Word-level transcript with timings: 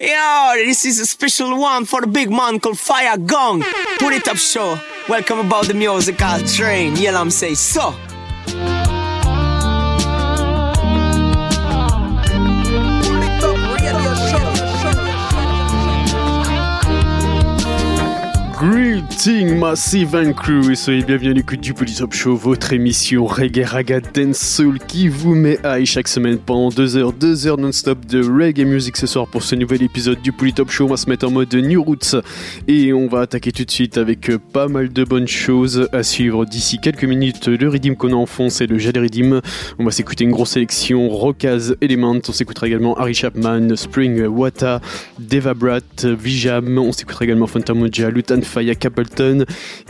Yo, 0.00 0.52
this 0.54 0.84
is 0.84 1.00
a 1.00 1.06
special 1.06 1.58
one 1.58 1.84
for 1.84 2.00
the 2.00 2.06
big 2.06 2.30
man 2.30 2.60
called 2.60 2.78
Fire 2.78 3.18
Gong. 3.18 3.64
Put 3.98 4.12
it 4.12 4.28
up, 4.28 4.36
show. 4.36 4.78
Welcome 5.08 5.40
about 5.40 5.66
the 5.66 5.74
musical 5.74 6.38
train. 6.46 6.94
Yeah, 6.94 7.20
I'm 7.20 7.30
say 7.30 7.54
so. 7.54 7.92
Greeting 19.18 19.58
Massive 19.58 20.14
and 20.14 20.32
Crew 20.32 20.70
et 20.70 20.76
soyez 20.76 21.02
bienvenus 21.02 21.32
à 21.32 21.34
l'écoute 21.34 21.60
du 21.60 21.74
Polytop 21.74 22.14
Show, 22.14 22.36
votre 22.36 22.72
émission 22.72 23.26
Reggae 23.26 23.64
Raga 23.64 24.00
Dance 24.00 24.38
Soul 24.38 24.78
qui 24.78 25.08
vous 25.08 25.34
met 25.34 25.58
high 25.64 25.84
chaque 25.84 26.06
semaine 26.06 26.38
pendant 26.38 26.68
2 26.68 26.96
heures, 26.96 27.12
2 27.12 27.48
heures 27.48 27.58
non-stop 27.58 28.06
de 28.06 28.20
reggae 28.20 28.64
music 28.64 28.96
ce 28.96 29.08
soir 29.08 29.26
pour 29.26 29.42
ce 29.42 29.56
nouvel 29.56 29.82
épisode 29.82 30.22
du 30.22 30.30
Polytop 30.30 30.70
Show. 30.70 30.84
On 30.84 30.90
va 30.90 30.96
se 30.96 31.10
mettre 31.10 31.26
en 31.26 31.32
mode 31.32 31.52
New 31.52 31.82
Roots 31.82 32.14
et 32.68 32.92
on 32.92 33.08
va 33.08 33.22
attaquer 33.22 33.50
tout 33.50 33.64
de 33.64 33.70
suite 33.72 33.98
avec 33.98 34.30
pas 34.52 34.68
mal 34.68 34.92
de 34.92 35.02
bonnes 35.02 35.26
choses 35.26 35.88
à 35.92 36.04
suivre 36.04 36.44
d'ici 36.44 36.78
quelques 36.78 37.04
minutes. 37.04 37.48
Le 37.48 37.68
Redeem 37.68 37.96
qu'on 37.96 38.12
a 38.12 38.16
en 38.16 38.26
fond, 38.26 38.50
c'est 38.50 38.66
le 38.66 38.78
Jade. 38.78 38.98
On 39.80 39.84
va 39.84 39.90
s'écouter 39.90 40.24
une 40.24 40.30
grosse 40.30 40.50
sélection 40.50 41.08
Rockaz 41.08 41.74
Element. 41.80 42.20
On 42.28 42.32
s'écoutera 42.32 42.68
également 42.68 42.96
Harry 42.96 43.14
Chapman, 43.14 43.74
Spring 43.74 44.26
Wata, 44.26 44.80
Deva 45.18 45.54
Brat, 45.54 45.80
Vijam. 46.04 46.78
On 46.78 46.92
s'écoutera 46.92 47.24
également 47.24 47.48
Fantamoja, 47.48 48.10
Lutan 48.10 48.42
Faya 48.42 48.76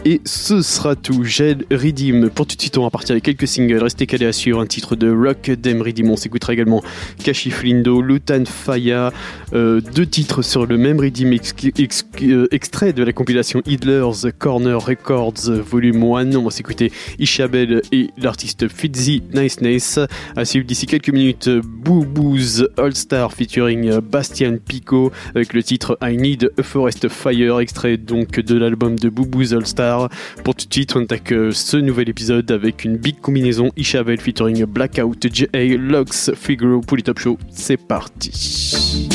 Et 0.05 0.21
ce 0.25 0.63
sera 0.63 0.97
tout. 0.97 1.25
Jed 1.25 1.67
Redeem. 1.71 2.31
Pour 2.31 2.47
tout 2.47 2.57
de 2.57 2.61
suite, 2.61 2.79
on 2.79 2.83
va 2.83 2.91
partir 2.91 3.13
avec 3.13 3.25
quelques 3.25 3.49
singles. 3.49 3.83
Restez 3.83 4.07
calés 4.07 4.27
à 4.27 4.33
suivre 4.33 4.61
un 4.61 4.67
titre 4.67 4.97
de 4.97 5.11
Rock 5.11 5.51
Dem 5.51 5.83
Redeem. 5.83 6.11
On 6.11 6.17
s'écoutera 6.17 6.53
également 6.53 6.83
Kashi 7.23 7.51
Flindo, 7.51 8.01
Lutan 8.01 8.45
Faya. 8.45 9.13
Euh, 9.55 9.81
deux 9.95 10.07
titres 10.07 10.43
sur 10.43 10.67
le 10.67 10.77
même 10.77 11.01
Redeem 11.01 11.33
euh, 11.33 12.47
extrait 12.51 12.93
de 12.93 13.03
la 13.03 13.13
compilation 13.13 13.63
Idler's 13.67 14.27
Corner 14.39 14.79
Records 14.79 15.51
Volume 15.51 16.03
1. 16.03 16.37
On 16.37 16.45
va 16.45 16.51
s'écouter 16.51 16.93
Ishabel 17.19 17.83
et 17.93 18.11
l'artiste 18.19 18.69
Fitzy 18.69 19.23
Nice 19.35 19.61
Nice. 19.61 19.99
À 20.37 20.45
suivre 20.45 20.67
d'ici 20.67 20.87
quelques 20.87 21.11
minutes, 21.11 21.49
Boo 21.49 22.05
Boo's 22.05 22.65
All 22.77 22.95
Star 22.95 23.33
featuring 23.33 23.99
Bastian 24.01 24.57
Pico 24.65 25.13
avec 25.35 25.53
le 25.53 25.63
titre 25.63 25.99
I 26.03 26.17
Need 26.17 26.53
a 26.59 26.63
Forest 26.63 27.09
Fire, 27.09 27.61
extrait 27.61 27.97
donc 27.97 28.41
de 28.41 28.57
l'album 28.57 28.99
de 28.99 29.08
Boubou's 29.11 29.53
All 29.53 29.67
Star. 29.67 30.09
Pour 30.45 30.55
tout 30.55 30.67
de 30.67 30.73
suite, 30.73 30.95
on 30.97 31.03
attaque 31.03 31.33
ce 31.53 31.77
nouvel 31.77 32.09
épisode 32.09 32.51
avec 32.51 32.85
une 32.85 32.97
big 32.97 33.21
combinaison 33.21 33.71
Ishabel 33.77 34.21
featuring 34.21 34.65
Blackout, 34.65 35.27
J.A. 35.33 35.77
Lux, 35.77 36.31
Figaro, 36.35 36.81
Top 36.81 37.19
Show. 37.19 37.39
C'est 37.51 37.77
parti. 37.77 39.09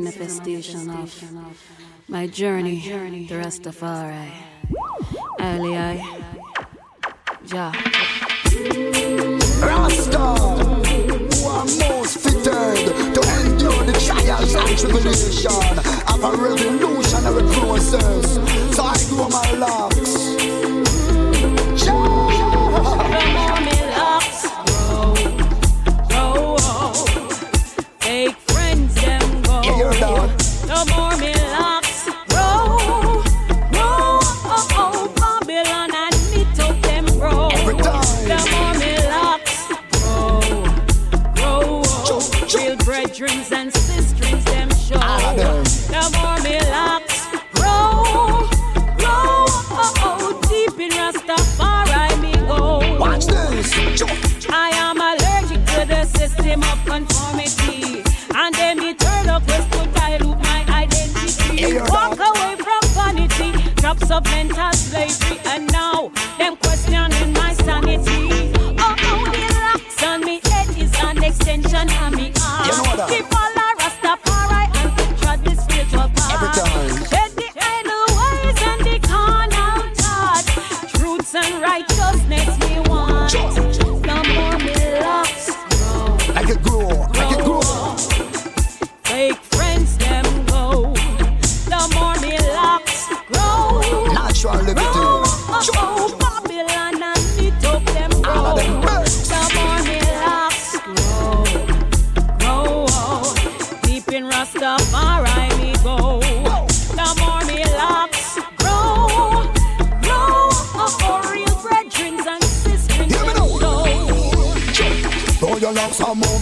Manifestation 0.00 0.88
of 0.90 1.69
my 2.10 2.26
journey, 2.26 2.80
the 3.28 3.34
Rastafari. 3.36 4.30
Early 5.38 5.76
I, 5.76 5.94
ja. 7.46 7.72
Rasta, 9.62 10.18
who 10.88 11.46
are 11.46 11.64
most 11.64 12.18
fitted 12.18 13.14
to 13.14 13.20
endure 13.44 13.84
the 13.84 13.92
trials 14.04 14.54
and 14.54 14.78
tribulation 14.78 15.78
of 16.08 16.24
a 16.24 16.30
revolutionary 16.36 17.44
process. 17.54 18.26
So 18.74 18.82
I 18.82 18.96
grow 19.08 19.28
my 19.28 19.52
locks. 19.52 20.12
Fake 28.00 28.36
friends 28.48 28.94
them 28.96 29.42
go. 29.42 29.62
You? 29.62 29.90
The 30.66 30.80
more 30.96 31.39
Real 43.20 43.28
brethren 43.28 43.52
and 43.52 43.74
sisters 43.74 44.44
them 44.44 44.70
show. 44.70 44.96
The 44.96 46.02
more 46.16 46.40
me 46.42 46.58
locks 46.70 47.28
grow, 47.52 48.48
grow. 48.96 49.44
Oh, 49.46 49.92
oh, 50.00 50.40
deep 50.48 50.80
in 50.80 50.90
Rastafari 50.90 52.18
me 52.22 52.32
go. 52.48 52.98
Watch 52.98 53.26
this. 53.26 53.74
I 54.48 54.70
am 54.74 54.96
allergic 54.96 55.62
to 55.74 55.84
the 55.86 56.04
system 56.06 56.62
of 56.62 56.78
conformity. 56.86 58.02
And 58.34 58.54
then 58.54 58.78
me 58.78 58.94
turn 58.94 59.28
up 59.28 59.42
quest 59.44 59.70
to 59.72 59.86
dilute 59.92 60.38
my 60.38 60.64
identity. 60.70 61.78
Walk 61.90 62.18
away 62.18 62.56
from 62.56 62.80
vanity, 62.94 63.52
drops 63.74 64.10
of 64.10 64.24
mental 64.24 64.72
slavery. 64.72 65.38
And 65.44 65.70
now, 65.70 66.10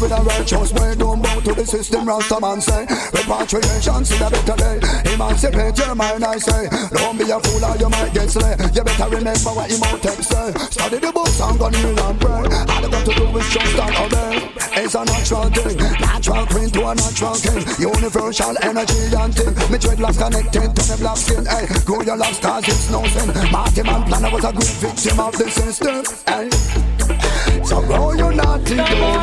moving 0.08 0.26
a 0.26 0.28
righteous 0.28 0.72
way, 0.72 0.94
don't 0.94 1.22
bow 1.22 1.40
to 1.40 1.54
the 1.54 1.66
system, 1.66 2.06
Rasta 2.06 2.40
man 2.40 2.60
say. 2.60 2.86
Repatriation, 3.12 4.04
see 4.04 4.24
a 4.24 4.30
better 4.30 4.56
day. 4.56 4.80
Emancipate 5.12 5.78
your 5.78 5.94
mind, 5.94 6.24
I 6.24 6.38
say. 6.38 6.68
Don't 6.92 7.18
be 7.18 7.24
a 7.30 7.38
fool 7.40 7.64
or 7.64 7.76
you 7.76 7.88
might 7.88 8.12
get 8.14 8.30
slay. 8.30 8.56
You 8.72 8.82
better 8.84 9.08
remember 9.08 9.50
what 9.52 9.70
Imhotep 9.70 10.20
say. 10.22 10.48
Eh? 10.48 10.58
Study 10.70 10.98
the 10.98 11.12
books 11.12 11.40
and 11.40 11.58
go 11.58 11.68
kneel 11.68 12.00
and 12.00 12.20
pray. 12.20 12.44
All 12.72 12.82
you 12.82 12.90
got 12.90 13.04
to 13.04 13.12
do 13.14 13.38
is 13.38 13.48
just 13.52 13.78
and 13.78 13.96
obey. 13.96 14.48
It's 14.78 14.94
a 14.94 15.04
natural 15.04 15.50
thing, 15.50 15.76
natural 16.00 16.46
queen 16.46 16.70
to 16.70 16.80
a 16.88 16.94
natural 16.94 17.36
king. 17.36 17.62
Universal 17.78 18.56
energy 18.62 19.02
and 19.12 19.34
thing. 19.34 19.52
Me 19.70 19.78
dreadlocks 19.78 20.18
connected 20.18 20.68
to 20.72 20.82
the 20.88 20.96
black 21.00 21.16
skin. 21.16 21.44
Hey, 21.44 21.66
grow 21.84 22.00
your 22.02 22.16
cause 22.16 22.68
it's 22.68 22.90
no 22.90 23.04
sin. 23.06 23.28
Mortimo 23.52 24.04
Planno 24.06 24.32
was 24.32 24.44
a 24.44 24.52
great 24.52 24.76
victim 24.80 25.20
of 25.20 25.32
the 25.36 25.50
system. 25.50 26.04
Hey. 26.26 26.97
So 27.64 27.80
grow 27.82 28.12
your 28.12 28.32
naughty 28.32 28.74
The 28.74 28.96
more 29.00 29.22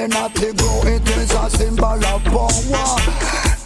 may 0.00 0.06
not 0.06 0.34
to 0.34 0.52
grow, 0.54 0.80
it 0.84 1.08
is 1.18 1.30
a 1.32 1.50
symbol 1.50 1.84
of 1.84 2.24
power. 2.24 2.96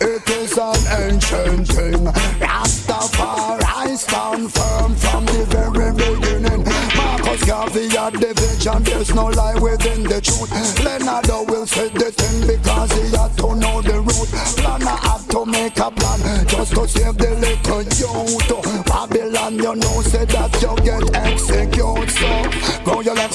It 0.01 0.29
is 0.31 0.59
an 0.59 0.83
ancient 1.03 1.69
thing. 1.69 2.05
Rastafari 2.43 3.97
stand 3.97 4.53
firm 4.53 4.95
from 4.97 5.27
the 5.27 5.45
very 5.55 5.93
beginning. 5.93 6.65
Marcus 6.97 7.45
Garvey 7.45 7.89
had 7.89 8.15
the 8.15 8.35
vision, 8.35 8.83
there's 8.83 9.15
no 9.15 9.27
lie 9.27 9.59
within 9.61 10.03
the 10.03 10.21
truth. 10.21 10.51
Leonard 10.85 11.27
Howell 11.27 11.67
say 11.67 11.89
the 11.91 12.11
thing 12.11 12.47
because 12.47 12.91
he 12.93 13.17
had 13.17 13.37
to 13.39 13.55
know 13.55 13.81
the 13.83 14.01
route. 14.01 14.31
Planno 14.59 14.97
had 15.07 15.23
to 15.31 15.47
make 15.47 15.79
a 15.79 15.91
plan 15.91 16.47
just 16.49 16.75
to 16.75 16.89
save 16.89 17.17
the 17.17 17.31
little 17.45 17.83
youth. 18.01 18.87
Babylon, 18.87 19.55
you 19.55 19.75
know, 19.77 20.03
say 20.03 20.25
that 20.25 20.53
you 20.61 20.75
get 20.83 21.15
executed. 21.15 22.11
So, 22.11 22.64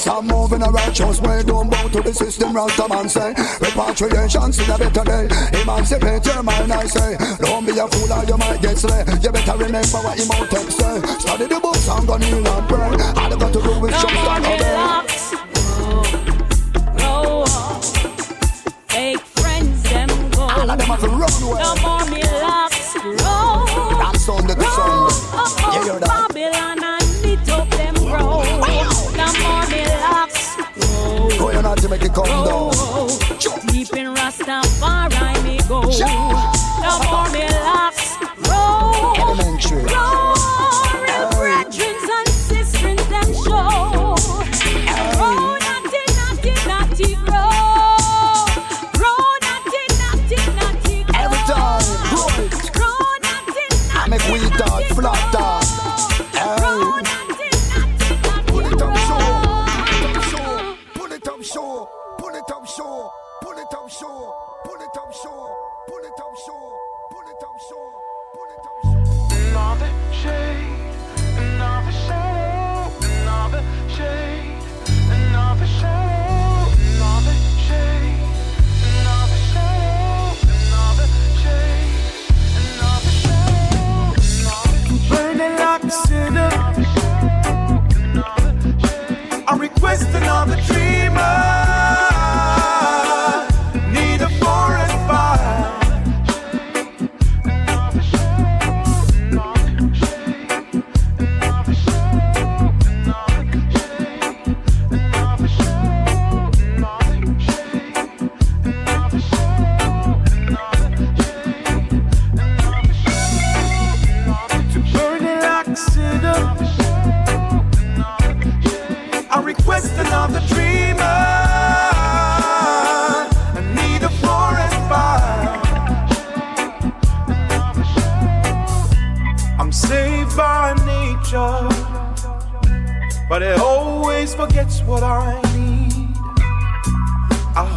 your 0.06 0.18
and 0.18 0.28
move 0.28 0.52
a 0.52 0.70
righteous 0.70 1.20
way. 1.20 1.42
Don't 1.42 1.70
bow 1.70 1.88
to 1.88 2.00
the 2.00 2.12
system, 2.12 2.54
Rasta 2.54 2.88
man 2.88 3.08
say. 3.08 3.34
Repatriation, 3.60 4.52
see 4.52 4.70
a 4.70 4.78
better 4.78 5.04
day. 5.04 5.28
Emancipate 5.60 6.26
your 6.26 6.42
mind, 6.42 6.72
I 6.72 6.86
say. 6.86 7.16
Don't 7.40 7.66
be 7.66 7.72
a 7.78 7.86
fool 7.88 8.12
or 8.12 8.24
you 8.24 8.36
might 8.36 8.60
get 8.62 8.78
slay. 8.78 9.04
You 9.22 9.32
better 9.32 9.56
remember 9.56 9.98
what 9.98 10.18
Imhotep 10.20 10.70
say. 10.70 11.00
Study 11.18 11.46
the 11.46 11.60
books 11.60 11.88
and 11.88 12.06
go 12.06 12.16
kneel 12.16 12.46
and 12.46 12.68
pray. 12.68 12.92
All 13.20 13.30
you 13.30 13.38
got 13.38 13.52
to 13.52 13.60
do 13.62 13.86
is 13.86 13.92
just 13.92 14.08
stand 14.08 14.46
obey. 14.46 14.76
Fake 18.88 19.20
friends, 19.20 19.82
them 19.84 20.08
go. 20.30 20.42
All 20.42 20.70
of 20.70 20.78
them 20.78 20.86
have 20.86 21.00
to 21.00 21.08
run 21.08 21.42
away. 21.42 21.62
No 21.62 21.74
more 21.82 22.04
me 22.10 22.22
locks 22.40 22.94
grow. 22.94 23.66
From 23.96 24.14
Sunday 24.16 24.54
to 24.54 24.64
Sunday. 24.64 25.76
You 25.76 25.82
hear 25.84 26.00
that? 26.00 26.19
Come 32.24 32.44
down. 32.44 32.70
Deep 33.68 33.96
in 33.96 34.14
Rastafari 34.14 35.42
me 35.44 35.58
go. 35.68 36.59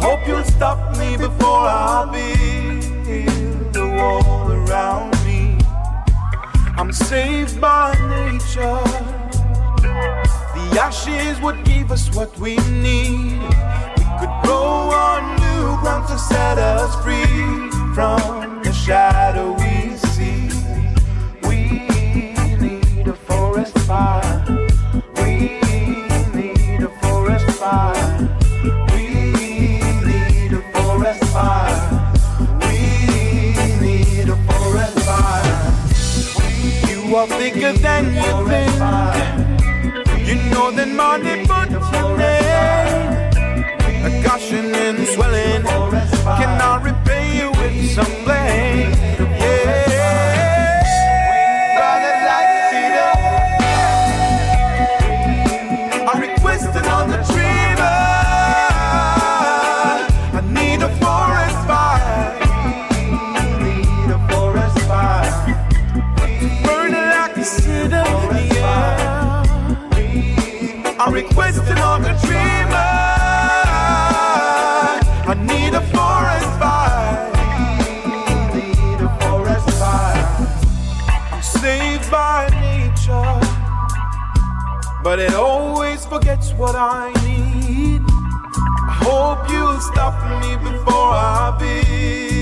Hope 0.04 0.28
you'll 0.28 0.44
stop 0.44 0.78
me 0.98 1.16
before 1.16 1.64
I 1.66 2.04
build 2.12 3.72
the 3.72 3.86
wall 3.96 4.52
around 4.52 5.12
me. 5.24 5.56
I'm 6.76 6.92
saved 6.92 7.58
by 7.58 7.94
nature. 8.16 8.82
The 10.56 10.66
ashes 10.86 11.40
would 11.40 11.64
give 11.64 11.90
us 11.90 12.14
what 12.14 12.38
we 12.38 12.56
need. 12.86 13.40
We 13.96 14.04
could 14.20 14.34
grow 14.42 14.92
on 15.06 15.20
new 15.46 15.66
ground 15.80 16.06
to 16.08 16.18
set 16.18 16.58
us 16.58 16.92
free 17.02 17.70
from 17.94 18.62
the 18.62 18.72
shadow 18.72 19.52
we 19.62 19.96
see. 20.12 20.50
We 21.48 21.58
need 22.60 23.08
a 23.08 23.14
forest 23.14 23.78
fire. 23.88 24.33
You 37.24 37.30
are 37.30 37.38
bigger 37.38 37.72
than 37.72 38.04
you 38.12 38.48
think. 38.48 38.74
You 40.28 40.34
know 40.50 40.70
that 40.72 40.88
money 40.88 41.46
put 41.46 41.70
your 41.70 42.18
name. 42.18 43.32
A 44.04 44.22
gushing 44.22 44.74
and 44.74 45.06
swelling. 45.08 45.62
Can 45.62 46.60
I 46.60 46.82
repay 46.82 47.38
you 47.38 47.50
with 47.52 47.94
some 47.94 48.24
what 86.56 86.74
I 86.76 87.12
need. 87.26 88.02
I 88.08 88.92
hope 89.04 89.50
you'll 89.50 89.80
stop 89.80 90.14
me 90.40 90.56
before 90.56 91.12
I 91.14 91.56
build 91.58 92.33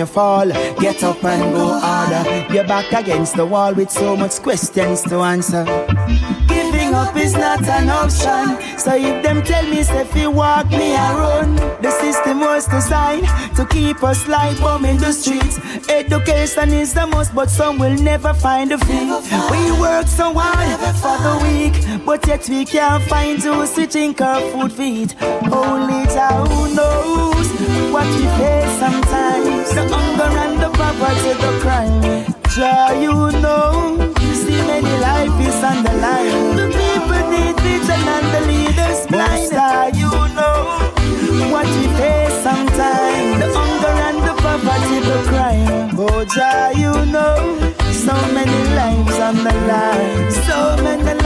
you 0.00 0.06
fall, 0.06 0.48
get 0.80 1.02
up 1.04 1.22
and 1.22 1.52
go 1.52 1.78
harder. 1.78 2.22
You're 2.52 2.66
back 2.66 2.90
against 2.92 3.36
the 3.36 3.44
wall 3.44 3.74
with 3.74 3.90
so 3.90 4.16
much 4.16 4.40
questions 4.40 5.02
to 5.02 5.16
answer. 5.20 5.64
Giving 6.48 6.94
up 6.94 7.14
is 7.16 7.34
not 7.34 7.62
an 7.68 7.90
option. 7.90 8.78
So 8.78 8.94
if 8.94 9.22
them 9.22 9.42
tell 9.42 9.64
me 9.64 9.80
if 9.80 10.16
you 10.16 10.30
walk 10.30 10.70
me 10.70 10.94
run, 10.96 11.54
the 11.82 11.90
system 12.00 12.40
was 12.40 12.66
designed 12.66 13.26
to 13.56 13.66
keep 13.66 14.02
us 14.02 14.26
like 14.26 14.58
bomb 14.58 14.86
in 14.86 14.96
the 14.96 15.12
streets. 15.12 15.58
Education 15.90 16.70
is 16.70 16.94
the 16.94 17.06
most, 17.06 17.34
but 17.34 17.50
some 17.50 17.78
will 17.78 17.98
never 18.02 18.32
find 18.32 18.72
a 18.72 18.78
fee. 18.78 19.10
We 19.52 19.62
work 19.78 20.06
so 20.06 20.32
hard 20.34 20.80
for 21.02 21.16
the 21.26 21.34
week, 21.46 22.06
but 22.06 22.26
yet 22.26 22.48
we 22.48 22.64
can't 22.64 23.02
find 23.04 23.38
those 23.42 23.72
to 23.74 23.86
drink 23.86 24.22
our 24.22 24.40
food 24.50 24.72
feet. 24.72 25.14
Only 25.20 26.06
Jah 26.06 26.46
who 26.48 26.74
knows 26.74 27.39
what 27.92 28.06
we 28.06 28.24
face 28.38 28.72
sometimes. 28.78 29.70
The 29.74 29.84
hunger 29.92 30.30
and 30.44 30.60
the 30.62 30.70
poverty, 30.70 31.32
the 31.44 31.52
crime. 31.60 32.00
Jah, 32.54 32.92
you 33.00 33.14
know, 33.42 33.96
see 34.34 34.60
many 34.66 34.94
life 34.98 35.36
is 35.40 35.62
on 35.62 35.82
the 35.84 35.92
line. 36.04 36.56
The 36.56 36.66
people 36.78 37.22
need 37.30 37.56
vision 37.60 38.02
and 38.16 38.26
the 38.34 38.40
leaders 38.50 39.06
blind. 39.06 39.50
Jah, 39.50 39.90
you 39.94 40.10
know 40.36 40.90
what 41.52 41.66
we 41.66 41.86
face 41.98 42.36
sometimes. 42.42 43.40
The 43.40 43.48
hunger 43.54 43.94
and 44.08 44.18
the 44.26 44.34
poverty, 44.42 44.98
the 45.10 45.18
crime. 45.28 45.90
Oh, 45.98 46.24
Jah, 46.24 46.72
you 46.74 46.94
know, 47.12 47.36
so 47.92 48.14
many 48.34 48.60
lives 48.74 49.18
on 49.18 49.36
the 49.36 49.54
line. 49.70 50.30
So 50.46 50.82
many 50.82 51.19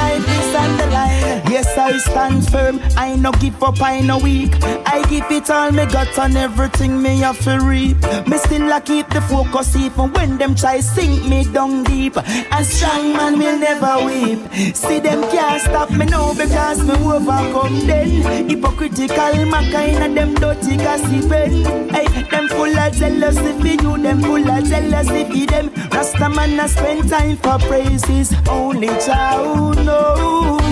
I 1.84 1.98
stand 1.98 2.48
firm. 2.50 2.80
I 2.96 3.14
no 3.14 3.30
give 3.32 3.62
up, 3.62 3.82
I 3.82 4.00
no 4.00 4.16
weak. 4.18 4.54
I 4.86 5.04
give 5.10 5.30
it 5.30 5.50
all 5.50 5.70
me 5.70 5.84
got 5.84 6.18
on 6.18 6.34
everything 6.34 7.02
me 7.02 7.18
have 7.18 7.38
to 7.44 7.58
reap. 7.58 8.00
Me 8.26 8.38
still 8.38 8.72
I 8.72 8.80
keep 8.80 9.06
the 9.10 9.20
focus 9.20 9.76
even 9.76 10.10
when 10.14 10.38
them 10.38 10.54
try 10.54 10.80
sink 10.80 11.28
me 11.28 11.44
down 11.44 11.84
deep. 11.84 12.16
A 12.16 12.64
strong 12.64 13.12
man 13.12 13.38
will 13.38 13.58
never 13.58 14.06
weep. 14.06 14.40
See 14.74 14.98
them 14.98 15.20
can't 15.30 15.60
stop 15.60 15.90
me 15.90 16.06
now 16.06 16.32
because 16.32 16.82
me 16.82 16.94
overcome 16.94 17.86
them. 17.86 18.48
Hypocritical 18.48 19.44
my 19.44 19.62
kind 19.70 20.04
of 20.04 20.14
them 20.14 20.34
dirty 20.36 20.78
gossiping. 20.78 21.64
Hey, 21.90 22.06
them 22.30 22.48
full 22.48 22.78
of 22.78 22.92
jealousy 22.94 23.52
for 23.60 23.82
you, 23.84 24.02
them 24.02 24.22
full 24.22 24.50
of 24.50 24.64
jealousy 24.64 25.24
for 25.24 25.52
them. 25.52 25.70
Rasta 25.92 26.30
man 26.30 26.58
I 26.58 26.66
spend 26.66 27.10
time 27.10 27.36
for 27.36 27.58
praises. 27.58 28.32
Only 28.48 28.88
child 29.04 29.84
knows 29.84 30.63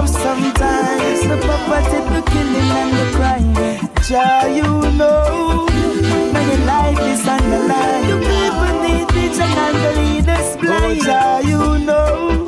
rough 0.00 0.08
sometimes. 0.08 1.20
The 1.28 1.36
poverty, 1.46 1.98
the 2.14 2.22
killing 2.30 2.70
and 2.80 2.92
the 2.98 3.06
crime. 3.16 3.54
Jah, 4.08 4.48
you 4.48 4.70
know, 4.96 5.66
many 6.32 6.56
life 6.64 7.00
is 7.12 7.26
on 7.28 7.42
the 7.50 7.60
line. 7.70 8.06
The 8.10 8.16
people 8.30 8.72
need 8.84 9.06
vision 9.12 9.52
and 9.66 9.76
the 9.84 9.92
leaders 10.00 10.56
blind. 10.56 11.02
Jah, 11.02 11.40
you 11.44 11.78
know, 11.86 12.46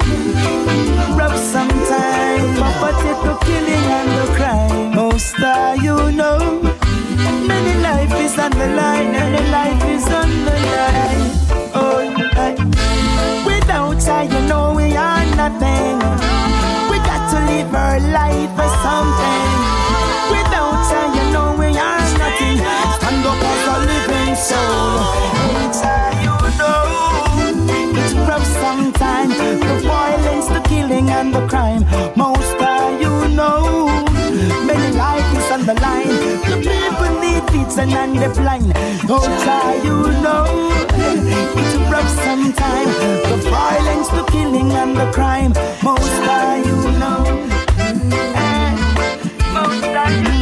rough 1.18 1.36
sometimes. 1.36 2.58
Poverty, 2.58 3.12
the 3.26 3.34
killing 3.44 3.86
and 3.98 4.10
the 4.18 4.26
crime. 4.36 4.98
Oh, 4.98 5.16
star, 5.18 5.76
you 5.76 5.96
know, 6.12 6.62
many 7.46 7.74
life 7.82 8.14
is 8.20 8.38
on 8.38 8.50
the 8.52 8.68
line, 8.80 9.14
and 9.14 9.50
life 9.50 9.84
is 9.96 10.06
on 10.20 10.30
the 10.46 10.56
line. 10.78 11.24
Oh, 11.74 12.00
I, 12.46 12.50
without 13.46 14.00
Jah, 14.00 14.22
you 14.22 14.40
know 14.48 14.72
we 14.74 14.96
are 14.96 15.24
nothing. 15.36 16.21
Live 17.52 17.74
our 17.74 18.00
life 18.00 18.50
for 18.56 18.70
something. 18.80 19.44
Without 20.32 20.88
Jah, 20.88 21.06
you 21.16 21.24
know 21.34 21.48
we 21.58 21.68
are 21.88 22.04
nothing. 22.22 22.56
Stand 22.96 23.26
up 23.30 23.42
as 23.52 23.64
a 23.72 23.76
living 23.90 24.34
soul. 24.48 24.96
Jah, 25.78 26.08
you 26.24 26.36
know 26.60 26.80
it's 28.00 28.14
rough 28.28 28.46
sometimes. 28.64 29.36
The 29.36 29.76
violence, 29.86 30.46
the 30.46 30.62
killing, 30.66 31.10
and 31.10 31.34
the 31.34 31.46
crime. 31.46 31.84
Most 32.16 32.56
Jah, 32.58 32.88
you 32.98 33.28
know 33.36 33.86
many 34.64 34.96
lives 34.96 35.36
is 35.36 35.50
on 35.52 35.66
the 35.66 35.74
line. 35.74 36.71
People 37.74 37.96
and 37.96 38.18
the 38.18 38.28
blind. 38.38 38.70
Oh, 39.08 39.24
Jah, 39.44 39.82
you 39.82 39.96
know 40.20 40.44
it's 41.56 41.74
rough 41.90 42.06
sometimes. 42.06 42.96
The 43.30 43.48
violence, 43.48 44.08
the 44.08 44.24
killing, 44.24 44.72
and 44.72 44.94
the 44.94 45.10
crime. 45.10 45.54
Most 45.82 46.04
Jah, 46.26 46.56
you 46.58 46.76
know. 47.00 47.24
Eh, 48.36 48.76
Most 49.54 49.80
Jah, 49.80 50.10
you 50.10 50.38
know. 50.38 50.41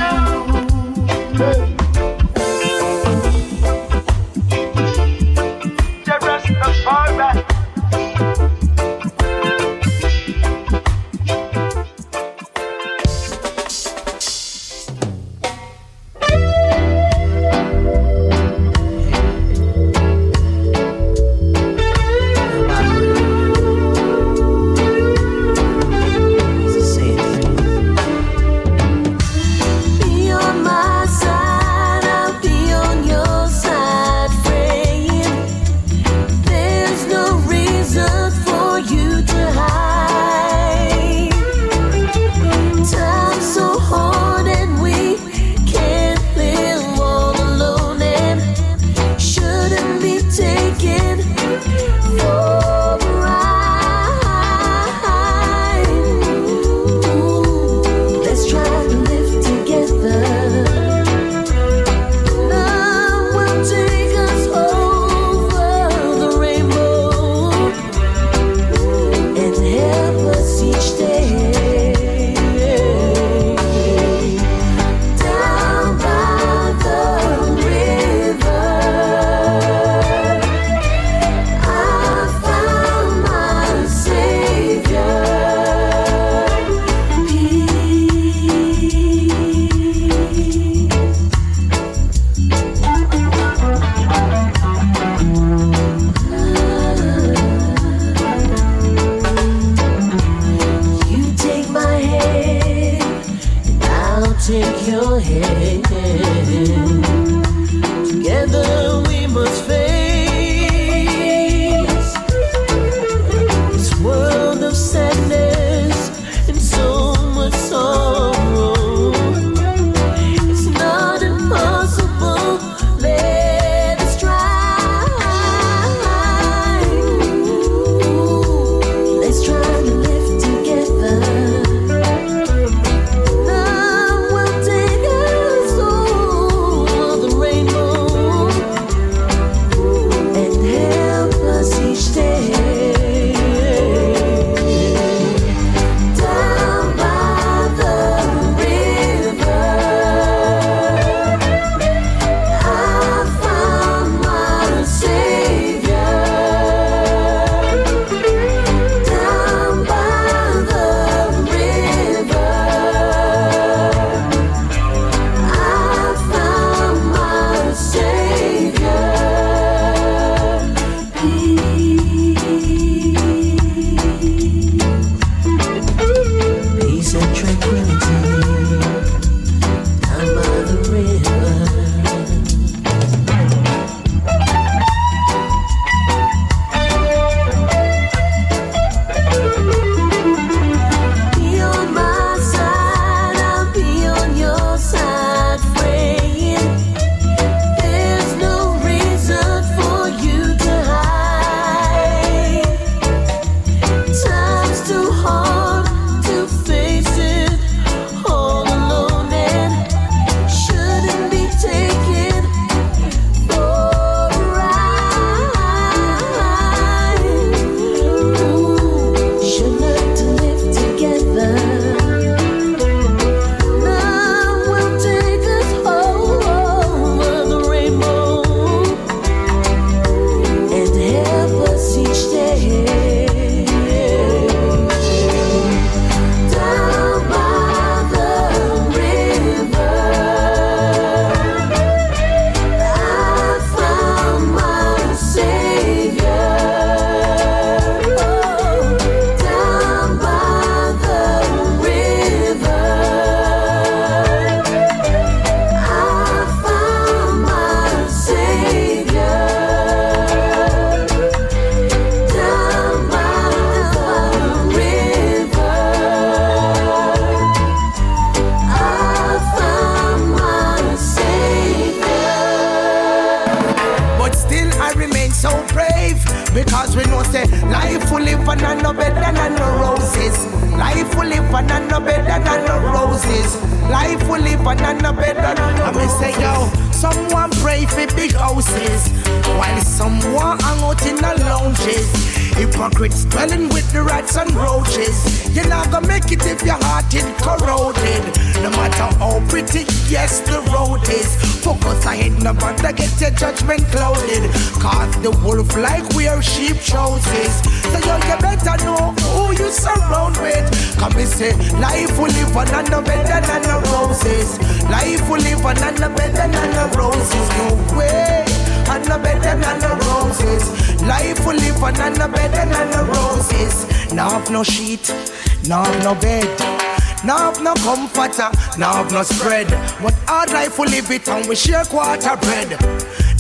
And 331.40 331.48
we 331.48 331.56
share 331.56 331.84
quarter 331.84 332.36
bread. 332.36 332.70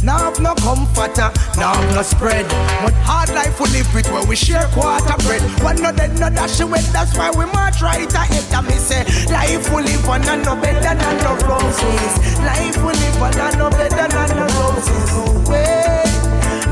Now 0.02 0.18
have 0.18 0.40
no 0.40 0.54
comforter, 0.54 1.28
uh, 1.28 1.54
now 1.56 1.74
have 1.74 1.94
no 1.94 2.02
spread. 2.02 2.46
But 2.82 2.94
hard 3.04 3.28
life 3.30 3.60
we 3.60 3.68
live 3.70 3.94
with 3.94 4.10
where 4.10 4.24
we 4.24 4.36
share 4.36 4.64
quarter 4.72 5.16
bread. 5.28 5.42
One 5.62 5.76
no 5.82 5.92
dead, 5.92 6.18
no 6.18 6.30
dash 6.30 6.60
away, 6.60 6.80
that's 6.92 7.16
why 7.16 7.30
we 7.30 7.44
march 7.52 7.82
right 7.82 8.12
ahead. 8.12 8.44
And 8.52 8.66
me 8.66 8.74
say, 8.74 9.04
life 9.28 9.68
we 9.74 9.82
live 9.82 10.08
on 10.08 10.22
and 10.24 10.44
no 10.44 10.56
better 10.56 10.80
than 10.80 11.16
no 11.20 11.36
roses. 11.44 12.12
Life 12.40 12.76
we 12.78 12.92
live 12.96 13.22
on 13.22 13.38
and 13.38 13.58
no 13.58 13.70
better 13.70 14.08
than 14.08 14.28
no 14.36 14.46
roses. 14.60 15.04
No 15.12 15.24
way, 15.50 16.02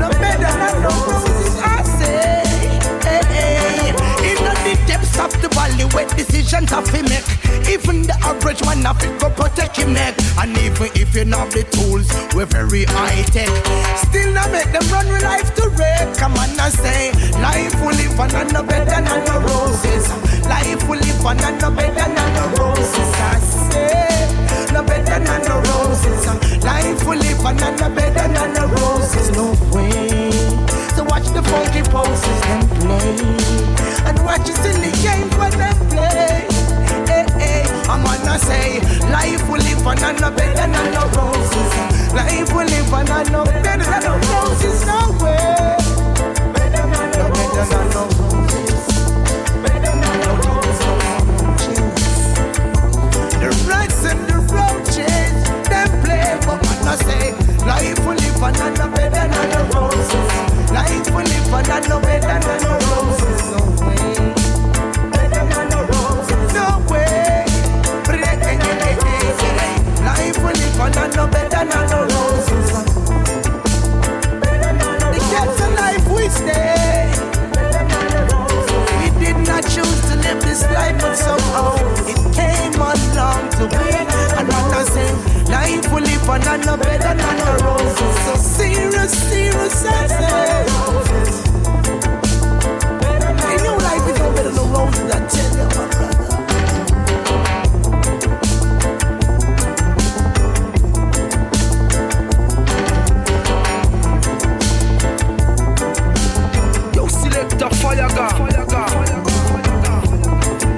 no 0.01 0.09
better 0.09 0.53
than 0.57 0.81
no 0.81 0.89
roses. 0.89 1.53
I 1.61 1.83
say, 2.01 2.41
hey, 3.05 3.21
hey. 3.29 4.33
In 4.33 4.37
the 4.41 4.75
depths 4.87 5.19
of 5.19 5.31
the 5.41 5.49
valley 5.49 5.85
where 5.93 6.07
decisions 6.17 6.71
have 6.71 6.89
to 6.89 7.03
make. 7.03 7.27
Even 7.69 8.08
average 8.29 8.61
man 8.65 8.85
have 8.85 9.01
fit 9.01 9.19
go 9.19 9.29
protect 9.29 9.77
him 9.77 9.93
neck. 9.93 10.13
And 10.37 10.55
even 10.57 10.89
if 10.93 11.15
you 11.15 11.25
not 11.25 11.49
the 11.51 11.63
tools, 11.73 12.07
we're 12.35 12.45
very 12.45 12.85
high 12.85 13.23
tech. 13.33 13.49
Still 13.97 14.31
not 14.33 14.51
make 14.51 14.71
them 14.71 14.85
run 14.93 15.07
with 15.09 15.23
life 15.23 15.49
to 15.55 15.69
wreck. 15.77 16.15
Come 16.17 16.37
on 16.37 16.49
and 16.53 16.73
say, 16.73 17.11
life 17.41 17.75
will 17.81 17.95
live 17.97 18.19
on 18.19 18.31
and 18.35 18.53
no 18.53 18.61
better 18.63 18.85
than 18.85 19.25
the 19.25 19.37
roses. 19.49 20.05
Life 20.45 20.83
will 20.87 21.01
live 21.01 21.25
on 21.25 21.39
and 21.41 21.61
no 21.61 21.69
better 21.71 22.07
than 22.13 22.31
the 22.37 22.45
roses. 22.61 23.09
I 23.17 23.39
say, 23.73 24.73
no 24.73 24.83
better 24.83 25.19
than 25.19 25.41
the 25.41 25.57
roses. 25.69 26.21
Life 26.63 27.01
will 27.05 27.17
live 27.17 27.45
on 27.45 27.59
and 27.59 27.79
no 27.81 27.89
better 27.89 28.27
than 28.29 28.51
the 28.53 28.65
roses. 28.77 29.27
No 29.33 29.45
way. 29.73 30.29
So 30.95 31.03
watch 31.03 31.27
the 31.33 31.41
funky 31.41 31.81
poses 31.89 32.39
them 32.45 32.61
play. 32.77 33.17
And 34.07 34.17
watch 34.23 34.45
the 34.45 34.53
silly 34.61 34.93
games 35.01 35.33
when 35.37 35.51
them 35.57 35.77
play. 35.89 36.38
Hey, 38.05 38.27
I'm 38.27 38.39
say, 38.39 38.79
life 39.11 39.49
will 39.49 39.59
live 39.59 39.85
on 39.85 39.99
and 39.99 40.21
no 40.21 40.31
better 40.31 40.55
than 40.55 40.71
no 40.93 41.03
roses. 41.17 41.73
Life 42.13 42.53
will 42.53 42.65
live 42.65 42.93
on 42.93 43.09
and 43.09 43.31
no 43.31 43.43
better 43.45 43.83
than 43.83 44.03
no 44.03 44.17
roses. 44.31 44.85
No 44.85 45.17
way. 45.23 45.75
Roses. 50.29 50.89
The 53.39 53.49
and 54.05 54.19
the 54.27 54.37
them 55.69 55.89
play, 56.03 56.37
but 56.45 56.59
man 56.63 56.97
say, 56.97 57.33
life 57.65 57.99
will 58.05 58.15
live 58.15 58.43
on 58.43 58.55
and 58.55 58.77
no 58.77 58.87
better 58.89 59.27
than 59.27 59.49
the 59.49 59.61
roses. 59.75 60.71
Life 60.71 61.09
will 61.09 61.23
live 61.23 61.53
on 61.53 61.69
and 61.69 61.89
no 61.89 61.99
better 61.99 62.27
than 62.27 62.41
the 62.41 62.73
roses. 62.91 63.98
Will 70.79 70.97
and 70.97 71.15
no 71.15 71.27
better 71.27 71.49
than 71.49 71.87
the 71.91 71.99
roses. 72.13 72.69
The 75.13 75.19
we 76.15 76.23
stay. 76.29 77.11
We 78.99 79.07
did 79.19 79.37
not 79.49 79.63
choose 79.73 79.99
to 80.09 80.15
live 80.23 80.41
this 80.41 80.63
life, 80.71 80.97
but 81.01 81.15
somehow 81.15 81.75
it 82.11 82.19
came 82.33 82.79
along 82.79 83.43
to. 83.57 83.63
And 84.37 84.47
what 84.47 84.73
I 84.79 84.83
say, 84.95 85.09
life 85.51 85.85
will 85.91 86.03
live 86.03 86.29
and 86.29 86.65
no 86.65 86.77
better 86.77 87.13
than 87.13 87.37
the 87.43 87.51
roses. 87.65 88.15
So 88.25 88.33
serious, 88.57 89.11
serious, 89.29 89.85
I 89.85 90.07
say. 90.07 90.69
No 93.63 93.75
I 95.11 95.27
tell 95.27 95.53
you, 95.57 95.98
select 107.73 107.73
a 107.73 107.75
fire 107.75 108.09
gun. 108.15 108.29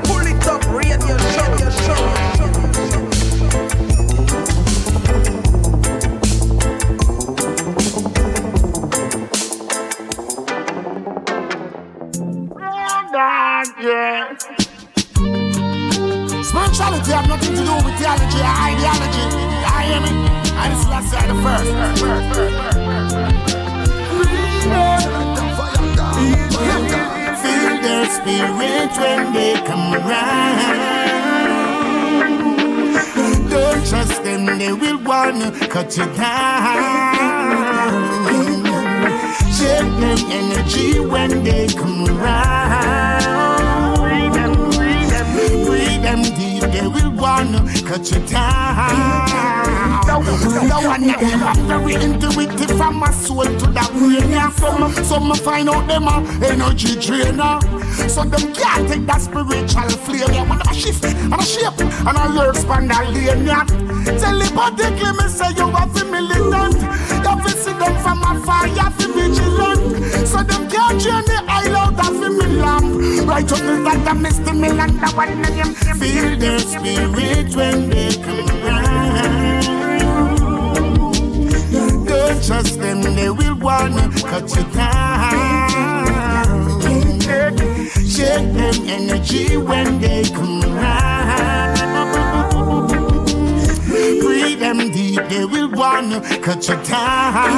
Pull 0.05 0.27
it 0.27 0.47
up, 0.47 0.65
radio 0.67 1.17
show, 1.17 1.69
show, 1.85 2.03
Yeah. 13.81 14.37
Spirituality 16.43 17.11
have 17.11 17.27
nothing 17.27 17.55
to 17.55 17.63
do 17.65 17.73
with 17.83 17.97
theology 17.97 18.39
or 18.39 18.55
ideology. 18.69 19.25
You 19.61 19.69
hear 19.87 20.01
me? 20.01 20.11
And 20.53 20.73
it's 20.73 20.85
last 20.87 21.07
side 21.09 21.29
the 21.29 21.35
first. 21.41 21.69
Feel 24.11 24.69
their 24.69 25.20
spirit 28.11 28.91
when 28.97 29.33
they 29.33 29.53
come 29.65 29.93
around. 29.93 30.79
Don't 33.49 33.87
trust 33.87 34.23
them, 34.23 34.45
they 34.57 34.73
will 34.73 34.99
wanna 35.03 35.51
cut 35.67 35.95
you 35.97 36.05
down. 36.15 37.21
Check 39.57 39.85
them 40.01 40.19
energy 40.39 40.99
when 40.99 41.43
they 41.43 41.67
come 41.67 42.05
around. 42.09 43.21
Breathe 45.65 46.01
them 46.03 46.21
deep, 46.23 46.63
they 46.75 46.87
will 46.87 47.11
wanna 47.11 47.59
cut 47.85 48.11
you 48.11 48.19
down. 48.27 49.21
No, 50.07 50.19
no 50.19 50.81
one 50.87 51.07
them 51.07 51.43
I'm 51.43 51.67
very 51.67 51.93
intuitive 51.95 52.77
from 52.77 52.95
my 52.95 53.11
soul 53.11 53.45
to 53.45 53.67
the 53.77 53.89
brain. 53.93 54.29
Yeah, 54.31 54.49
some, 54.51 54.93
some 55.05 55.33
find 55.35 55.69
out 55.69 55.87
them 55.87 56.07
a 56.07 56.17
energy 56.45 56.99
drainer. 56.99 57.59
So 58.07 58.23
them 58.23 58.53
can't 58.53 58.87
take 58.89 59.05
that 59.07 59.21
spiritual 59.21 59.89
flame. 60.05 60.33
Yeah, 60.33 60.49
when 60.49 60.61
I 60.61 60.73
shift 60.73 61.05
and 61.05 61.33
I 61.33 61.43
shape 61.43 61.79
and 61.79 62.17
I 62.17 62.27
learn 62.27 62.55
span 62.55 62.87
that 62.87 63.09
lane. 63.13 63.45
Yeah, 63.45 63.65
telepathically 64.19 65.11
me 65.17 65.27
say 65.29 65.51
you 65.55 65.67
have 65.71 65.93
to 65.95 66.05
militant. 66.05 66.75
You 66.75 67.29
have 67.29 67.49
see 67.49 67.73
them 67.73 67.95
from 68.03 68.23
afar. 68.23 68.67
You 68.67 68.79
have 68.79 68.93
vigilant. 68.93 70.27
So 70.27 70.43
them 70.43 70.69
can't 70.69 70.99
join 70.99 71.25
the 71.25 71.43
island 71.47 71.99
of 71.99 72.13
me 72.19 72.45
lamp. 72.61 73.27
Righteousness 73.27 74.03
that 74.05 74.17
miss 74.17 74.37
the 74.39 74.53
land. 74.53 74.99
That 74.99 75.15
one 75.15 75.41
name. 75.41 75.73
Feel 75.99 76.37
their 76.37 76.59
spirit 76.59 77.55
when 77.55 77.89
they 77.89 78.15
come 78.15 78.49
around. 78.65 79.61
Don't 82.07 82.43
trust 82.43 82.79
them, 82.79 83.01
they 83.01 83.29
will 83.29 83.55
wanna 83.55 84.09
cut 84.21 84.55
you 84.55 84.63
down. 84.73 86.00
Shake 88.07 88.53
them 88.53 88.75
energy 88.87 89.57
when 89.57 89.99
they 89.99 90.23
come 90.23 90.63
around. 90.63 91.77
Breathe 94.21 94.59
them 94.59 94.91
deep, 94.91 95.21
they 95.29 95.45
will 95.45 95.69
wanna 95.71 96.21
cut 96.41 96.67
you 96.67 96.75
down. 96.83 97.51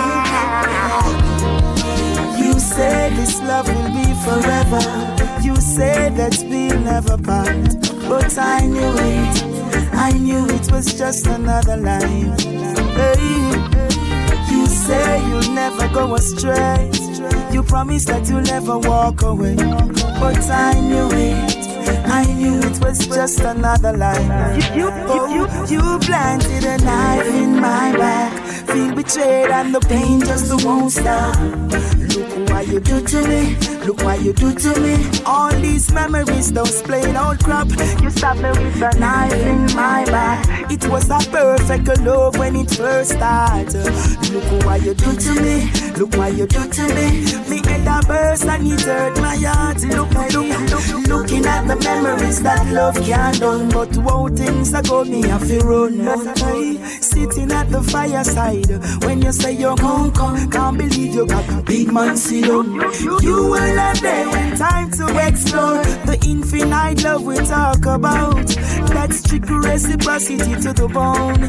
You 2.38 2.54
say 2.60 3.12
this 3.15 3.39
love 3.41 3.67
will 3.67 3.91
be 3.93 4.13
forever. 4.26 4.82
You 5.41 5.56
say 5.58 6.10
that 6.10 6.43
we'll 6.50 6.80
never 6.80 7.17
part. 7.17 7.76
But 8.08 8.38
I 8.38 8.65
knew 8.65 8.93
it. 8.98 9.43
I 9.93 10.12
knew 10.12 10.46
it 10.48 10.72
was 10.72 10.93
just 10.93 11.28
another 11.28 11.78
life. 11.78 12.39
Hey. 12.96 13.74
You 14.52 14.65
say 14.67 15.19
you'll 15.28 15.54
never 15.54 15.88
go 15.89 16.15
astray. 16.15 16.91
You 17.54 17.62
promised 17.62 18.08
that 18.08 18.28
you'll 18.28 18.42
never 18.42 18.80
walk 18.80 19.22
away. 19.22 19.56
But 19.56 20.50
I 20.50 20.74
knew 20.80 21.08
it. 21.12 21.54
I 22.08 22.26
knew 22.34 22.58
it 22.58 22.84
was 22.84 23.06
just 23.06 23.42
another 23.42 23.96
lie. 23.96 24.56
You, 24.74 24.86
you, 24.86 24.89
oh, 25.08 25.66
you 25.70 26.00
planted 26.00 26.63
a 26.63 26.78
knife 26.84 27.28
in 27.28 27.60
my 27.60 27.96
back. 27.96 28.34
Feel 28.68 28.96
betrayed 28.96 29.52
and 29.52 29.76
the 29.76 29.82
pain 29.82 30.22
just 30.22 30.66
won't 30.66 30.92
stop. 30.92 31.36
What 32.63 32.71
you 32.71 32.80
do 32.80 33.02
to 33.02 33.28
me. 33.28 33.56
Look 33.86 34.04
what 34.04 34.21
you 34.21 34.32
do 34.32 34.56
to 34.56 34.80
me. 34.80 34.95
All 35.26 35.52
these 35.52 35.91
memories, 35.91 36.54
those 36.54 36.82
plain 36.82 37.17
old 37.17 37.43
crap. 37.43 37.67
You 38.02 38.10
stabbed 38.10 38.41
me 38.41 38.49
with 38.52 38.82
a 38.82 38.97
knife 38.97 39.34
in 39.34 39.65
my 39.76 40.06
back. 40.06 40.71
It 40.71 40.88
was 40.88 41.10
a 41.10 41.19
perfect 41.30 41.99
love 41.99 42.38
when 42.38 42.56
it 42.56 42.71
first 42.71 43.12
started. 43.12 43.84
Look 44.32 44.65
what 44.65 44.82
you 44.82 44.93
do 44.93 45.12
to 45.13 45.41
me. 45.41 45.69
Look 45.97 46.15
what 46.15 46.38
you 46.38 46.47
do 46.47 46.69
to 46.69 46.84
me. 46.95 47.49
Me 47.49 47.62
head 47.67 47.86
a 47.86 48.08
burst 48.08 48.45
and 48.45 48.65
it 48.65 48.82
hurt 48.82 49.17
my 49.19 49.36
heart. 49.36 49.84
Look, 49.84 50.13
look, 50.13 50.71
look, 50.71 51.08
looking 51.10 51.45
at 51.45 51.67
the 51.67 51.76
memories 51.84 52.41
that 52.43 52.65
love 52.71 52.95
can't 53.04 53.39
done. 53.41 53.67
But 53.69 53.97
wow, 53.97 54.30
things 54.30 54.73
are 54.73 54.82
go 54.84 55.04
me 55.04 55.28
have 55.28 55.45
to 55.49 55.60
run. 55.60 55.99
Sitting 57.02 57.52
at 57.52 57.69
the 57.69 57.84
fireside 57.84 59.04
when 59.04 59.21
you 59.21 59.34
say 59.34 59.52
you're 59.52 59.76
gone, 59.76 60.13
can't 60.49 60.78
believe 60.78 61.13
you 61.13 61.26
got 61.28 61.49
a 61.49 61.62
big 61.62 61.91
man 61.91 62.15
sit 62.15 62.53
down. 62.62 63.22
You 63.22 63.50
were 63.50 63.76
not 63.76 63.98
there 63.98 64.30
when 64.30 64.53
time 64.56 64.92
to 64.92 65.06
explore 65.28 65.84
the 66.06 66.18
infinite 66.28 67.04
love 67.04 67.24
we 67.24 67.36
talk 67.38 67.86
about. 67.86 68.48
That 68.94 69.13
strict 69.13 69.50
reciprocity 69.50 70.54
to 70.62 70.74
the 70.74 70.88
bone. 70.88 71.44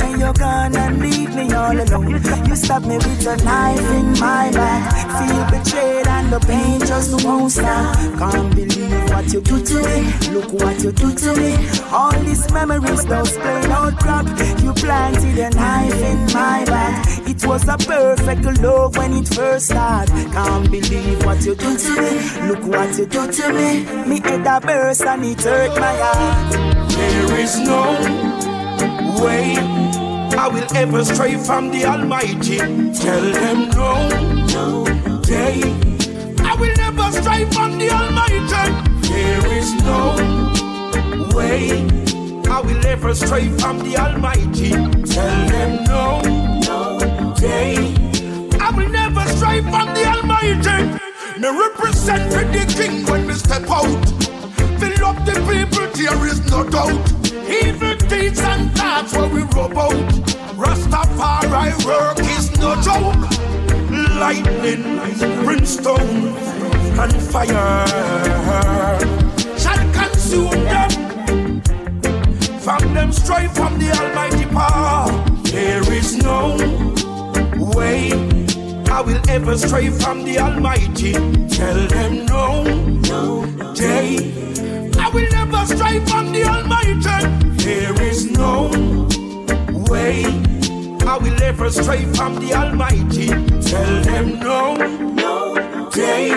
And 0.00 0.20
you're 0.20 0.32
gone 0.32 0.76
and 0.76 1.00
leave 1.00 1.34
me 1.34 1.52
all 1.52 1.78
alone. 1.78 2.20
You 2.46 2.56
stab 2.56 2.84
me 2.84 2.96
with 2.96 3.26
a 3.26 3.36
knife 3.44 3.90
in 3.90 4.12
my 4.20 4.50
back. 4.52 4.84
Feel 5.18 5.44
betrayed 5.58 6.06
and 6.06 6.32
the 6.32 6.40
pain 6.40 6.80
just 6.80 7.24
won't 7.24 7.52
stop. 7.52 7.96
Can't 8.18 8.54
believe 8.54 9.10
what 9.10 9.32
you 9.32 9.40
do 9.40 9.62
to 9.64 9.74
me. 9.74 9.98
Look 10.34 10.52
what 10.52 10.82
you 10.82 10.92
do 10.92 11.14
to 11.14 11.36
me. 11.36 11.56
All 11.90 12.12
these 12.20 12.50
memories, 12.52 13.04
those 13.06 13.36
plain 13.36 13.72
old 13.72 13.96
crap. 13.98 14.26
You 14.62 14.72
planted 14.74 15.38
a 15.38 15.50
knife 15.50 16.02
in 16.02 16.18
my 16.34 16.64
back. 16.66 17.06
It 17.28 17.46
was 17.46 17.66
a 17.68 17.76
perfect 17.78 18.44
love 18.60 18.96
when 18.96 19.12
it 19.14 19.28
first 19.28 19.66
started. 19.66 20.12
Can't 20.32 20.70
believe 20.70 21.24
what 21.24 21.44
you 21.44 21.54
do 21.54 21.76
to 21.76 22.02
me. 22.02 22.49
Look 22.50 22.66
what 22.66 22.98
you 22.98 23.06
do 23.06 23.30
to 23.30 23.52
me. 23.52 23.84
Me 24.08 24.18
head 24.18 24.44
a 24.44 24.60
burst 24.60 25.02
and 25.02 25.24
it 25.24 25.40
hurt 25.40 25.70
my 25.78 25.94
heart. 25.94 26.90
There 26.90 27.38
is 27.38 27.60
no 27.60 27.94
way 29.22 29.54
I 30.36 30.48
will 30.52 30.66
ever 30.74 31.04
stray 31.04 31.36
from 31.36 31.70
the 31.70 31.84
Almighty. 31.84 32.58
Tell 32.58 33.22
them 33.30 33.68
no, 33.68 33.92
no 34.50 34.84
day. 35.22 35.62
I 36.42 36.56
will 36.58 36.74
never 36.74 37.12
stray 37.12 37.44
from 37.52 37.78
the 37.78 37.88
Almighty. 37.92 38.40
There 39.08 39.46
is 39.56 39.72
no 39.84 40.16
way 41.32 41.70
I 42.50 42.60
will 42.62 42.84
ever 42.84 43.14
stray 43.14 43.48
from 43.60 43.78
the 43.78 43.96
Almighty. 43.96 44.70
Tell 45.14 45.48
them 45.50 45.84
no, 45.84 46.20
no 46.66 47.32
day. 47.36 47.94
I 48.58 48.72
will 48.76 48.88
never 48.88 49.24
stray 49.36 49.60
from 49.60 49.94
the 49.94 50.04
Almighty. 50.04 50.99
Me 51.40 51.48
represent 51.48 52.30
for 52.30 52.44
the 52.52 52.66
King 52.76 53.06
when 53.06 53.26
me 53.26 53.32
step 53.32 53.62
out. 53.70 53.86
Fill 54.78 55.06
up 55.06 55.16
the 55.24 55.32
people, 55.48 55.86
there 55.96 56.26
is 56.26 56.38
no 56.50 56.68
doubt. 56.68 57.00
Evil 57.48 57.96
deeds 58.08 58.40
and 58.40 58.70
thoughts 58.76 59.16
where 59.16 59.26
we 59.26 59.40
rub 59.56 59.72
out. 59.72 59.94
Rastafari 60.60 61.72
work 61.86 62.18
is 62.36 62.50
no 62.58 62.76
joke. 62.82 63.24
Lightning, 64.20 64.82
brimstone, 65.42 66.36
and 67.00 67.14
fire 67.32 67.86
shall 69.56 69.82
consume 69.94 70.64
them. 70.68 71.62
From 72.60 72.92
them 72.92 73.12
straight 73.12 73.50
from 73.52 73.78
the 73.78 73.90
Almighty 73.98 74.44
power. 74.44 75.10
There 75.44 75.90
is 75.90 76.18
no 76.18 76.58
way 77.74 78.29
I 79.00 79.02
will 79.02 79.30
ever 79.30 79.56
stray 79.56 79.88
from 79.88 80.24
the 80.24 80.38
Almighty. 80.38 81.14
Tell 81.48 81.86
them 81.86 82.26
no, 82.26 82.64
no 82.64 83.44
no. 83.44 83.74
day. 83.74 84.18
I 84.98 85.08
will 85.08 85.26
never 85.30 85.64
stray 85.64 86.04
from 86.04 86.32
the 86.32 86.44
Almighty. 86.44 87.00
There 87.64 88.02
is 88.02 88.30
no 88.30 88.68
way 89.90 90.24
I 91.06 91.16
will 91.16 91.42
ever 91.42 91.70
stray 91.70 92.04
from 92.12 92.34
the 92.40 92.52
Almighty. 92.52 93.28
Tell 93.70 94.02
them 94.02 94.38
no, 94.38 94.74
no 94.74 95.88
day. 95.92 96.32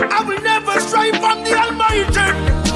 I 0.00 0.24
will 0.26 0.40
never 0.40 0.80
stray 0.80 1.10
from 1.20 1.44
the 1.44 1.52
Almighty. 1.52 2.72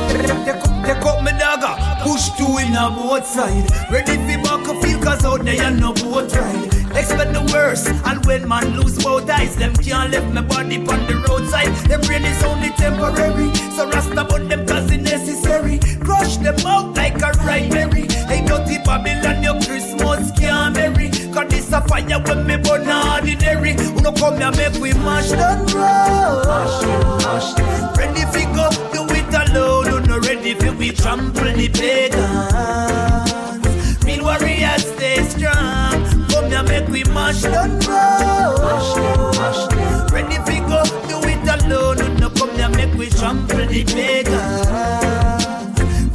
Take 0.85 1.07
up 1.07 1.23
my 1.23 1.33
dagger, 1.33 1.75
push 2.05 2.29
two 2.37 2.59
in 2.59 2.77
a 2.77 2.91
both 2.91 3.27
side. 3.27 3.65
Ready 3.91 4.17
for 4.17 4.46
cause 5.07 5.25
out 5.25 5.45
there 5.45 5.55
you 5.55 5.71
no 5.79 5.93
boat 5.95 6.35
ride. 6.35 6.75
Expect 6.97 7.33
the 7.33 7.43
worst, 7.53 7.87
and 7.87 8.27
when 8.27 8.49
man 8.49 8.77
lose 8.77 8.99
both 9.03 9.31
eyes, 9.31 9.55
them 9.57 9.73
can't 9.75 10.11
left 10.11 10.33
my 10.35 10.43
body 10.43 10.79
on 10.79 11.01
the 11.07 11.15
roadside. 11.29 11.73
Them 11.89 12.01
brain 12.01 12.25
is 12.25 12.43
only 12.43 12.71
temporary, 12.71 13.55
so 13.77 13.89
rasta 13.89 14.23
about 14.23 14.49
them 14.49 14.67
cause 14.67 14.91
it 14.91 15.03
necessary. 15.03 15.79
Crush 16.01 16.39
them 16.39 16.59
out 16.67 16.97
like 16.97 17.23
a 17.23 17.31
ripe 17.47 17.71
berry. 17.71 18.09
Hey, 18.27 18.45
dirty 18.45 18.79
Babylon, 18.83 19.43
your 19.45 19.61
Christmas 19.63 20.33
can't 20.39 20.75
merry. 20.75 21.11
Cause 21.35 21.49
this 21.51 21.73
a 21.73 21.81
fire 21.83 22.19
when 22.27 22.47
me 22.47 22.57
burn 22.57 22.89
ordinary. 22.89 23.75
Who 23.75 24.01
no 24.01 24.11
come 24.13 24.39
here 24.39 24.51
make 24.59 24.81
we 24.83 24.93
mash 25.05 25.31
them 25.31 25.67
road. 25.77 26.47
Ready 27.97 28.25
fi 28.33 28.45
go, 28.57 28.67
do 28.93 29.07
it 29.15 29.35
alone. 29.43 29.87
Who 29.87 30.01
no 30.01 30.19
ready 30.19 30.55
fi 30.55 30.71
we 30.71 30.91
trample 30.91 31.53
the 31.53 31.69
pagans. 31.69 33.66
Real 34.27 34.39
warriors 34.41 34.85
stay 34.85 35.23
strong. 35.23 36.03
Come 36.31 36.51
here 36.51 36.63
make 36.65 36.89
we 36.89 37.05
mash 37.15 37.43
them 37.43 37.79
road. 37.87 38.59
Mash 38.61 38.95
them, 38.95 39.31
mash 39.39 39.67
them. 39.69 40.07
Ready 40.09 40.37
fi 40.45 40.59
go, 40.67 40.83
do 41.07 41.21
it 41.29 41.47
alone. 41.63 41.99
Who 41.99 42.09
no 42.19 42.31
come 42.31 42.51
here 42.57 42.69
make 42.71 42.95
we 42.95 43.09
trample 43.09 43.59
the 43.67 43.85
pagans. 43.85 44.67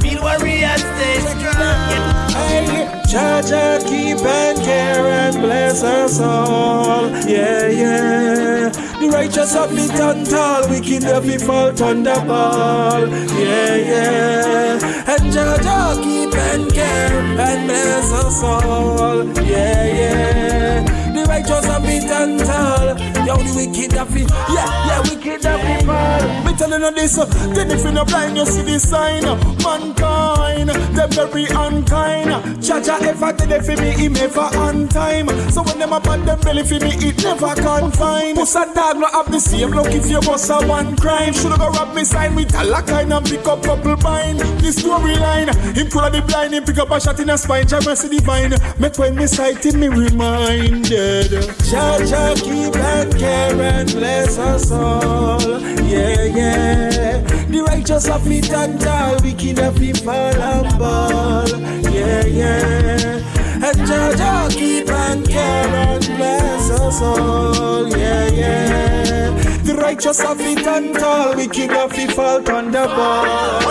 Real 0.02 0.22
warriors 0.22 0.82
stay 0.82 1.20
strong. 1.20 2.32
Hey, 2.36 3.00
Jaja, 3.08 3.80
keep 3.88 4.18
and 4.18 4.58
care 4.58 5.06
and 5.06 5.36
bless 5.40 5.82
us 5.82 6.20
all. 6.20 7.08
Yeah, 7.26 7.66
yeah. 7.68 8.81
The 9.02 9.08
righteous 9.08 9.52
been 9.52 9.88
done 9.98 10.24
tall, 10.24 10.68
wicked 10.68 11.02
been 11.02 11.40
fall 11.40 11.72
thunderball. 11.72 13.10
Yeah, 13.36 13.74
yeah. 13.74 15.12
And 15.12 15.32
Jaja, 15.34 16.00
keep 16.04 16.32
and 16.32 16.72
care 16.72 17.12
and 17.12 17.66
bless 17.66 18.12
us 18.12 18.42
all. 18.44 19.24
Yeah, 19.42 19.86
yeah. 19.86 21.12
The 21.14 21.24
righteous 21.24 21.66
been 21.82 22.06
done 22.06 22.38
tall. 22.46 23.21
Yo, 23.26 23.36
the 23.36 23.52
wicked 23.54 23.92
have 23.92 24.12
been, 24.12 24.26
yeah, 24.50 24.66
yeah, 24.86 25.00
wicked 25.06 25.42
been 25.42 25.86
fall. 25.86 26.44
Me 26.44 26.52
telling 26.58 26.82
you 26.82 26.90
this, 26.90 27.16
then 27.54 27.70
if 27.70 27.82
you're 27.84 27.92
not 27.92 28.08
blind, 28.08 28.36
you 28.36 28.44
see 28.44 28.62
the 28.62 28.78
sign. 28.78 29.24
uh, 29.24 29.36
Mankind, 29.62 30.70
them 30.70 31.10
very 31.10 31.44
unkind. 31.46 32.30
Jaja 32.58 33.00
ever 33.02 33.32
did 33.32 33.52
it 33.52 33.62
for 33.64 33.80
me, 33.80 33.90
he 33.92 34.08
never 34.08 34.40
on 34.58 34.88
time. 34.88 35.28
So 35.50 35.62
when 35.62 35.78
them 35.78 35.92
up 35.92 36.06
on 36.08 36.24
them 36.24 36.40
belly 36.40 36.64
for 36.64 36.80
me, 36.84 36.92
it 36.98 37.22
never 37.22 37.54
confine. 37.54 38.34
Puss 38.34 38.56
a 38.56 38.66
dog 38.74 38.98
not 38.98 39.12
have 39.12 39.30
the 39.30 39.38
same 39.38 39.70
look 39.70 39.92
if 39.92 40.10
you 40.10 40.20
bust 40.20 40.50
a 40.50 40.66
one 40.66 40.96
crime. 40.96 41.32
Shoulda 41.32 41.58
go 41.58 41.68
rob 41.70 41.94
me 41.94 42.04
sign 42.04 42.34
with 42.34 42.52
a 42.54 42.64
lock 42.64 42.86
kind 42.88 43.12
and 43.12 43.24
pick 43.24 43.46
up 43.46 43.62
couple 43.62 43.96
bind. 43.96 44.40
This 44.58 44.82
storyline, 44.82 45.54
him 45.76 45.86
pull 45.88 46.00
out 46.00 46.12
the 46.12 46.22
blind, 46.22 46.54
him 46.54 46.64
pick 46.64 46.78
up 46.78 46.90
a 46.90 47.00
shot 47.00 47.20
in 47.20 47.30
a 47.30 47.38
spine, 47.38 47.66
try 47.66 47.78
mercy 47.84 48.08
divine. 48.08 48.54
Make 48.80 48.98
when 48.98 49.14
me 49.14 49.26
sight 49.26 49.64
him, 49.64 49.78
me 49.78 49.88
reminded. 49.88 51.30
Jaja, 51.70 52.34
keep 52.42 52.74
and 52.76 53.11
care 53.18 53.60
and 53.60 53.90
bless 53.92 54.38
us 54.38 54.70
all. 54.70 55.40
Yeah, 55.82 56.24
yeah. 56.24 57.20
The 57.48 57.64
righteous 57.68 58.06
have 58.06 58.24
been 58.24 58.42
done 58.42 58.78
tall, 58.78 59.16
wicked 59.22 59.58
have 59.58 59.78
been 59.78 59.94
fall 59.94 60.14
and 60.14 60.78
ball. 60.78 61.48
Yeah, 61.90 62.24
yeah. 62.24 63.64
And 63.64 63.78
Jaja, 63.88 64.50
keep 64.50 64.88
and 64.88 65.28
care 65.28 65.68
and 65.68 66.04
bless 66.16 66.70
us 66.70 67.00
all. 67.02 67.88
Yeah, 67.88 68.28
yeah. 68.28 69.30
The 69.62 69.74
righteous 69.74 70.20
have 70.20 70.38
been 70.38 70.58
done 70.58 70.94
tall, 70.94 71.36
wicked 71.36 71.70
have 71.70 71.90
been 71.90 72.10
fall 72.10 72.50
on 72.50 72.70
the 72.70 72.86
ball. 72.86 73.62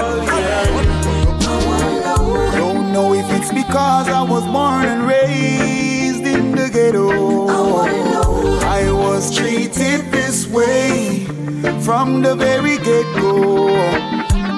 Don't 2.54 2.92
know 2.94 3.14
if 3.14 3.26
it's 3.32 3.52
because 3.52 4.08
I 4.08 4.22
was 4.22 4.44
born 4.46 4.86
and 4.86 5.08
raised 5.08 6.26
in 6.26 6.52
the 6.52 6.70
ghetto. 6.70 8.20
Was 9.22 9.38
treated 9.38 10.11
this 10.11 10.47
way 10.47 11.26
from 11.86 12.24
the 12.24 12.34
very 12.34 12.78
get 12.78 13.05
go. 13.22 13.67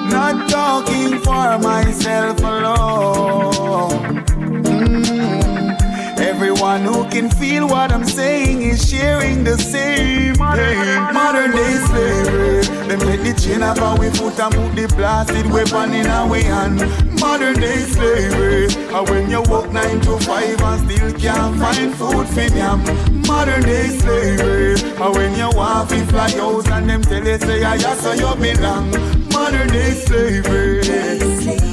Not 0.08 0.48
talking 0.48 1.18
for 1.18 1.58
myself 1.58 2.38
alone. 2.38 4.24
Mm. 4.64 6.18
Everyone 6.18 6.80
who 6.80 7.06
can 7.10 7.28
feel 7.28 7.68
what 7.68 7.92
I'm 7.92 8.06
saying 8.06 8.62
is 8.62 8.88
sharing 8.88 9.44
the 9.44 9.58
same. 9.58 10.36
Hey, 10.36 11.12
modern 11.12 11.50
day 11.50 11.74
slavery. 11.86 12.63
Them 12.88 13.00
take 13.00 13.22
the 13.22 13.32
chain 13.40 13.62
off 13.62 13.80
our 13.80 13.96
foot 13.96 14.38
and 14.38 14.54
put 14.54 14.76
the 14.76 14.94
blasted 14.94 15.50
weapon 15.50 15.94
in 15.94 16.06
our 16.06 16.36
hand. 16.36 16.78
Modern 17.18 17.54
day 17.54 17.78
slavery. 17.78 18.68
And 18.92 19.08
when 19.08 19.30
you 19.30 19.40
work 19.48 19.72
nine 19.72 20.00
to 20.02 20.18
five 20.18 20.60
and 20.60 20.80
still 20.84 21.12
can't 21.18 21.58
find 21.58 21.94
food 21.94 22.28
for 22.28 22.50
them. 22.50 22.84
Modern 23.26 23.62
day 23.62 23.88
slavery. 23.88 24.76
And 25.00 25.14
when 25.16 25.34
you 25.34 25.48
want 25.56 25.88
to 25.90 26.04
fly 26.06 26.30
out 26.36 26.68
and 26.70 26.90
them 26.90 27.02
tell 27.02 27.24
you 27.26 27.38
say, 27.38 27.64
I 27.64 27.76
yeah, 27.76 27.94
so 27.94 28.12
you 28.12 28.34
belong. 28.36 28.90
Modern 29.32 29.68
day 29.68 29.92
slavery. 29.92 30.82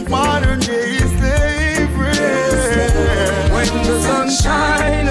Modern 0.09 0.59
day 0.62 0.97
slavery. 0.97 2.32
When 3.51 3.68
the 3.84 4.01
sun 4.01 4.30
shine 4.30 5.07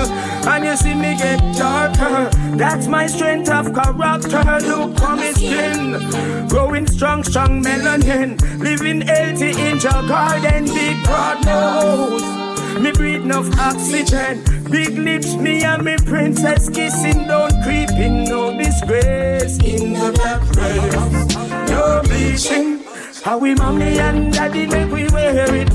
and 0.47 0.64
you 0.64 0.76
see 0.76 0.95
me 0.95 1.16
get 1.16 1.41
darker, 1.57 2.30
that's 2.57 2.86
my 2.86 3.07
strength 3.07 3.51
of 3.51 3.74
character. 3.74 4.66
Look 4.66 5.01
on 5.03 5.20
me 5.20 5.32
skin, 5.32 6.49
growing 6.49 6.86
strong, 6.86 7.24
strong 7.24 7.62
melanin, 7.62 8.41
living 8.59 9.03
healthy 9.03 9.51
in 9.51 9.78
your 9.78 10.03
garden, 10.09 10.64
big 10.66 11.03
broad 11.05 11.45
nose. 11.45 12.41
Me 12.80 12.93
breathe 12.93 13.22
enough 13.22 13.51
oxygen, 13.59 14.43
big 14.70 14.97
lips, 14.97 15.34
me 15.34 15.62
and 15.64 15.84
me 15.84 15.97
princess 15.99 16.68
kissing, 16.68 17.26
don't 17.26 17.53
creeping, 17.62 18.24
no 18.24 18.57
disgrace 18.57 19.59
in 19.59 19.93
the 19.93 20.12
black 20.14 20.41
race. 20.57 21.70
You're 21.70 22.03
bleaching. 22.05 22.80
How 23.22 23.36
we 23.36 23.55
mommy 23.55 23.99
and 23.99 24.32
daddy 24.32 24.66
make 24.66 24.91
we 24.91 25.09
wear 25.11 25.55
it. 25.55 25.68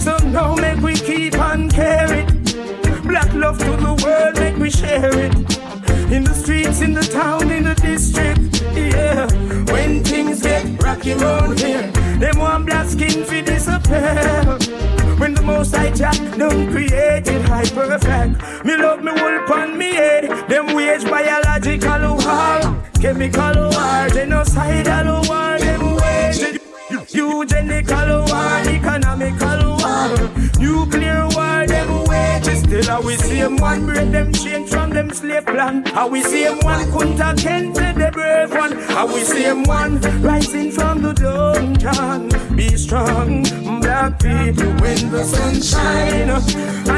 So 0.00 0.16
now 0.28 0.54
make 0.54 0.78
we 0.78 0.94
keep 0.94 1.36
on 1.38 1.68
caring. 1.70 2.27
Black 3.20 3.34
love 3.34 3.58
to 3.58 3.64
the 3.64 3.94
world, 4.04 4.38
make 4.38 4.56
we 4.58 4.70
share 4.70 5.10
it. 5.18 5.34
In 6.12 6.22
the 6.22 6.32
streets, 6.32 6.82
in 6.82 6.94
the 6.94 7.02
town, 7.02 7.50
in 7.50 7.64
the 7.64 7.74
district, 7.74 8.62
yeah. 8.76 9.26
When 9.72 10.04
things 10.04 10.42
get 10.42 10.80
rocky 10.80 11.14
round 11.14 11.58
here, 11.58 11.90
them 12.20 12.38
want 12.38 12.66
black 12.66 12.86
skin 12.86 13.24
fi 13.24 13.40
disappear. 13.40 14.56
When 15.18 15.34
the 15.34 15.42
most 15.42 15.74
I 15.74 15.90
jack 15.90 16.14
don't 16.36 16.70
create 16.70 17.26
it 17.26 17.42
high 17.42 17.68
perfect. 17.68 18.64
Me 18.64 18.76
love 18.76 19.02
me 19.02 19.10
wool 19.10 19.38
upon 19.42 19.76
me 19.76 19.94
head. 19.94 20.48
Them 20.48 20.76
wage 20.76 21.02
biological 21.02 22.14
war, 22.22 22.60
chemical 23.00 23.56
war, 23.74 24.06
genocidal 24.14 25.28
war. 25.28 25.58
Them 25.58 25.87
eugenical 27.10 28.24
war, 28.26 28.60
economical 28.66 29.76
war, 29.80 30.08
nuclear 30.58 31.26
war. 31.34 31.66
Them 31.66 32.04
wages 32.04 32.60
still 32.60 32.84
how 32.84 33.02
we 33.02 33.16
see 33.16 33.40
them 33.40 33.56
one 33.56 33.86
break 33.86 34.10
them 34.10 34.32
change 34.32 34.68
from 34.68 34.90
them 34.90 35.10
slave 35.10 35.46
plan. 35.46 35.84
How 35.86 36.08
we 36.08 36.22
see 36.22 36.44
them 36.44 36.58
one 36.60 36.84
Kunta 36.86 37.34
Kinte 37.34 37.94
the 37.94 38.10
brave 38.12 38.50
one. 38.50 38.72
How 38.94 39.06
we 39.06 39.20
see 39.20 39.42
them 39.42 39.62
one 39.64 40.00
rising 40.22 40.70
from 40.70 41.02
the 41.02 41.12
dungeon. 41.12 42.56
Be 42.56 42.68
strong, 42.76 43.42
black 43.80 44.18
people 44.20 44.72
when 44.82 45.10
the 45.10 45.24
sun 45.24 45.60
shine 45.62 46.28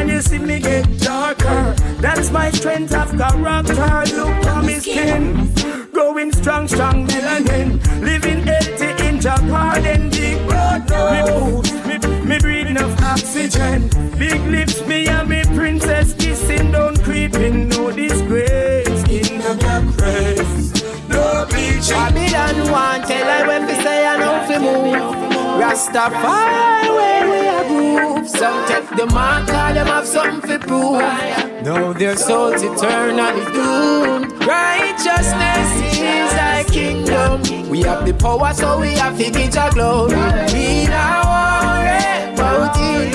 and 0.01 0.11
you 0.11 0.21
see 0.21 0.39
me 0.39 0.59
get 0.59 0.87
darker. 1.01 1.75
That's 2.01 2.31
my 2.31 2.51
strength 2.51 2.95
of 2.95 3.11
character. 3.17 4.17
Look 4.17 4.47
on 4.47 4.67
me 4.67 4.75
skin, 4.75 5.53
growing 5.93 6.33
strong, 6.33 6.69
strong 6.69 7.07
melanin, 7.07 7.81
living 8.03 8.43
healthy 8.47 8.90
in 9.21 9.27
your 9.27 9.51
garden. 9.51 10.11
Big 10.11 10.47
broad 10.47 10.91
nose, 10.91 11.73
me, 11.87 11.99
me, 11.99 12.21
me 12.25 12.39
breathing 12.39 12.77
of 12.77 12.99
oxygen. 13.03 13.89
Big 14.19 14.41
lips, 14.43 14.85
me 14.87 15.07
and 15.09 15.29
me 15.29 15.43
princess 15.55 16.15
kissing, 16.15 16.73
don't 16.73 17.03
creeping, 17.03 17.69
no 17.69 17.91
disgrace 17.91 19.03
in 19.09 19.39
the 19.39 19.57
black 19.61 19.85
race. 19.99 21.09
No 21.09 21.47
bleaching. 21.49 21.95
Babylon 21.95 22.71
want 22.71 23.07
tell 23.07 23.29
I 23.29 23.47
when 23.47 23.67
we 23.67 23.75
say 23.75 24.07
I 24.07 24.17
know 24.17 24.47
fi 24.47 24.59
move. 24.59 25.30
Rastafari 25.59 26.89
where 26.97 27.25
we 27.31 27.39
a 27.49 27.61
groove. 27.69 28.29
Some 28.29 28.67
take 28.69 28.89
the 28.97 29.07
mark, 29.07 29.49
call 29.49 29.75
them 29.75 29.87
have 29.87 30.07
something 30.07 30.41
fi 30.41 30.59
prove. 30.59 31.65
No, 31.65 31.93
their 31.93 32.17
souls 32.17 32.63
eternally 32.63 33.45
doomed. 33.53 34.33
Righteousness 34.47 35.99
is 35.99 36.33
our 36.35 36.65
kingdom. 36.65 37.43
We 37.69 37.83
have 37.83 38.07
the 38.07 38.15
power, 38.15 38.53
so 38.55 38.81
we 38.81 38.93
have 38.95 39.17
to 39.19 39.31
get 39.31 39.57
our 39.57 39.71
glory. 39.71 40.15
We 40.53 40.87
now 40.87 41.23
worry 41.35 42.35
about 42.35 42.77
it. 42.77 43.13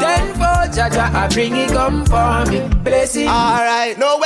Then 0.00 0.34
for 0.34 0.68
Jaja, 0.76 1.12
I 1.14 1.28
bring 1.32 1.56
it 1.56 1.70
come 1.70 2.04
for 2.04 2.44
me. 2.50 2.68
Blessing. 2.84 3.26
Alright, 3.28 3.98
no 3.98 4.18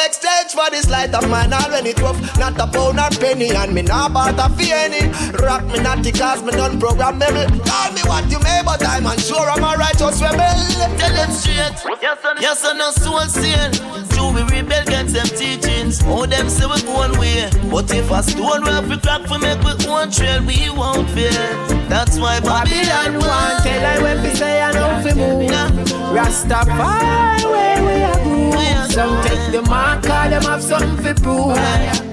exchange 0.53 0.65
for 0.65 0.71
this 0.71 0.91
light 0.91 1.15
of 1.15 1.29
mine 1.29 1.53
all 1.53 1.71
when 1.71 1.87
it 1.87 2.01
rough. 2.01 2.19
Not 2.39 2.59
a 2.59 2.67
pound 2.67 2.99
or 2.99 3.11
penny, 3.19 3.51
and 3.51 3.75
me 3.75 3.83
not 3.83 4.11
about 4.11 4.39
a 4.39 4.55
penny. 4.55 5.09
Rock 5.43 5.65
me 5.67 5.81
not 5.81 6.03
the 6.03 6.13
cause 6.13 6.43
me 6.43 6.53
done 6.53 6.79
programmable. 6.79 7.49
Call 7.67 7.93
me 7.93 8.03
what 8.03 8.31
you 8.31 8.39
may, 8.41 8.63
but 8.65 8.85
I'm 8.87 9.07
unsure 9.07 9.49
I'm 9.51 9.65
a 9.65 9.77
righteous 9.77 10.21
rebel. 10.21 10.39
Tell 10.99 11.15
them 11.15 11.31
straight. 11.31 11.77
Yes, 12.41 12.65
I 12.65 12.73
know 12.77 12.91
soul 12.93 13.21
sin. 13.21 13.73
Do 14.13 14.33
we 14.33 14.43
rebel 14.43 14.83
against 14.83 15.15
them 15.15 15.27
teachings. 15.27 16.03
Oh, 16.05 16.27
them 16.27 16.49
say 16.49 16.67
we 16.67 16.81
go 16.83 16.95
one 16.95 17.19
way. 17.19 17.51
But 17.71 17.93
if 17.95 18.11
a 18.11 18.23
stone 18.23 18.63
we 18.65 18.71
have 18.71 18.89
to 18.89 18.99
crack 18.99 19.27
for 19.27 19.39
make 19.39 19.61
we 19.63 19.73
own 19.87 20.11
trail, 20.11 20.43
we 20.45 20.71
won't 20.71 21.09
fail. 21.11 21.33
That's 21.89 22.19
why 22.19 22.41
Babylon 22.41 23.19
Babylon 23.19 23.29
want 23.29 23.65
tell 23.65 23.87
I 23.87 24.03
when 24.03 24.23
we 24.23 24.31
say 24.31 24.63
I 24.63 24.73
know 24.73 25.03
fi 25.03 25.15
move. 25.15 25.51
Rastafari 26.13 27.45
where 27.45 27.83
we 27.85 28.03
a 28.03 28.13
groove. 28.13 28.22
Some 28.93 29.25
take 29.25 29.53
the 29.53 29.63
mark, 29.71 30.03
call 30.03 30.29
them 30.29 30.43
have 30.43 30.63
something 30.63 31.03
fi 31.03 31.15
prove. 31.15 31.57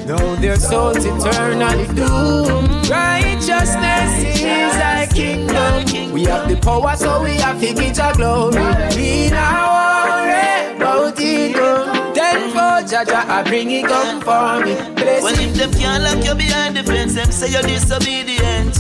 No, 0.08 0.36
their 0.38 0.56
souls 0.56 1.04
eternally 1.04 1.86
doomed. 1.88 2.88
Righteousness 2.90 4.40
is 4.40 4.76
our 4.78 5.06
kingdom. 5.08 6.14
We 6.14 6.24
have 6.24 6.48
the 6.48 6.56
power, 6.56 6.96
so 6.96 7.22
we 7.22 7.32
have 7.32 7.60
to 7.60 7.74
get 7.74 8.00
our 8.00 8.14
glory. 8.14 8.56
We 8.96 9.30
now 9.30 9.76
worry 9.76 10.76
about 10.78 11.20
it. 11.20 12.16
Then 12.16 12.50
for 12.52 12.80
Jaja, 12.88 13.28
I 13.28 13.44
bring 13.44 13.72
it 13.72 13.86
come 13.86 14.22
for 14.22 14.66
me. 14.66 14.76
Bless 14.96 15.22
Well, 15.22 15.38
if 15.38 15.54
them 15.56 15.74
can't 15.74 16.04
lock 16.04 16.24
you 16.26 16.34
behind 16.34 16.78
the 16.78 16.84
fence, 16.84 17.16
them 17.16 17.30
say 17.30 17.52
you're 17.52 17.62
disobedient. 17.62 18.76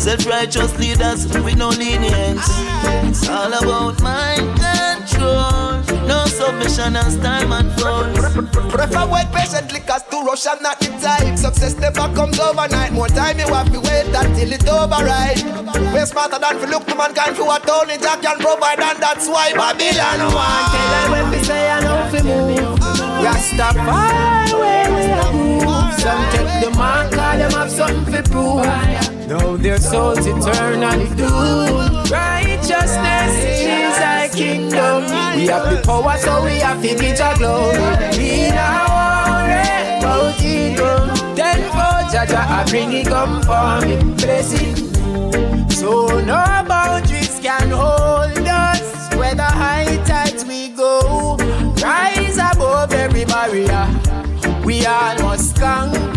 Self-righteous 0.00 0.78
leaders 0.80 1.28
with 1.28 1.56
no 1.56 1.68
lenience. 1.68 2.44
It's 3.06 3.28
all 3.28 3.52
about 3.52 4.02
mind 4.02 4.58
control. 4.58 5.65
No 6.38 6.46
submission 6.48 6.96
as 6.96 7.16
time 7.18 7.50
unfolds. 7.50 8.18
Prefer 8.68 9.06
wait 9.08 9.26
patiently 9.32 9.80
cause 9.80 10.02
to 10.10 10.20
rush 10.20 10.46
and 10.46 10.60
not 10.60 10.78
the 10.80 10.88
time 11.00 11.34
Success 11.36 11.74
never 11.76 12.12
comes 12.14 12.38
overnight 12.38 12.92
More 12.92 13.08
time 13.08 13.38
you 13.38 13.46
have 13.46 13.72
to 13.72 13.80
wait 13.80 14.12
until 14.12 14.52
it's 14.52 14.68
over 14.68 15.02
right 15.02 15.42
We're 15.94 16.04
smarter 16.04 16.38
than 16.38 16.60
to 16.60 16.66
look 16.66 16.84
to 16.86 16.94
mankind 16.94 17.36
for 17.36 17.46
what 17.46 17.68
only 17.70 17.96
Jack 17.96 18.20
can 18.20 18.36
provide 18.38 18.80
And 18.80 18.98
that's 19.00 19.26
why 19.28 19.52
Babylon 19.54 20.34
want 20.34 20.72
Tell 20.72 20.90
her 20.92 21.10
when 21.12 21.30
we 21.30 21.38
say 21.42 21.70
I 21.70 21.80
know 21.80 22.04
fi 22.10 22.22
move. 22.22 22.78
Rastafari 23.24 24.52
where 24.60 24.90
we 24.92 25.04
a 25.08 25.32
groove. 25.32 25.94
Some 26.00 26.24
take 26.32 26.64
the 26.64 26.70
mark, 26.76 27.12
call 27.12 27.38
them 27.38 27.50
have 27.52 27.70
something 27.70 28.12
fi 28.12 28.20
prove. 28.30 29.26
No, 29.26 29.56
their 29.56 29.78
souls 29.78 30.26
eternally 30.26 31.08
doomed. 31.16 32.10
Righteousness 32.10 33.34
is 33.42 33.98
our 33.98 34.15
kingdom. 34.36 35.04
We 35.36 35.46
have 35.46 35.70
the 35.70 35.82
power, 35.84 36.16
so 36.18 36.44
we 36.44 36.58
have 36.60 36.80
to 36.82 36.94
get 36.94 37.20
our 37.20 37.36
glory. 37.36 37.78
Now 38.52 38.86
worry 38.96 39.98
about 39.98 40.44
it. 40.44 41.36
Then 41.36 41.60
for 41.72 41.96
Jaja, 42.12 42.42
I 42.46 42.64
bring 42.68 42.92
it 42.92 43.06
come 43.06 43.42
for 43.42 43.80
me. 43.84 43.96
Blessing. 44.14 44.76
So 45.70 46.20
no 46.20 46.44
boundaries 46.68 47.40
can 47.42 47.70
hold 47.70 48.46
us. 48.46 49.14
Whether 49.16 49.42
high 49.42 49.96
tides 50.04 50.44
we 50.44 50.68
go, 50.68 51.36
rise 51.82 52.38
above 52.38 52.92
every 52.92 53.24
barrier. 53.24 53.86
We 54.64 54.84
all 54.84 55.18
must 55.22 55.56
conquer. 55.58 56.15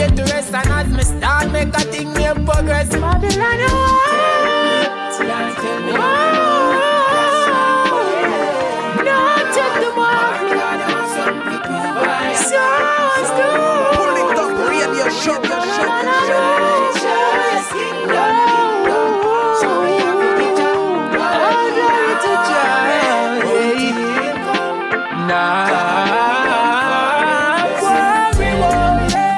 Pain 0.00 0.16
to 0.16 0.22
rest, 0.24 0.54
and 0.54 0.68
as 0.68 0.88
me 0.88 1.02
start 1.02 1.50
make 1.52 1.68
a 1.68 1.80
thing 1.92 2.12
make 2.14 2.34
progress. 2.46 2.88
Babylon, 2.88 3.60
what? 3.74 4.10
Tell 5.16 5.80
me 5.86 5.92
No, 9.06 9.18
take 9.56 9.76
the 9.82 9.90
mark. 9.96 10.36
Pull 13.96 14.16
it 14.22 14.38
up, 14.42 14.52
radio 14.68 15.06
show, 15.20 15.38
show, 15.44 16.50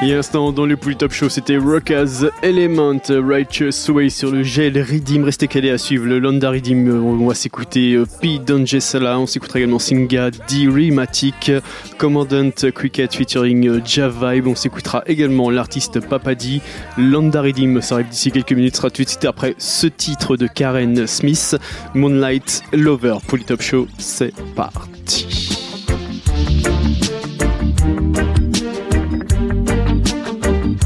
Et 0.05 0.15
instant 0.15 0.51
dans 0.51 0.67
le 0.67 0.77
Pool 0.77 0.97
Top 0.97 1.13
Show, 1.13 1.29
c'était 1.29 1.57
Rockaz 1.57 2.29
Element 2.43 3.01
Righteous 3.09 3.89
Way 3.89 4.09
sur 4.09 4.33
le 4.33 4.43
gel 4.43 4.77
Redeem. 4.83 5.23
Restez 5.23 5.47
calés 5.47 5.71
à 5.71 5.79
suivre 5.79 6.07
le 6.07 6.19
Landa. 6.19 6.51
On 6.51 7.25
va 7.25 7.35
s'écouter 7.35 7.95
euh, 7.95 8.05
P. 8.21 8.41
Donjesala. 8.45 9.17
On 9.21 9.27
s'écoutera 9.27 9.61
également 9.61 9.79
Singa, 9.79 10.33
D. 10.33 10.67
Rematic, 10.67 11.53
Commandant 11.99 12.51
Cricket 12.75 13.15
featuring 13.15 13.69
euh, 13.69 13.81
Javibe. 13.85 14.49
On 14.49 14.57
s'écoutera 14.57 15.05
également 15.07 15.51
l'artiste 15.51 16.01
Papadi. 16.01 16.63
Landa 16.99 17.41
Redeem, 17.41 17.81
ça 17.81 17.95
arrive 17.95 18.09
d'ici 18.09 18.33
quelques 18.33 18.55
minutes, 18.55 18.75
sera 18.75 18.91
tout 18.91 19.05
de 19.05 19.09
suite 19.09 19.25
après 19.25 19.55
ce 19.59 19.87
titre 19.87 20.37
de 20.37 20.49
Karen 20.49 21.07
Smith, 21.07 21.57
Moonlight 21.95 22.65
Lover. 22.73 23.19
Polytop 23.29 23.63
Show, 23.63 23.87
c'est 23.99 24.35
parti. 24.57 25.53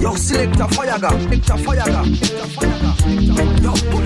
Yo, 0.07 0.15
select 0.15 0.61
a 0.61 0.69
fire 0.69 0.99
gun, 1.01 1.21
select 1.21 1.51
a 1.51 1.57
fire 1.57 1.85
gun, 1.85 2.15
select 2.15 2.41
a 2.41 2.47
fire 2.47 2.79
gun. 2.81 3.57
It 3.59 3.67
up, 3.67 4.06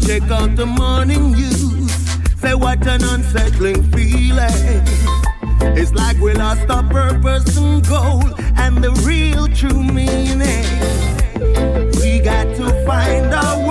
check 0.00 0.22
out 0.30 0.56
the 0.56 0.66
morning 0.66 1.32
news. 1.32 1.90
Say 2.40 2.54
what 2.54 2.86
an 2.86 3.02
unsettling 3.04 3.82
feeling. 3.92 4.82
It's 5.78 5.92
like 5.92 6.18
we 6.18 6.32
lost 6.34 6.68
our 6.70 6.82
purpose 6.84 7.56
and 7.56 7.86
goal 7.86 8.22
and 8.56 8.82
the 8.82 8.92
real 9.06 9.48
true 9.48 9.82
meaning. 9.82 10.64
We 12.00 12.20
got 12.20 12.46
to 12.56 12.86
find 12.86 13.34
our 13.34 13.58
way 13.60 13.65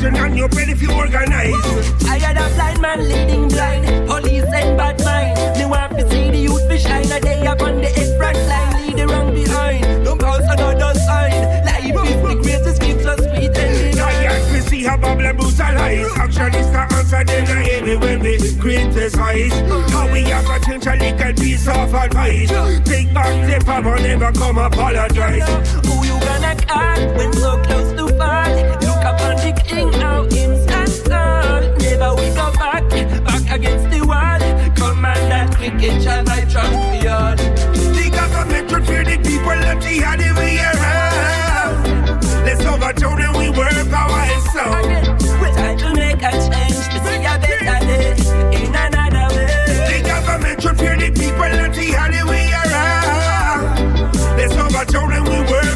sister 0.00 0.24
and 0.24 0.36
your 0.36 0.48
brother 0.48 0.72
if 0.72 0.82
you 0.82 0.92
organize. 0.92 1.52
Tired 2.00 2.38
of 2.38 2.54
blind 2.54 2.80
man 2.80 3.08
leading 3.08 3.48
blind, 3.48 4.08
police 4.08 4.44
and 4.44 4.76
bad 4.76 4.98
mind. 5.04 5.58
Me 5.58 5.66
want 5.66 5.92
to 5.98 6.08
see 6.10 6.30
the 6.30 6.38
youth 6.38 6.68
be 6.68 6.78
shine 6.78 7.10
a 7.12 7.20
day 7.20 7.44
upon 7.46 7.76
the 7.76 7.88
head 7.88 8.16
front 8.16 8.38
line, 8.48 8.86
lead 8.86 8.96
the 8.96 9.06
wrong 9.06 9.34
behind. 9.34 10.04
Don't 10.04 10.20
pass 10.20 10.40
another 10.52 10.98
sign. 10.98 11.64
Life 11.64 11.84
is 11.84 12.22
the 12.22 12.34
greatest 12.42 12.80
gift, 12.80 13.02
so 13.02 13.16
sweet 13.16 13.56
and 13.56 13.96
Tired 13.96 14.42
to 14.52 14.62
see 14.62 14.84
how 14.84 14.96
Babylon 14.96 15.36
brutalize. 15.36 16.12
Action 16.16 16.54
is 16.54 16.70
the 16.70 16.80
answer, 16.80 17.24
then 17.24 17.46
I 17.48 17.62
hear 17.62 17.84
me 17.84 17.96
when 17.96 18.20
we 18.20 18.38
criticize. 18.58 19.52
How 19.92 20.10
we 20.12 20.22
have 20.24 20.46
to 20.46 20.60
change 20.64 20.86
a 20.86 20.96
little 20.96 21.32
piece 21.34 21.68
of 21.68 21.94
advice. 21.94 22.48
Take 22.88 23.12
back 23.12 23.34
the 23.46 23.64
power, 23.64 23.98
never 23.98 24.32
come 24.32 24.58
apologize. 24.58 25.48
Who 25.86 26.04
you 26.04 26.18
gonna 26.20 26.56
call 26.66 27.00
when 27.16 27.32
so 27.34 27.62
close 27.64 27.92
to 27.98 28.08
fall? 28.16 28.50
Look 28.80 29.04
up 29.04 29.20
on 29.20 29.36
the 29.36 29.69
now, 29.84 30.24
instant 30.24 31.08
call. 31.08 31.60
Never 31.78 32.14
we 32.16 32.28
go 32.34 32.52
back, 32.52 32.88
back 33.24 33.44
against 33.56 33.90
the 33.90 34.00
wall. 34.06 34.40
Commander, 34.76 35.54
cricket, 35.54 36.02
shall 36.02 36.28
I 36.28 36.44
champion? 36.44 37.36
The 37.96 38.10
government 38.10 38.70
fear 38.86 39.04
the 39.04 39.16
people 39.18 39.58
that 39.64 39.82
he 39.84 39.98
had 39.98 40.20
in 40.20 40.34
the 40.34 40.50
around. 40.70 42.20
Let's 42.44 42.64
overthrow 42.64 43.16
them, 43.16 43.32
we 43.38 43.50
work 43.50 43.72
our 43.92 44.40
soul. 44.52 44.84
We're 45.40 45.52
trying 45.52 45.78
to 45.78 45.94
make 45.94 46.22
a 46.22 46.32
change 46.48 46.80
to 46.92 46.98
see 47.04 47.24
a 47.24 47.38
better 47.38 47.78
day 47.86 48.16
in 48.56 48.74
another 48.74 49.26
way. 49.34 49.48
The 49.88 49.98
government 50.06 50.62
fear 50.78 50.96
the 50.96 51.10
people 51.10 51.44
in. 51.44 51.60
Let's 54.36 54.54
overthrow 54.54 55.08
them, 55.08 55.24
we 55.24 55.40
work. 55.50 55.70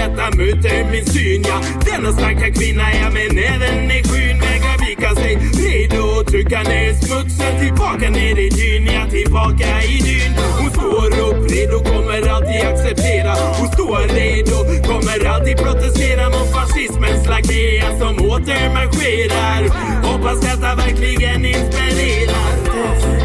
Detta 0.00 0.26
möter 0.36 0.90
min 0.90 1.06
syn 1.06 1.42
ja. 1.42 1.58
Denna 1.86 2.12
starka 2.12 2.50
kvinna 2.50 2.86
är 2.92 3.10
med 3.10 3.34
näven 3.34 3.90
i 3.90 4.02
skyn. 4.08 4.36
Vägrar 4.44 4.78
vika 4.86 5.10
sig, 5.14 5.34
redo 5.36 6.20
att 6.20 6.26
trycka 6.26 6.62
ner 6.62 6.92
smutsen. 6.94 7.52
Tillbaka 7.60 8.10
ner 8.10 8.38
i 8.38 8.48
dyn, 8.48 8.86
ja 8.94 9.04
tillbaka 9.10 9.82
i 9.94 9.98
dyn. 10.06 10.32
Hon 10.60 10.70
står 10.70 11.10
upp, 11.26 11.40
redo, 11.50 11.78
kommer 11.90 12.28
alltid 12.34 12.60
acceptera. 12.70 13.32
Hon 13.58 13.68
står 13.68 14.02
redo, 14.18 14.58
kommer 14.88 15.18
alltid 15.32 15.56
protestera 15.56 16.24
Mot 16.34 16.48
fascismens 16.54 17.26
lakeja 17.26 17.88
som 18.00 18.14
återmarscherar. 18.30 19.62
Hoppas 20.08 20.40
detta 20.40 20.74
verkligen 20.74 21.44
inspirerar. 21.44 23.19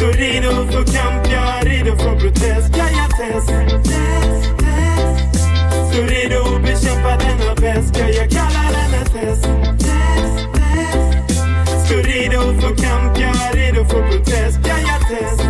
Så 0.00 0.06
redo 0.06 0.50
för 0.50 0.84
kamp, 0.84 1.26
ja 1.32 1.60
redo 1.62 1.96
för 1.96 2.20
protest, 2.20 2.76
ja 2.76 2.84
jag 2.90 3.10
test. 3.18 3.48
Så 5.92 6.02
redo 6.02 6.56
att 6.56 6.62
bekämpa 6.62 7.16
denna 7.16 7.54
pest, 7.54 7.96
ja 7.98 8.08
jag 8.08 8.30
kallar 8.30 8.72
denna 8.72 9.04
test. 9.04 9.44
Så 11.88 11.94
redo 11.94 12.40
för 12.60 12.76
kamp, 12.76 13.18
ja 13.18 13.32
redo 13.52 13.84
för 13.84 14.10
protest, 14.10 14.58
ja 14.64 14.74
jag 14.78 15.08
test. 15.08 15.40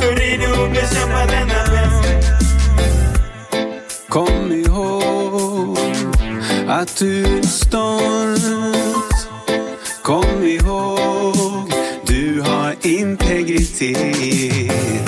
Så 0.00 0.10
redo 0.10 0.64
att 0.64 0.70
bekämpa 0.70 1.26
denna 1.26 1.64
pest. 1.70 2.02
Kom 4.08 4.52
ihåg 4.52 5.78
att 6.68 6.96
du 6.98 7.24
är 7.24 7.42
stolt. 7.42 8.42
Kom 10.02 10.44
ihåg, 10.44 10.97
integritet. 13.68 14.70
Kom 14.70 15.07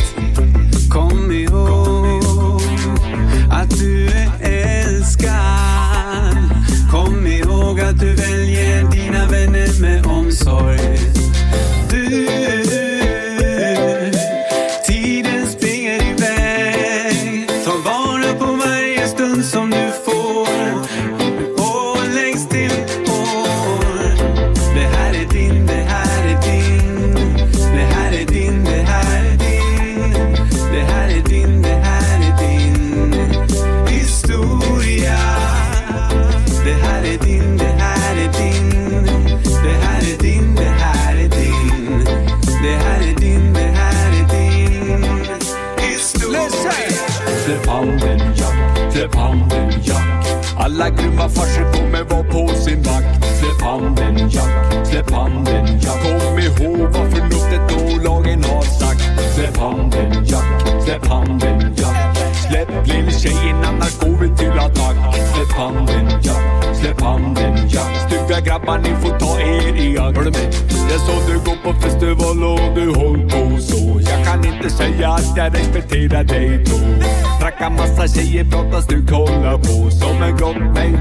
alla 50.81 50.91
grymma 50.91 51.29
farsor 51.29 51.73
kommer 51.73 52.05
vara 52.05 52.23
på 52.23 52.55
sin 52.55 52.83
vakt. 52.83 53.25
Släpp 53.39 53.63
handen 53.63 54.31
Jack, 54.31 54.87
släpp 54.87 55.11
handen 55.11 55.67
Jack. 55.81 56.03
Kom 56.03 56.39
ihåg 56.39 56.79
vad 56.79 57.13
förnuftet 57.13 57.73
och 57.77 58.05
lagen 58.05 58.45
har 58.45 58.63
sagt. 58.63 59.03
Släpp 59.35 59.57
handen 59.57 60.25
Jack, 60.25 60.83
släpp 60.85 61.07
handen 61.07 61.75
Jack. 61.77 62.17
Släpp 62.49 62.87
lilltjejen 62.87 63.65
annars 63.65 63.99
går 63.99 64.17
vi 64.21 64.37
till 64.37 64.51
attack. 64.51 64.97
Släpp 65.35 65.53
handen 65.59 66.09
Jack, 66.23 66.77
släpp 66.81 67.01
handen 67.01 67.69
Jack. 67.69 68.07
Stygga 68.07 68.41
grabbar 68.41 68.79
ni 68.79 68.91
får 69.03 69.19
ta 69.19 69.41
er 69.41 69.77
i 69.77 69.99
akt. 69.99 70.17
Hör 70.17 70.25
du 70.25 70.31
mig? 70.31 70.51
Jag 70.91 71.01
såg 71.01 71.21
du 71.27 71.35
går 71.51 71.57
på 71.65 71.81
festival 71.81 72.45
och 72.45 72.75
du 72.75 72.95
håll 72.95 73.31
på 73.31 73.61
så. 73.61 74.00
Jag 74.31 74.43
kan 74.43 74.55
inte 74.55 74.71
säga 74.71 75.09
att 75.09 75.37
jag 75.37 75.55
respekterar 75.55 76.25
dig 76.25 76.65
då. 76.65 77.05
Tracka 77.41 77.71
massa 77.71 78.09
tjejer, 78.09 78.45
prata 78.45 78.81
du 78.89 79.07
kolla 79.07 79.59
på. 79.59 79.91
Som 79.91 80.23
en 80.23 80.37
gott 80.37 80.57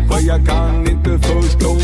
för 0.10 0.28
jag 0.28 0.46
kan 0.48 0.88
inte 0.90 1.28
förstå. 1.28 1.78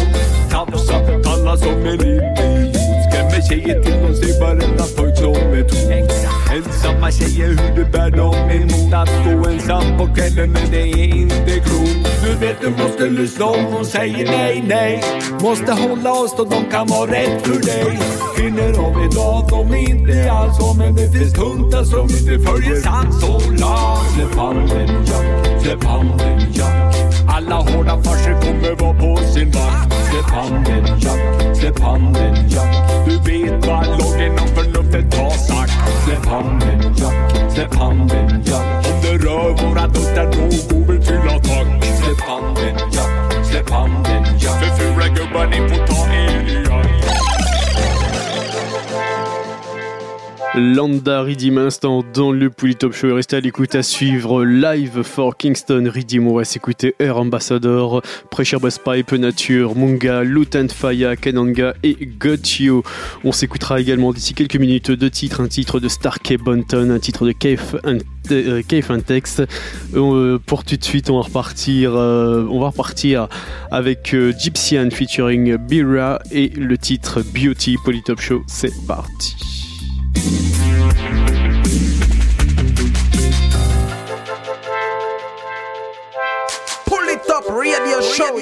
Tafsa, 0.51 0.95
alla 1.25 1.57
som 1.57 1.85
är 1.85 2.05
idiot. 2.05 2.75
Skrämmer 3.09 3.41
tjejer 3.49 3.83
till 3.83 3.93
de 3.93 4.15
ser 4.15 4.41
varenda 4.41 4.83
pojk 4.97 5.17
som 5.17 5.53
är 5.53 5.69
tom. 5.69 6.34
Ensamma 6.55 7.11
tjejer, 7.11 7.47
hur 7.47 7.75
du 7.75 7.91
bär 7.91 8.11
dem 8.11 8.49
emot 8.49 8.93
att 8.93 9.09
gå 9.25 9.49
ensam 9.49 9.97
på 9.97 10.15
kvällen, 10.15 10.51
men 10.51 10.71
det 10.71 10.81
är 10.81 11.15
inte 11.15 11.59
klokt. 11.59 12.23
Du 12.23 12.33
vet, 12.45 12.61
du 12.61 12.69
måste 12.69 13.03
lyssna 13.05 13.45
om 13.45 13.65
hon 13.65 13.85
säger 13.85 14.25
nej, 14.31 14.63
nej. 14.67 15.03
Måste 15.41 15.71
hålla 15.71 16.11
oss 16.11 16.35
då 16.37 16.43
de 16.43 16.71
kan 16.71 16.87
vara 16.87 17.11
rätt 17.11 17.47
för 17.47 17.59
dig. 17.59 17.99
Kvinnor 18.35 18.85
av 18.85 19.11
idag, 19.11 19.47
de 19.49 19.73
är 19.73 19.89
inte 19.89 20.31
alls 20.31 20.57
så, 20.57 20.73
men 20.73 20.95
det 20.95 21.11
finns 21.11 21.33
tuntar 21.33 21.83
som 21.83 22.03
inte 22.03 22.49
följer 22.49 22.81
sans 22.81 23.23
och 23.23 23.59
lag. 23.59 23.97
Släpp 24.15 24.35
handen, 24.35 25.05
Jack, 25.05 25.61
släpp 25.63 25.83
handen, 25.83 26.39
Jack. 26.53 26.95
Alla 27.27 27.55
hårda 27.55 28.03
farsor 28.03 28.41
kommer 28.41 28.75
vara 28.75 28.99
på 28.99 29.23
sin 29.33 29.51
vakt. 29.51 29.93
Släpp 30.09 30.29
handen, 30.29 30.85
Jack, 30.99 31.57
släpp 31.57 31.79
handen, 31.79 32.35
Jack. 32.49 32.75
Du 33.07 33.31
vet 33.31 33.67
vad 33.67 33.87
lagen 33.87 34.31
om 34.31 34.47
förnuftet 34.47 35.11
tas. 35.11 35.44
Släpp 36.05 36.25
handen, 36.25 36.95
Jack, 36.97 37.51
släpp 37.53 37.75
handen, 37.75 38.43
Jack. 38.45 38.85
Om 38.87 39.01
det 39.01 39.25
rör 39.25 39.49
våra 39.49 39.87
duttar 39.87 40.25
då 40.25 40.75
går 40.75 40.93
vi 40.93 41.05
till 41.05 41.17
attack. 41.17 41.85
Släpp 41.85 42.21
handen, 42.29 42.75
Jack, 42.91 43.45
släpp 43.45 43.69
handen, 43.69 44.23
Jack. 44.39 44.59
För 44.59 44.75
fula 44.75 45.07
gubbar, 45.07 45.45
ni 45.45 45.69
får 45.69 45.87
ta 45.87 46.14
Landa 50.57 51.21
Ridim 51.21 51.57
instant 51.57 52.03
dans 52.13 52.31
le 52.31 52.49
Pouli 52.49 52.75
Top 52.75 52.93
Show. 52.93 53.13
Restez 53.13 53.35
à 53.35 53.39
l'écoute 53.41 53.75
à 53.75 53.83
suivre 53.83 54.45
live 54.45 55.03
for 55.03 55.35
Kingston 55.35 55.89
Ridim. 55.91 56.27
On 56.27 56.35
va 56.35 56.45
s'écouter 56.45 56.95
Air 56.99 57.17
Ambassador, 57.17 58.01
Pressure 58.31 58.61
Bass 58.61 58.79
Pipe, 58.79 59.11
Nature, 59.11 59.75
Munga, 59.75 60.23
Lutant 60.23 60.69
Faya, 60.69 61.17
Kenanga 61.17 61.73
et 61.83 61.97
Gotio. 62.19 62.83
On 63.25 63.33
s'écoutera 63.33 63.81
également 63.81 64.13
d'ici 64.13 64.33
quelques 64.33 64.55
minutes 64.55 64.91
deux 64.91 65.09
titres. 65.09 65.41
Un 65.41 65.47
titre 65.47 65.81
de 65.81 65.89
Starkey 65.89 66.37
Bonton, 66.37 66.89
un 66.89 66.99
titre 66.99 67.25
de 67.25 67.33
Cave 67.33 67.81
and 67.83 67.97
euh, 68.31 68.61
Text. 69.05 69.43
Euh, 69.93 70.39
pour 70.45 70.63
tout 70.63 70.77
de 70.77 70.83
suite, 70.83 71.09
on 71.09 71.17
va 71.17 71.23
repartir, 71.23 71.95
euh, 71.95 72.47
on 72.49 72.61
va 72.61 72.67
repartir 72.67 73.27
avec 73.71 74.13
euh, 74.13 74.31
Gypsian 74.37 74.89
featuring 74.89 75.57
Bira 75.57 76.19
et 76.31 76.47
le 76.49 76.77
titre 76.77 77.21
Beauty 77.33 77.75
Polytop 77.83 78.21
Show. 78.21 78.43
C'est 78.47 78.71
parti. 78.87 79.35
Pull 86.85 87.09
it 87.09 87.29
up, 87.29 87.49
radio 87.49 88.01
show, 88.01 88.37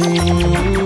na 0.00 0.79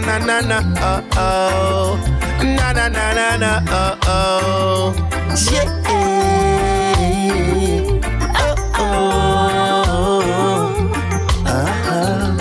na 0.00 0.18
na 0.18 0.40
na 0.40 0.40
na 0.40 0.60
uh 0.86 1.02
oh. 1.18 1.96
Na 2.42 2.72
na 2.72 2.88
na 2.88 3.06
na 3.18 3.36
na 3.36 3.52
uh 3.66 3.96
oh. 4.06 4.94
Yeah. 5.50 5.70
Oh 8.38 8.56
oh. 8.78 8.84
Uh-huh. 11.46 12.36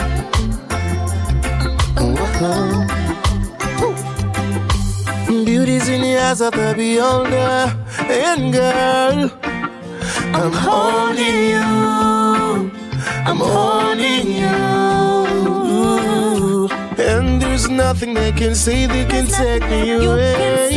Uh-huh. 1.98 2.86
Beauty's 5.46 5.88
in 5.90 6.02
the 6.02 6.18
eyes 6.18 6.42
of 6.42 6.52
the 6.54 6.74
beholder, 6.78 7.74
and 8.10 8.54
girl, 8.54 9.32
I'm 10.34 10.54
holding 10.54 11.40
you. 11.54 12.72
I'm 13.28 13.38
holding 13.38 14.28
you. 14.42 15.07
There's 17.58 17.72
nothing 17.72 18.14
they 18.14 18.32
can 18.32 18.54
say 18.54 18.86
that 18.86 19.10
can 19.10 19.26
take 19.26 19.64
me 19.64 19.90
away. 19.90 20.70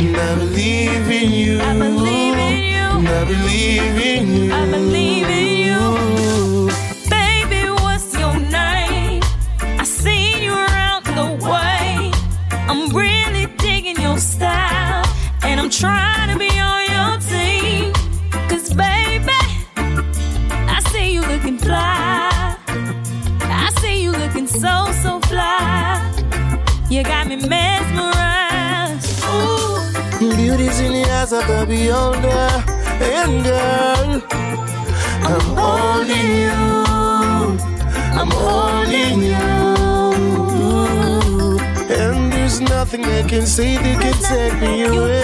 And 0.00 0.16
I 0.16 0.34
believe 0.36 1.10
in 1.10 1.30
you. 1.30 1.60
I 1.60 1.78
believe 1.78 2.38
in 2.38 2.56
you. 2.72 3.10
I 3.10 3.24
believe 3.26 4.00
in 4.00 4.26
you. 4.34 4.52
I 4.54 4.70
believe 4.70 5.28
in 5.28 5.66
you. 5.66 6.21
The 31.32 31.38
eyes 31.38 31.42
of 31.42 31.46
the 31.48 31.66
beholder. 31.66 32.50
And 33.00 33.44
girl, 33.44 34.22
I'm 35.30 35.46
holding 35.56 36.30
you. 36.42 36.60
I'm 38.18 38.30
holding 38.30 39.22
you. 39.22 39.42
And 41.94 42.32
there's 42.32 42.60
nothing 42.60 43.02
they 43.02 43.22
can 43.24 43.46
say 43.46 43.76
that 43.76 44.00
can 44.00 44.16
take 44.30 44.60
me 44.60 44.84
away. 44.84 45.22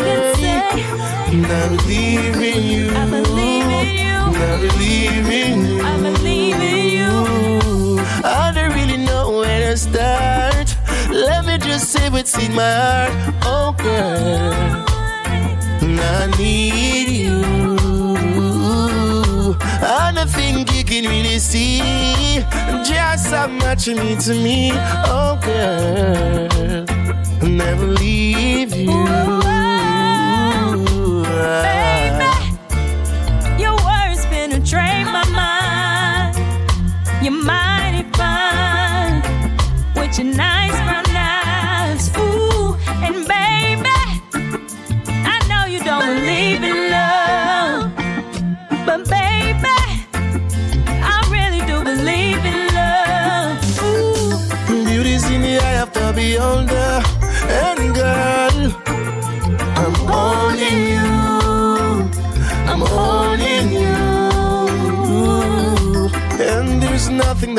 And 1.32 1.46
I 1.46 1.68
believe 1.76 2.36
in 2.36 2.62
you. 2.72 2.90
I 2.94 3.11
believe 3.11 3.66
in 3.66 3.88
you. 3.96 4.14
I 4.14 4.61
believe 4.61 5.28
in 5.28 5.66
you. 5.66 5.82
I 5.82 5.96
believe 6.00 6.61
in 6.61 6.84
you. 6.96 8.00
I 8.24 8.52
don't 8.54 8.72
really 8.72 8.96
know 9.04 9.38
where 9.38 9.70
to 9.70 9.76
start. 9.76 10.76
Let 11.11 11.44
me 11.46 11.59
just 11.59 11.90
say 11.92 12.09
what's 12.11 12.36
in 12.38 12.54
my 12.54 12.62
heart. 12.62 13.34
Oh, 13.44 13.74
girl. 13.76 14.67
I 16.11 16.26
need 16.38 17.09
you. 17.09 17.38
And 19.82 20.30
think 20.30 20.72
you 20.74 20.84
can 20.84 21.04
really 21.04 21.38
see 21.38 22.40
just 22.82 23.30
how 23.30 23.46
much 23.46 23.86
you 23.86 23.94
mean 23.94 24.18
to 24.18 24.34
me. 24.34 24.70
Oh, 24.74 25.38
girl. 25.42 26.86
I'll 27.42 27.48
never 27.48 27.86
leave 27.86 28.74
you. 28.74 29.28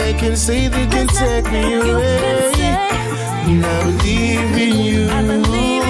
I 0.10 0.14
can 0.14 0.36
say 0.36 0.68
they 0.68 0.88
can 0.88 1.06
take 1.06 1.46
me 1.52 1.76
away. 1.76 2.18
And 3.46 3.64
I 3.64 3.84
believe 3.84 4.58
in 4.58 4.76
you. 4.84 5.08
And 5.08 5.32
I 5.32 5.38
believe 5.38 5.84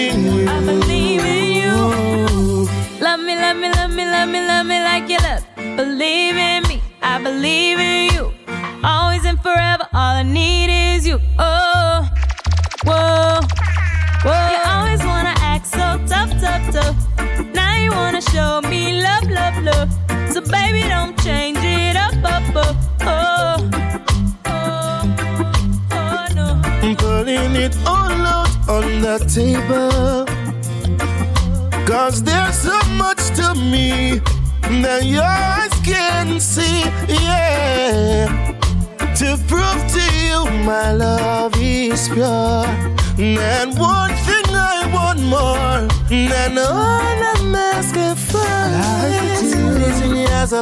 in 0.00 0.24
you. 0.24 0.48
I 0.48 0.60
believe 0.64 1.22
in 1.22 1.44
you. 1.60 2.66
Love 2.98 3.20
me, 3.20 3.36
love 3.36 3.58
me, 3.58 3.68
love 3.68 3.90
me, 3.90 4.04
love 4.06 4.28
me, 4.30 4.40
love 4.40 4.66
me 4.66 4.80
like 4.80 5.06
you 5.10 5.18
love. 5.18 5.44
Believe 5.76 6.36
in 6.36 6.62
me. 6.62 6.80
I 7.02 7.22
believe 7.22 7.75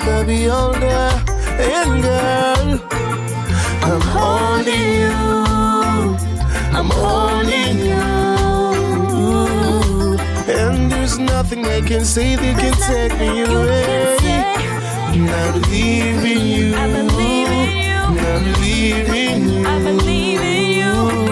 Baby, 0.05 0.27
be 0.27 0.51
older. 0.51 1.11
And 1.59 2.03
girl, 2.03 2.81
I'm 3.89 4.01
holding 4.13 4.87
you. 5.01 5.13
I'm 6.77 6.91
holding 6.91 7.79
you. 7.79 8.05
And 10.47 10.93
there's 10.93 11.19
nothing 11.19 11.63
they 11.63 11.81
can 11.81 12.05
say 12.05 12.37
that 12.37 12.59
can 12.59 12.75
take 12.75 13.19
me 13.19 13.45
away. 13.45 14.21
And 15.15 15.31
I 15.31 15.53
believe 15.53 16.23
in 16.23 16.47
you. 16.47 16.75
I 16.75 16.87
believe 16.87 17.49
in 17.49 17.71
you. 17.81 18.03
I 19.67 19.79
believe 19.83 20.41
in 20.41 20.71
you. 20.79 21.24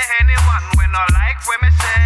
to 0.00 0.06
anyone 0.20 0.64
when 0.76 0.90
I 0.94 1.04
like 1.12 1.40
when 1.48 1.58
me 1.62 1.70
say. 1.76 2.00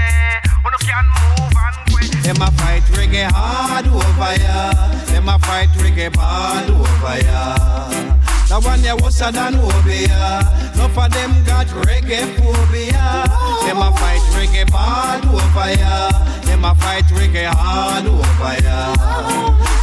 When 0.63 0.75
I 0.75 0.81
can 0.83 1.07
move 1.15 1.55
and 1.55 1.79
quit. 1.93 2.11
Them 2.25 2.43
a 2.43 2.51
fight 2.59 2.83
reggae 2.97 3.31
hard 3.31 3.87
over 3.87 4.35
ya. 4.43 4.73
Them 5.11 5.29
a 5.29 5.39
fight 5.39 5.71
reggae 5.79 6.11
bad 6.13 6.71
over 6.71 7.17
ya. 7.23 7.45
The 8.49 8.61
one 8.61 8.85
you 8.85 8.97
worse 9.03 9.19
than 9.19 9.55
Obeah. 9.57 10.43
No 10.77 10.89
for 10.89 11.09
them 11.09 11.33
got 11.45 11.67
reggae 11.87 12.23
phobia. 12.37 13.25
Them 13.65 13.83
a 13.83 13.91
fight 13.99 14.25
reggae 14.35 14.67
bad 14.71 15.25
over 15.25 15.71
ya. 15.81 16.11
Them 16.43 16.65
a 16.65 16.75
fight 16.75 17.05
reggae 17.15 17.47
hard 17.47 18.07
over 18.07 18.55
ya. 18.63 18.95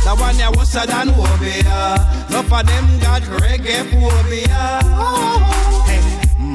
The 0.03 0.15
one 0.19 0.37
you 0.37 0.51
worse 0.57 0.73
than 0.73 1.09
Obeah. 1.09 2.27
No 2.29 2.43
for 2.43 2.63
them 2.63 2.99
got 2.99 3.23
reggae 3.39 3.81
phobia. 3.89 5.80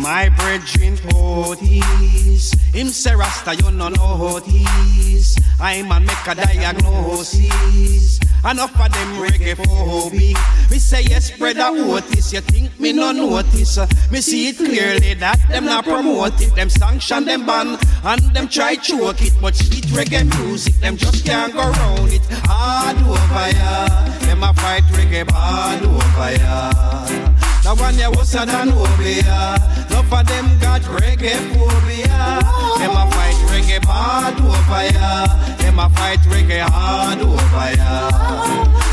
My 0.07 0.29
brethren 0.29 0.97
poties 0.99 2.55
Him 2.73 2.91
say 2.91 3.17
Rasta 3.17 3.57
you 3.57 3.73
no 3.73 3.89
know 3.89 4.41
is. 4.47 5.37
I 5.59 5.83
man 5.83 6.07
make 6.07 6.27
a 6.29 6.35
diagnosis. 6.37 8.21
Enough 8.49 8.81
of 8.81 8.93
them 8.93 9.17
reggae 9.17 9.57
phobic 9.57 10.71
Me 10.71 10.79
say 10.79 11.03
yes 11.03 11.37
brother 11.37 11.71
Otis 11.73 12.33
You 12.33 12.41
think 12.41 12.79
me 12.79 12.93
no 12.93 13.11
notice 13.11 13.81
Me 14.13 14.21
see 14.21 14.51
it 14.51 14.59
clearly 14.59 15.15
that 15.15 15.41
them 15.49 15.65
not 15.65 15.83
promote 15.83 16.41
it. 16.41 16.55
Them 16.55 16.71
sanction 16.71 17.25
them 17.25 17.45
ban 17.45 17.77
And 18.05 18.23
them 18.33 18.47
try 18.47 18.77
to 18.77 18.81
choke 18.81 19.23
it. 19.23 19.35
But 19.43 19.57
sweet 19.57 19.87
reggae 19.87 20.25
music 20.39 20.75
Them 20.75 20.97
just 20.97 21.27
can't 21.27 21.53
go 21.53 21.69
round 21.69 22.13
it. 22.13 22.23
Hard 22.47 22.97
over 22.99 23.59
ya. 23.59 23.89
Them 24.21 24.45
a 24.45 24.55
fight 24.55 24.85
reggae 24.95 25.27
bad 25.27 25.83
over 25.83 26.33
ya 26.41 27.56
the 27.67 27.75
one 27.83 27.99
ya 27.99 28.09
was 28.11 28.33
a 28.37 28.47
than 28.47 28.71
Obeah. 28.71 29.59
No 29.91 30.01
for 30.05 30.23
them 30.23 30.47
got 30.61 30.83
reggae 30.83 31.35
phobia. 31.51 32.39
Them 32.79 32.95
a 32.95 33.05
fight 33.11 33.39
reggae 33.51 33.83
bad 33.83 34.39
over 34.39 34.83
ya. 34.95 35.27
Them 35.57 35.79
a 35.81 35.91
fight 35.91 36.21
reggae 36.31 36.61
hard 36.61 37.19
over 37.19 37.71
ya. 37.75 38.11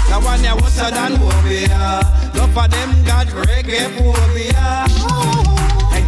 The 0.09 0.17
one 0.25 0.43
ya 0.43 0.55
was 0.55 0.77
a 0.79 0.89
than 0.89 1.13
Obeah. 1.21 2.01
No 2.33 2.47
for 2.47 2.67
them 2.67 2.91
got 3.05 3.27
reggae 3.45 3.85
phobia. 3.95 4.65
Hey, 5.93 6.05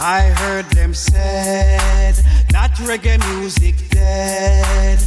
I 0.00 0.34
heard 0.40 0.66
them 0.70 0.92
said 0.94 2.16
that 2.50 2.74
reggae 2.88 3.18
music 3.30 3.76
dead. 3.90 4.98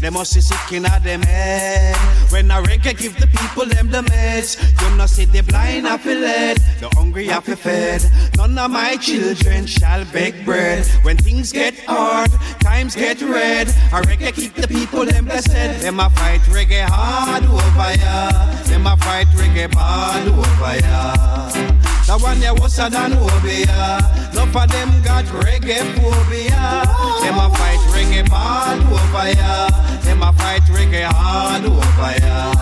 They 0.00 0.10
must 0.10 0.34
be 0.34 0.40
sick 0.40 0.72
in 0.72 0.82
them 0.82 1.22
head. 1.22 1.96
When 2.30 2.50
a 2.50 2.62
reggae 2.62 2.96
give 2.98 3.18
the 3.18 3.26
people 3.26 3.66
them 3.66 3.90
the 3.90 4.02
meds, 4.02 4.60
you 4.82 4.96
know 4.96 5.06
see 5.06 5.24
the 5.24 5.42
blind 5.42 5.86
have 5.86 6.04
led, 6.04 6.58
the 6.80 6.88
hungry 6.94 7.26
have 7.26 7.44
fed. 7.44 8.02
None 8.36 8.58
of 8.58 8.70
my 8.70 8.96
children 8.96 9.66
shall 9.66 10.04
beg 10.12 10.44
bread. 10.44 10.86
When 11.02 11.16
things 11.16 11.50
get 11.52 11.74
hard, 11.86 12.30
times 12.60 12.94
get 12.94 13.22
red. 13.22 13.68
A 13.68 14.02
reggae 14.02 14.34
keep 14.34 14.54
the 14.54 14.68
people 14.68 15.06
them 15.06 15.24
blessed. 15.24 15.80
Them 15.82 15.98
a 16.00 16.10
fight 16.10 16.40
reggae 16.42 16.86
hard 16.86 17.44
over 17.44 17.92
ya. 18.00 18.62
Them 18.64 18.86
a 18.86 18.96
fight 18.98 19.28
reggae 19.28 19.72
bad 19.72 20.28
over 20.28 20.86
ya. 20.86 21.95
The 22.06 22.16
one 22.18 22.40
ya 22.40 22.52
was 22.54 22.78
a 22.78 22.88
than 22.88 23.14
Obeah. 23.14 23.98
No 24.32 24.46
for 24.46 24.66
them 24.68 25.02
got 25.02 25.24
reggae 25.24 25.82
phobia. 25.98 26.86
Them 27.20 27.34
a 27.34 27.50
fight 27.50 27.82
reggae 27.90 28.22
bad 28.30 28.78
over 28.86 29.30
ya. 29.34 29.68
Them 30.02 30.22
a 30.22 30.32
fight 30.32 30.62
reggae 30.70 31.02
hard 31.02 31.64
over 31.64 32.14
ya. 32.22 32.52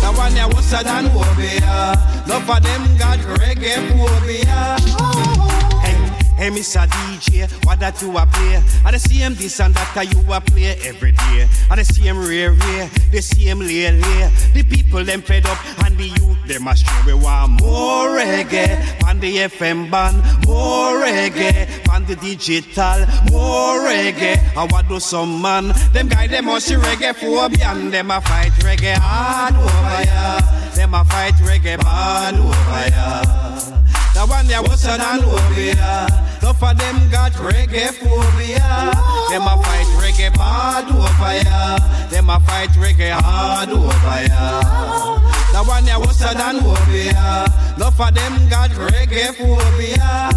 The 0.00 0.12
one 0.16 0.36
ya 0.36 0.46
was 0.46 0.72
a 0.72 0.84
than 0.84 1.06
Obeah. 1.06 2.24
No 2.28 2.38
for 2.46 2.60
them 2.60 2.96
got 2.96 3.18
reggae 3.18 3.82
phobia. 3.90 5.21
Hey, 6.36 6.50
Mr. 6.50 6.86
DJ, 6.88 7.48
what 7.64 7.78
that 7.80 8.00
you 8.02 8.16
a 8.16 8.26
play? 8.26 8.62
I 8.84 8.90
the 8.90 8.98
same 8.98 9.34
this 9.34 9.60
and 9.60 9.74
that 9.74 9.94
you 10.12 10.32
a 10.32 10.40
play 10.40 10.74
every 10.82 11.12
day. 11.12 11.48
I 11.70 11.76
the 11.76 11.84
same 11.84 12.18
rare 12.18 12.52
rare, 12.52 12.90
the 13.12 13.20
same 13.20 13.60
lay 13.60 13.92
lay. 13.92 14.30
The 14.54 14.64
people 14.64 15.04
them 15.04 15.22
fed 15.22 15.46
up 15.46 15.58
and 15.84 15.96
the 15.96 16.08
youth 16.08 16.32
them 16.48 16.66
a 16.66 16.74
stray. 16.74 16.94
We 17.06 17.14
want 17.14 17.60
more 17.60 18.08
reggae 18.08 19.04
on 19.06 19.20
the 19.20 19.36
FM 19.36 19.90
band, 19.90 20.16
more 20.46 20.94
reggae 21.04 21.68
on 21.90 22.06
the 22.06 22.16
digital, 22.16 23.06
more 23.30 23.78
reggae. 23.86 24.40
I 24.56 24.64
want 24.64 24.88
do 24.88 24.98
some 25.00 25.40
man, 25.40 25.72
them 25.92 26.08
guy 26.08 26.26
them 26.26 26.46
must 26.46 26.70
reggae 26.70 27.14
phobia 27.14 27.68
and 27.68 27.92
them 27.92 28.10
a 28.10 28.20
fight 28.20 28.52
reggae 28.60 28.96
hard 28.96 29.54
over 29.54 30.04
ya. 30.08 30.40
Them 30.74 30.94
a 30.94 31.04
fight 31.04 31.34
reggae 31.34 31.78
bad 31.78 32.34
over 32.34 32.88
ya. 32.90 33.81
The 34.22 34.28
one 34.28 34.46
that 34.46 34.62
was 34.62 34.84
an 34.86 35.00
Anubia. 35.02 36.06
No 36.46 36.52
for 36.54 36.70
them 36.78 37.10
got 37.10 37.32
reggae 37.42 37.90
phobia. 37.90 38.94
Them 39.26 39.42
a 39.42 39.58
fight 39.58 39.90
reggae 39.98 40.30
bad 40.38 40.86
over 40.94 41.34
ya. 41.42 42.06
Them 42.06 42.30
a 42.30 42.38
fight 42.38 42.70
reggae 42.78 43.10
hard 43.10 43.70
over 43.70 44.22
ya. 44.30 45.18
The 45.50 45.66
one 45.66 45.84
that 45.90 45.98
was 45.98 46.22
an 46.22 46.38
Anubia. 46.38 47.50
No 47.76 47.90
for 47.90 48.14
them 48.14 48.46
got 48.46 48.70
reggae 48.70 49.34
phobia. 49.34 50.30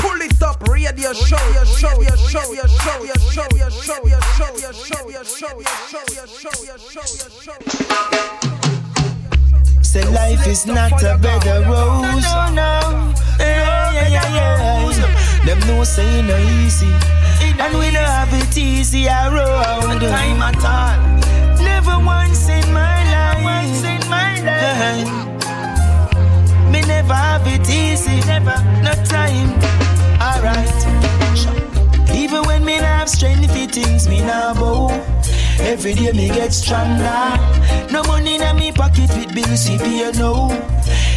Pull 0.00 0.22
it 0.24 0.42
up, 0.42 0.66
radio 0.66 1.12
show, 1.12 1.36
your 1.52 1.66
show, 1.66 1.92
your 2.00 2.16
show, 2.16 2.40
your 2.56 2.68
show, 2.72 3.04
your 3.04 3.20
show, 3.20 3.52
your 3.52 3.68
show, 3.68 4.00
your 4.08 4.22
show, 4.24 4.56
your 4.56 4.72
show, 4.72 5.10
your 5.12 5.24
show, 5.28 5.60
your 5.60 5.76
show, 5.76 6.08
your 6.08 6.26
show, 6.26 6.64
your 6.64 6.78
show, 6.80 7.52
your 7.52 8.40
show. 8.40 8.47
Say 9.88 10.04
life 10.10 10.46
is 10.46 10.66
not 10.66 11.02
a 11.02 11.16
bed 11.16 11.46
of 11.46 11.66
rose. 11.66 12.22
No, 12.22 12.50
no, 12.52 13.14
yeah, 13.40 13.90
yeah, 13.90 14.08
yeah, 14.10 14.34
yeah. 14.36 15.46
Them 15.46 15.60
know 15.60 15.82
say 15.82 16.20
no 16.20 16.36
easy, 16.60 16.92
and 17.58 17.72
we 17.78 17.90
don't 17.90 18.04
have 18.04 18.28
it 18.34 18.58
easy 18.58 19.06
around. 19.06 20.00
Time 20.00 20.42
at 20.42 20.62
all. 20.62 20.98
Never 21.64 22.04
once 22.04 22.50
in 22.50 22.70
my 22.70 23.00
life. 23.14 23.42
Once 23.42 23.82
in 23.82 24.10
my 24.10 24.38
life. 24.44 25.08
Me 26.70 26.82
never 26.82 27.14
have 27.14 27.46
it 27.46 27.66
easy. 27.70 28.20
Never, 28.26 28.58
no 28.82 28.92
time. 29.06 29.54
Alright. 30.20 30.84
Even 32.14 32.42
when 32.42 32.62
me 32.62 32.74
have 32.74 33.08
strength 33.08 33.50
for 33.50 33.66
things, 33.72 34.06
me 34.06 34.20
now 34.20 34.52
bow. 34.52 34.88
Every 35.60 35.94
day 35.94 36.12
me 36.12 36.28
get 36.28 36.52
stronger. 36.52 37.38
No 37.92 38.02
money 38.04 38.36
in 38.36 38.56
me 38.56 38.72
pocket 38.72 39.10
with 39.16 39.34
bills 39.34 39.68
pay 39.68 40.10
no. 40.12 40.50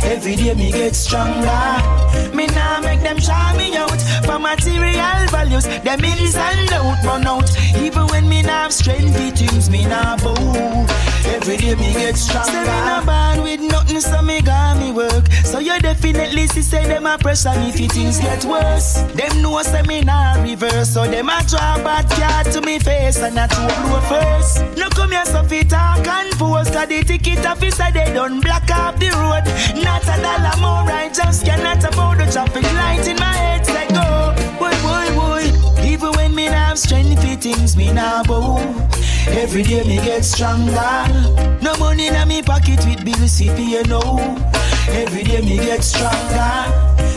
Every 0.04 0.36
day 0.36 0.54
me 0.54 0.72
get 0.72 0.96
stronger. 0.96 2.36
Me 2.36 2.48
now 2.48 2.82
make 2.82 3.02
them 3.02 3.20
shout 3.20 3.56
me 3.58 3.76
out 3.78 4.02
for 4.26 4.40
material 4.40 5.28
values. 5.30 5.66
Them 5.84 6.04
ins 6.04 6.36
and 6.36 6.74
out, 6.74 7.04
run 7.04 7.28
out. 7.28 7.50
Even 7.78 8.08
when 8.08 8.28
me 8.28 8.42
not 8.42 8.64
have 8.64 8.74
strength 8.74 9.16
for 9.16 9.32
things, 9.32 9.70
me 9.70 9.86
now 9.86 10.18
bow. 10.18 11.11
Every 11.26 11.58
day 11.58 11.76
me 11.76 11.94
get 11.94 12.18
stronger. 12.18 12.52
Say 12.52 12.60
me 12.60 12.66
not 12.66 13.06
born 13.06 13.44
with 13.44 13.62
nothing, 13.62 14.02
so 14.02 14.22
me 14.22 14.42
got 14.42 14.78
me 14.78 14.92
work. 14.92 15.32
So 15.46 15.60
you 15.60 15.78
definitely 15.80 16.48
see 16.48 16.62
say 16.62 16.86
them 16.88 17.06
a 17.06 17.18
pressure 17.18 17.52
me 17.60 17.70
if 17.70 17.92
things 17.92 18.20
get 18.20 18.46
worse. 18.46 19.04
Them 19.14 19.42
know 19.42 19.62
say 19.64 19.82
me 19.84 20.02
not 20.02 20.42
reverse, 20.44 20.94
so 20.94 21.04
them 21.08 21.30
a 21.30 21.44
draw 21.48 21.78
bad 21.84 22.10
card 22.10 22.54
to 22.54 22.62
me 22.62 22.80
face 22.80 23.20
and 23.22 23.38
a 23.38 23.48
two 23.48 23.68
blow 23.88 24.02
first. 24.10 24.78
No 24.78 24.90
come 24.90 25.12
here 25.12 25.26
so 25.26 25.44
fit 25.44 25.70
talk 25.70 26.06
and 26.08 26.32
post, 26.34 26.74
cause 26.74 26.88
the 26.88 27.04
ticket 27.04 27.46
officer 27.46 27.92
they 27.94 28.14
done 28.14 28.40
block 28.40 28.70
off 28.72 29.00
the 29.00 29.10
road. 29.10 29.46
Not 29.84 30.04
a 30.04 30.22
dollar 30.22 30.58
more, 30.62 30.92
I 30.92 31.10
just 31.14 31.46
cannot 31.46 31.84
afford 31.84 32.20
the 32.20 32.32
traffic 32.32 32.64
light 32.64 33.08
in 33.08 33.18
my 33.18 33.34
head. 33.34 33.81
When 36.32 36.36
me 36.36 36.46
not 36.46 36.68
have 36.70 36.80
strength 36.80 37.22
for 37.22 37.36
things, 37.36 37.76
me 37.76 37.92
not 37.92 38.28
bow. 38.28 38.58
Every 39.28 39.64
day 39.64 39.84
me 39.84 39.98
get 39.98 40.24
stronger. 40.24 40.72
No 41.62 41.76
money 41.78 42.08
in 42.08 42.28
me 42.28 42.42
pocket 42.42 42.80
with 42.86 43.04
bills 43.04 43.38
to 43.40 43.46
pay 43.56 43.82
no. 43.88 44.02
Every 44.90 45.24
day 45.24 45.42
me 45.42 45.58
get 45.58 45.84
stronger. 45.84 46.54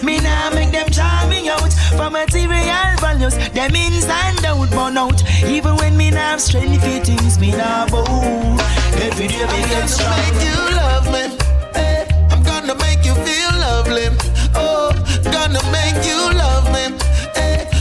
Me 0.05 0.19
now 0.19 0.51
make 0.51 0.73
them 0.73 0.89
try 0.91 1.27
me 1.29 1.49
out 1.49 1.73
for 1.97 2.11
material 2.11 2.97
values. 3.01 3.37
Them 3.51 3.75
ins 3.75 4.05
and 4.05 4.45
out, 4.45 4.71
burn 4.71 4.99
out. 4.99 5.23
Even 5.45 5.77
when 5.77 5.97
me 5.97 6.11
now 6.11 6.31
have 6.31 6.41
strength 6.41 6.83
for 6.83 7.05
things, 7.05 7.39
me 7.39 7.53
now 7.53 7.87
bow. 7.87 8.57
Every 9.07 9.29
day 9.29 9.47
me 9.47 9.61
get 9.71 9.87
stronger. 9.89 10.23
make 10.23 10.43
you 10.43 10.59
love 10.77 11.07
me. 11.15 11.25
Hey, 11.75 12.07
I'm 12.31 12.43
gonna 12.43 12.75
make 12.75 13.05
you 13.05 13.15
feel 13.15 13.53
lovely. 13.61 14.09
Oh, 14.57 14.91
gonna 15.31 15.63
make 15.71 16.05
you 16.05 16.19
love 16.35 16.67
me. 16.73 17.14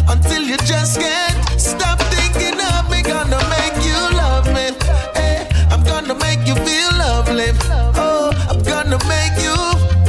Until 0.07 0.43
you 0.43 0.57
just 0.57 0.99
can't 0.99 1.59
stop 1.59 1.99
thinking 2.13 2.59
of 2.75 2.89
me. 2.91 3.01
Gonna 3.01 3.39
make 3.49 3.77
you 3.85 3.99
love 4.17 4.47
me. 4.47 4.71
Hey, 5.15 5.47
I'm 5.71 5.83
gonna 5.83 6.15
make 6.15 6.45
you 6.47 6.55
feel 6.55 6.91
lovely. 6.97 7.51
Oh, 7.95 8.31
I'm 8.49 8.61
gonna 8.63 8.99
make 9.07 9.37
you, 9.41 9.57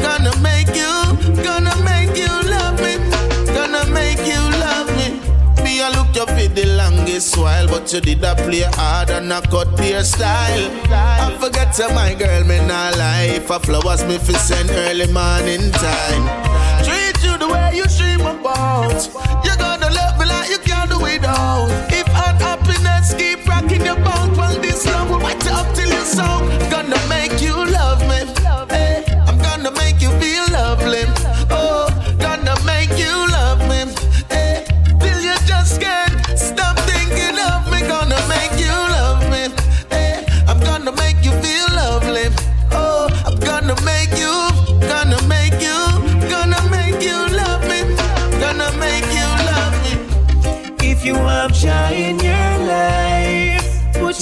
gonna 0.03 0.33
make 0.43 0.75
you, 0.75 1.43
gonna 1.43 1.75
make 1.85 2.17
you 2.17 2.33
love 2.51 2.79
me. 2.81 2.99
Gonna 3.55 3.85
make 3.93 4.23
you 4.27 4.43
love 4.61 4.89
me. 4.97 5.21
Me, 5.63 5.81
I 5.81 5.89
look 5.97 6.15
you 6.15 6.27
for 6.27 6.49
the 6.55 6.67
longest 6.77 7.37
while, 7.37 7.67
but 7.69 7.93
you 7.93 8.01
did 8.01 8.23
a 8.25 8.35
play 8.35 8.63
hard 8.63 9.11
and 9.11 9.33
I 9.33 9.41
cut 9.43 9.69
your 9.83 10.03
style. 10.03 10.71
I 10.91 11.37
forget 11.41 11.73
to 11.75 11.89
my 11.95 12.15
girl, 12.15 12.45
me 12.45 12.59
not 12.67 12.97
lie. 12.99 13.41
For 13.47 13.59
flowers, 13.61 14.05
me 14.05 14.19
fi 14.19 14.33
send 14.35 14.71
early 14.71 15.07
morning 15.13 15.71
time. 15.73 16.25
Treat 16.85 17.17
you 17.25 17.39
the 17.39 17.49
way 17.49 17.77
you 17.77 17.87
dream 17.97 18.21
about. 18.27 19.09
You 19.45 19.54
without. 21.19 21.69
If 21.91 22.07
unhappiness 22.09 23.15
keep 23.15 23.47
rocking 23.47 23.85
your 23.85 23.97
boat, 23.97 24.37
well, 24.37 24.61
this 24.61 24.87
love 24.87 25.11
will 25.11 25.21
wet 25.21 25.43
you 25.45 25.51
up 25.51 25.75
till 25.75 25.89
you're 25.89 26.05
soaked. 26.05 26.71
Gonna 26.71 27.01
make 27.09 27.41
you 27.41 27.64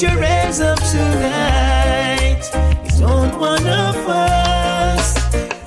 put 0.02 0.10
your 0.10 0.20
hands 0.24 0.60
up 0.60 0.78
tonight. 0.90 2.42
You 2.86 3.06
don't 3.06 3.38
wanna 3.38 3.92
fuss, 4.04 5.14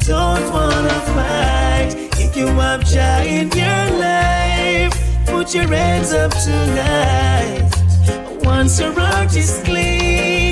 don't 0.05 0.51
wanna 0.51 0.99
fight. 1.15 1.95
If 2.19 2.35
you 2.35 2.47
joy 2.83 3.25
in 3.25 3.49
your 3.51 3.85
life, 3.97 4.91
put 5.25 5.55
your 5.55 5.67
hands 5.67 6.11
up 6.11 6.31
tonight. 6.31 7.71
Once 8.43 8.77
your 8.77 8.91
heart 8.91 9.33
is 9.37 9.61
clean, 9.63 10.51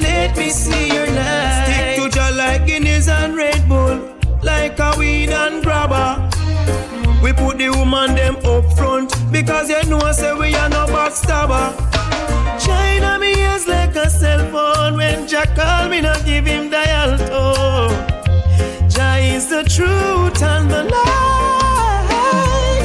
let 0.00 0.36
me 0.36 0.50
see 0.50 0.92
your 0.92 1.06
light. 1.06 1.66
Stick 1.68 2.02
to 2.02 2.10
Jah 2.10 2.32
like 2.34 2.66
Guinness 2.66 3.06
and 3.06 3.36
Red 3.36 3.68
Bull, 3.68 4.12
like 4.42 4.76
a 4.80 4.92
weed 4.98 5.30
and 5.30 5.62
grabber. 5.62 6.18
We 7.22 7.32
put 7.32 7.58
the 7.58 7.68
woman 7.68 8.16
them 8.16 8.36
up 8.44 8.64
front 8.76 9.14
because 9.30 9.70
you 9.70 9.84
know 9.88 10.00
I 10.00 10.10
say 10.10 10.34
we 10.34 10.52
are 10.56 10.68
no 10.68 10.86
backstabber. 10.86 11.93
China 12.66 13.18
me 13.18 13.34
ears 13.42 13.66
like 13.66 13.94
a 13.96 14.08
cell 14.10 14.42
phone 14.52 14.96
when 14.96 15.26
Jack 15.28 15.54
call 15.56 15.88
me 15.88 16.00
not 16.00 16.24
give 16.24 16.46
him 16.46 16.70
dial 16.70 17.16
tone. 17.18 17.94
Jah 18.88 19.16
is 19.18 19.48
the 19.48 19.62
truth 19.64 20.42
and 20.42 20.70
the 20.70 20.84
light. 20.84 22.84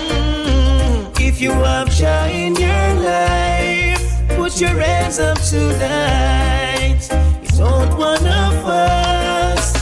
Mm, 0.00 1.20
If 1.20 1.40
you 1.40 1.52
have 1.52 1.88
Jah 1.90 2.26
in 2.28 2.54
your 2.56 2.88
life, 3.12 4.02
put 4.36 4.60
your 4.60 4.76
hands 4.86 5.18
up 5.18 5.38
tonight. 5.40 7.00
You 7.42 7.58
don't 7.64 7.96
wanna 7.98 8.40
fuss, 8.64 9.72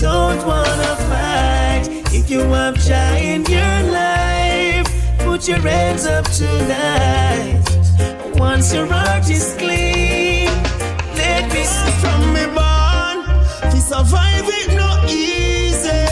don't 0.00 0.44
wanna 0.46 0.96
fight. 1.08 1.84
If 2.12 2.30
you 2.30 2.40
have 2.40 2.76
Jah 2.86 3.16
in 3.16 3.44
your 3.46 3.82
life, 3.92 4.86
put 5.20 5.48
your 5.48 5.60
hands 5.60 6.06
up 6.06 6.24
tonight. 6.26 7.62
Once 8.36 8.72
your 8.74 8.86
heart 8.86 9.28
is 9.30 9.54
clean, 9.58 10.46
let 11.16 11.44
me 11.52 11.64
see 11.64 11.92
from 12.02 12.32
me 12.32 12.44
born. 12.46 13.24
To 13.70 13.78
survive 13.80 14.44
it 14.46 14.74
no 14.74 15.04
easy. 15.08 16.06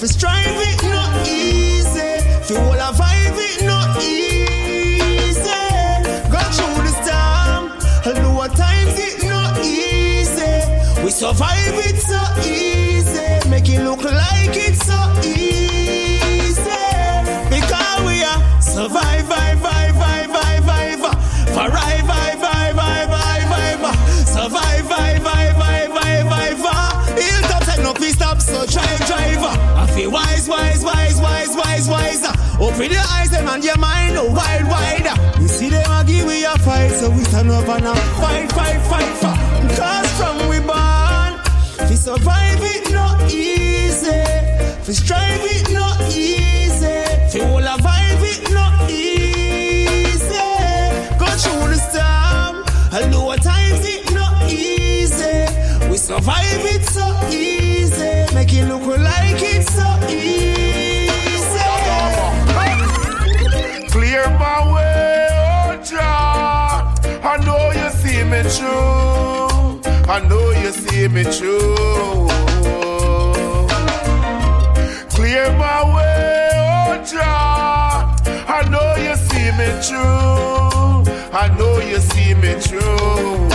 To 0.00 0.06
strive 0.08 0.44
it 0.46 0.82
no 0.82 1.04
easy. 1.26 2.20
To 2.48 2.60
all 2.60 2.92
survive 2.92 3.38
it 3.48 3.62
no 3.64 3.78
easy. 4.00 5.64
Go 6.30 6.40
through 6.56 6.82
the 6.86 6.92
storm. 7.02 7.62
Know 8.22 8.34
what 8.34 8.54
times 8.56 8.98
it 8.98 9.22
no 9.24 9.42
easy. 9.62 11.02
We 11.02 11.10
survive 11.10 11.78
it 11.88 12.00
so 12.00 12.20
easy. 12.40 12.63
Open 32.74 32.90
your 32.90 33.02
eyes 33.08 33.30
them 33.30 33.46
and 33.46 33.62
your 33.62 33.78
mind, 33.78 34.16
oh, 34.18 34.32
wide, 34.32 34.66
wide. 34.66 35.06
You 35.40 35.46
see 35.46 35.68
them 35.68 35.88
a 35.92 36.02
give 36.04 36.26
we 36.26 36.44
a 36.44 36.58
fight, 36.58 36.90
so 36.90 37.08
we 37.08 37.22
stand 37.22 37.48
up 37.48 37.68
and 37.68 37.86
a 37.86 37.94
fight, 37.94 38.50
fight, 38.50 38.80
fight, 38.90 39.14
fight. 39.22 39.78
Cause 39.78 40.10
from 40.18 40.48
we 40.48 40.58
born, 40.58 41.38
we 41.88 41.94
survive 41.94 42.58
it 42.60 42.90
no 42.90 43.16
easy. 43.30 44.10
We 44.88 44.92
strive 44.92 45.44
it 45.54 45.70
no 45.72 45.93
I 68.62 70.24
know 70.28 70.50
you 70.50 70.70
see 70.70 71.08
me 71.08 71.24
through. 71.24 72.28
Clear 75.10 75.50
my 75.58 75.82
way, 75.94 76.50
oh 76.54 77.04
Jah. 77.04 78.14
I 78.46 78.68
know 78.70 78.94
you 78.94 79.16
see 79.16 79.50
me 79.58 79.66
through. 79.82 81.04
I 81.32 81.48
know 81.58 81.80
you 81.80 81.98
see 81.98 82.34
me 82.34 82.54
through. 82.60 83.50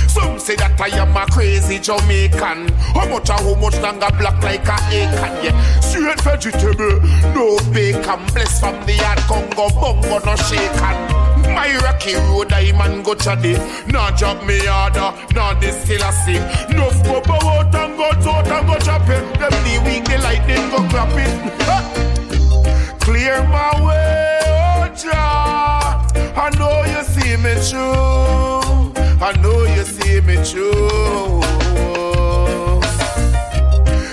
Some 0.08 0.38
say 0.38 0.56
that 0.56 0.80
I 0.80 0.88
am 0.96 1.16
a 1.16 1.26
crazy 1.26 1.78
Jamaican. 1.78 2.72
How 2.94 3.06
much 3.08 3.28
how 3.28 3.54
much 3.56 3.78
longer 3.80 4.08
black 4.16 4.42
like 4.42 4.66
a 4.66 4.78
acre, 4.90 5.42
yeah. 5.44 5.80
Straight 5.80 6.20
vegetable, 6.22 7.00
no 7.34 7.58
bacon. 7.72 8.24
Bless 8.32 8.58
from 8.60 8.86
the 8.86 8.94
hard 9.02 9.18
Congo, 9.28 9.68
bongo 9.78 10.18
no 10.24 10.36
shaken. 10.36 11.29
My 11.54 11.76
rocky 11.84 12.14
road, 12.14 12.52
I 12.52 12.72
man 12.72 13.02
go 13.02 13.14
chaddy. 13.14 13.54
Nah 13.92 14.10
drop 14.16 14.44
me 14.44 14.58
harder, 14.64 15.12
nah 15.34 15.54
this 15.54 15.88
a 15.90 16.12
sing. 16.12 16.42
No 16.76 16.90
go 17.04 17.20
bow 17.20 17.48
out 17.48 17.74
and 17.74 17.96
go 17.96 18.10
out 18.30 18.46
and 18.46 18.66
go 18.66 18.78
chop 18.78 19.08
it. 19.08 19.22
Them 19.38 19.54
the 19.64 19.82
weak, 19.84 20.04
the 20.04 20.18
lightning 20.18 20.70
go 20.70 20.78
clap 20.88 21.10
it. 21.16 23.00
Clear 23.00 23.42
my 23.48 23.70
way, 23.86 24.38
oh 24.46 24.88
Jah. 24.94 26.06
I 26.36 26.50
know 26.58 26.84
you 26.92 27.02
see 27.04 27.36
me 27.36 27.54
through. 27.66 28.92
I 29.22 29.32
know 29.42 29.64
you 29.64 29.84
see 29.84 30.20
me 30.20 30.36
through. 30.44 31.40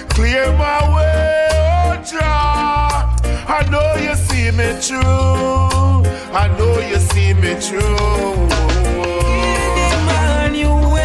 Clear 0.09 0.51
my 0.53 0.79
way, 0.95 1.47
oh 1.53 2.03
Jah. 2.03 3.15
I 3.47 3.67
know 3.69 3.95
you 4.01 4.15
see 4.15 4.51
me 4.51 4.79
through. 4.81 5.76
I 6.33 6.47
know 6.57 6.79
you 6.79 6.97
see 6.97 7.33
me 7.33 7.55
through. 7.55 8.47
Emmanuel, 9.97 10.97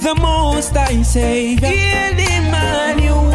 the 0.00 0.14
most 0.20 0.76
I 0.76 1.02
Savior. 1.02 1.68
Heal 1.68 2.18
Emmanuel, 2.38 3.32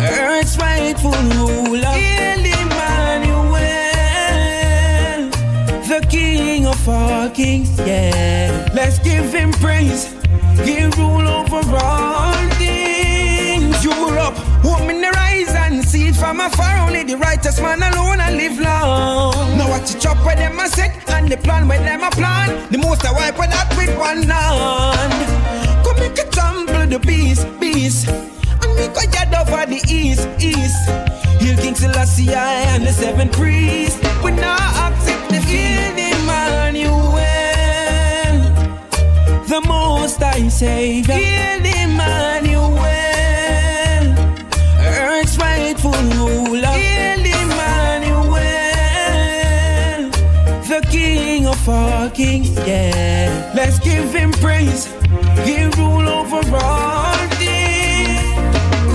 earth's 0.00 0.56
rightful 0.58 1.12
ruler. 1.36 1.92
Heal 1.92 2.44
Emmanuel, 2.62 3.58
the 5.90 6.00
King 6.10 6.66
of 6.66 6.88
all 6.88 7.28
kings. 7.30 7.78
Yeah, 7.78 8.68
let's 8.74 8.98
give 8.98 9.32
him 9.32 9.52
praise. 9.52 10.14
He 10.64 10.84
rule 10.96 11.28
over 11.28 11.62
all 11.76 12.37
from 16.28 16.40
afar. 16.40 16.76
Only 16.86 17.04
the 17.04 17.16
righteous 17.16 17.60
man 17.60 17.82
alone 17.82 18.20
and 18.20 18.36
live 18.36 18.58
long. 18.60 19.56
Now 19.56 19.68
watch 19.70 19.94
it 19.94 20.00
chop 20.00 20.18
where 20.24 20.36
them 20.36 20.58
a 20.60 20.68
set 20.68 21.08
and 21.10 21.28
the 21.32 21.36
plan 21.36 21.66
where 21.68 21.78
them 21.78 22.02
a 22.02 22.10
plan. 22.10 22.48
The 22.70 22.78
most 22.78 23.04
I 23.04 23.12
wipe 23.12 23.38
with 23.38 23.50
that 23.50 23.68
with 23.76 23.94
one 23.98 24.22
hand. 24.22 25.18
Come 25.84 25.98
make 26.00 26.18
a 26.18 26.26
tumble 26.30 26.86
the 26.86 26.98
beast, 26.98 27.46
beast. 27.60 28.08
And 28.08 28.72
make 28.76 28.96
a 29.02 29.04
yard 29.14 29.32
over 29.40 29.64
the 29.74 29.80
east, 29.88 30.28
east. 30.38 30.80
Heal 31.40 31.56
King 31.62 31.74
Selassie 31.74 32.34
and 32.34 32.82
the 32.86 32.92
seven 32.92 33.28
priests. 33.30 33.98
We 34.22 34.32
now 34.32 34.56
accept 34.86 35.30
the 35.30 35.40
field 35.48 35.98
Emmanuel. 36.12 37.14
The 39.52 39.60
most 39.66 40.22
I 40.22 40.48
Savior. 40.48 41.14
Heal 41.14 41.64
Emmanuel. 41.84 42.18
Earth's 42.28 42.57
kings, 52.18 52.50
yeah. 52.66 53.52
Let's 53.54 53.78
give 53.78 54.12
him 54.12 54.32
praise. 54.44 54.86
He 55.46 55.56
rule 55.78 56.08
over 56.20 56.42
all 56.56 57.28
things. 57.38 58.18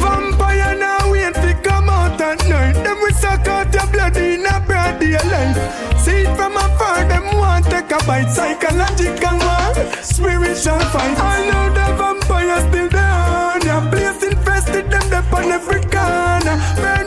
Vampire 0.04 0.76
now 0.76 1.16
ain't 1.16 1.36
to 1.36 1.54
come 1.64 1.88
out 1.90 2.20
at 2.20 2.40
night. 2.50 2.76
Them 2.84 2.98
we 3.02 3.12
suck 3.14 3.48
out 3.48 3.74
your 3.74 3.88
blood 3.94 4.18
in 4.18 4.46
a 4.46 4.60
broad 4.68 5.00
daylight. 5.00 5.56
See 6.04 6.24
it 6.28 6.36
from 6.36 6.58
afar, 6.58 7.08
them 7.08 7.26
want 7.40 7.64
take 7.72 7.92
a 7.98 8.00
bite. 8.06 8.30
Psychological 8.30 9.38
war, 9.46 9.68
spiritual 10.02 10.84
fight. 10.94 11.18
I 11.34 11.38
know 11.48 11.66
the 11.78 11.88
vampire 12.00 12.60
still 12.68 12.90
there. 12.90 13.82
Place 13.92 14.24
infested 14.32 14.92
them 14.92 15.14
up 15.14 15.34
on 15.34 15.50
every 15.50 15.82
corner. 15.96 17.03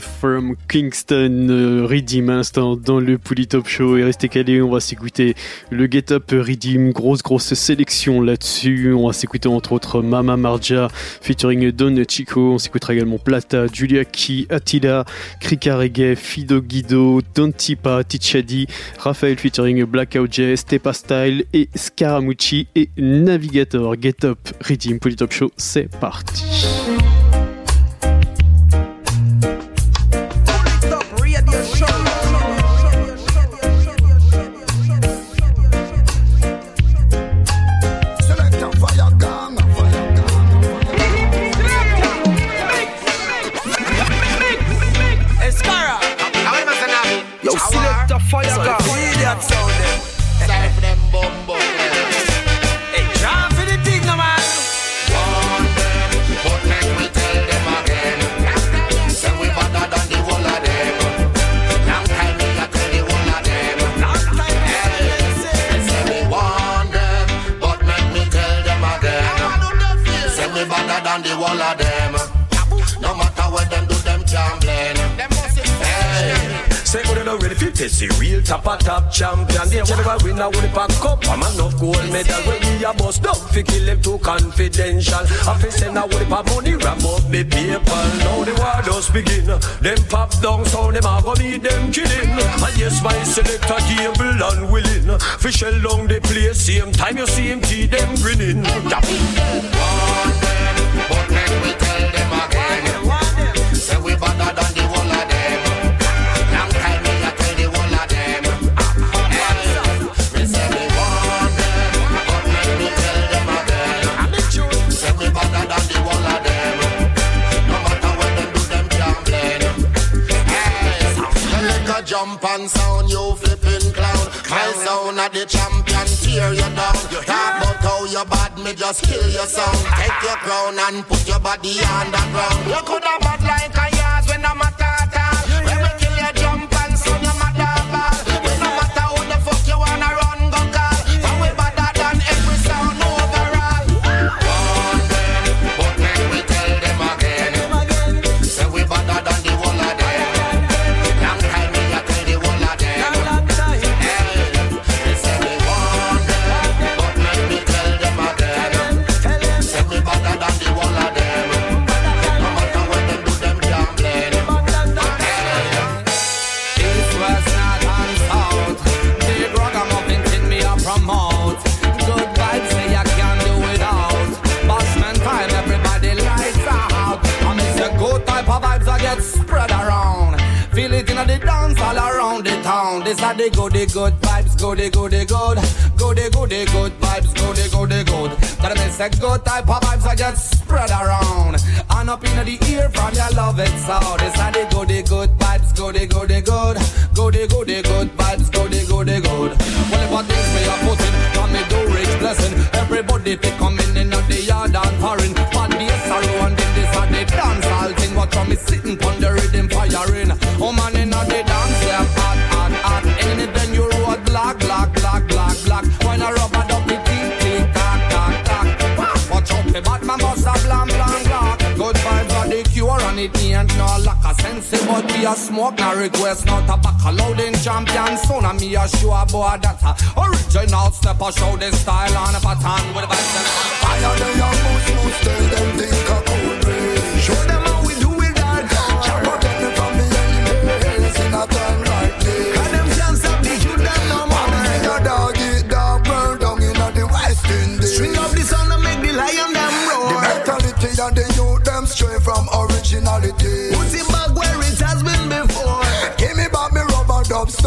From 0.00 0.56
Kingston, 0.68 1.48
euh, 1.48 1.86
Redeem, 1.86 2.30
instant 2.30 2.76
dans 2.76 3.00
le 3.00 3.18
Polytop 3.18 3.66
Show. 3.66 3.96
Et 3.96 4.04
restez 4.04 4.28
calés, 4.28 4.60
on 4.62 4.70
va 4.70 4.80
s'écouter 4.80 5.34
le 5.70 5.88
Get 5.90 6.12
Up 6.12 6.30
Redeem, 6.30 6.92
grosse 6.92 7.22
grosse 7.22 7.54
sélection 7.54 8.20
là-dessus. 8.20 8.92
On 8.92 9.06
va 9.06 9.12
s'écouter 9.12 9.48
entre 9.48 9.72
autres 9.72 10.02
Mama 10.02 10.36
Marja 10.36 10.88
featuring 11.20 11.70
Don 11.72 11.94
Chico. 12.08 12.52
On 12.54 12.58
s'écoutera 12.58 12.94
également 12.94 13.18
Plata, 13.18 13.66
Julia 13.72 14.04
Ki, 14.04 14.46
Attila, 14.50 15.04
Krika 15.40 15.76
Reggae, 15.76 16.14
Fido 16.16 16.60
Guido, 16.60 17.20
Don 17.34 17.52
Tipa, 17.52 18.04
Tichadi, 18.04 18.66
Raphaël 18.98 19.38
featuring 19.38 19.84
Blackout 19.84 20.32
J, 20.32 20.56
Stepa 20.56 20.92
Style 20.92 21.44
et 21.52 21.68
Scaramucci 21.74 22.68
et 22.74 22.90
Navigator. 22.96 23.94
Get 24.00 24.24
Up 24.24 24.38
Redeem, 24.60 24.98
Polytop 24.98 25.32
Show, 25.32 25.50
c'est 25.56 25.88
parti. 25.88 26.44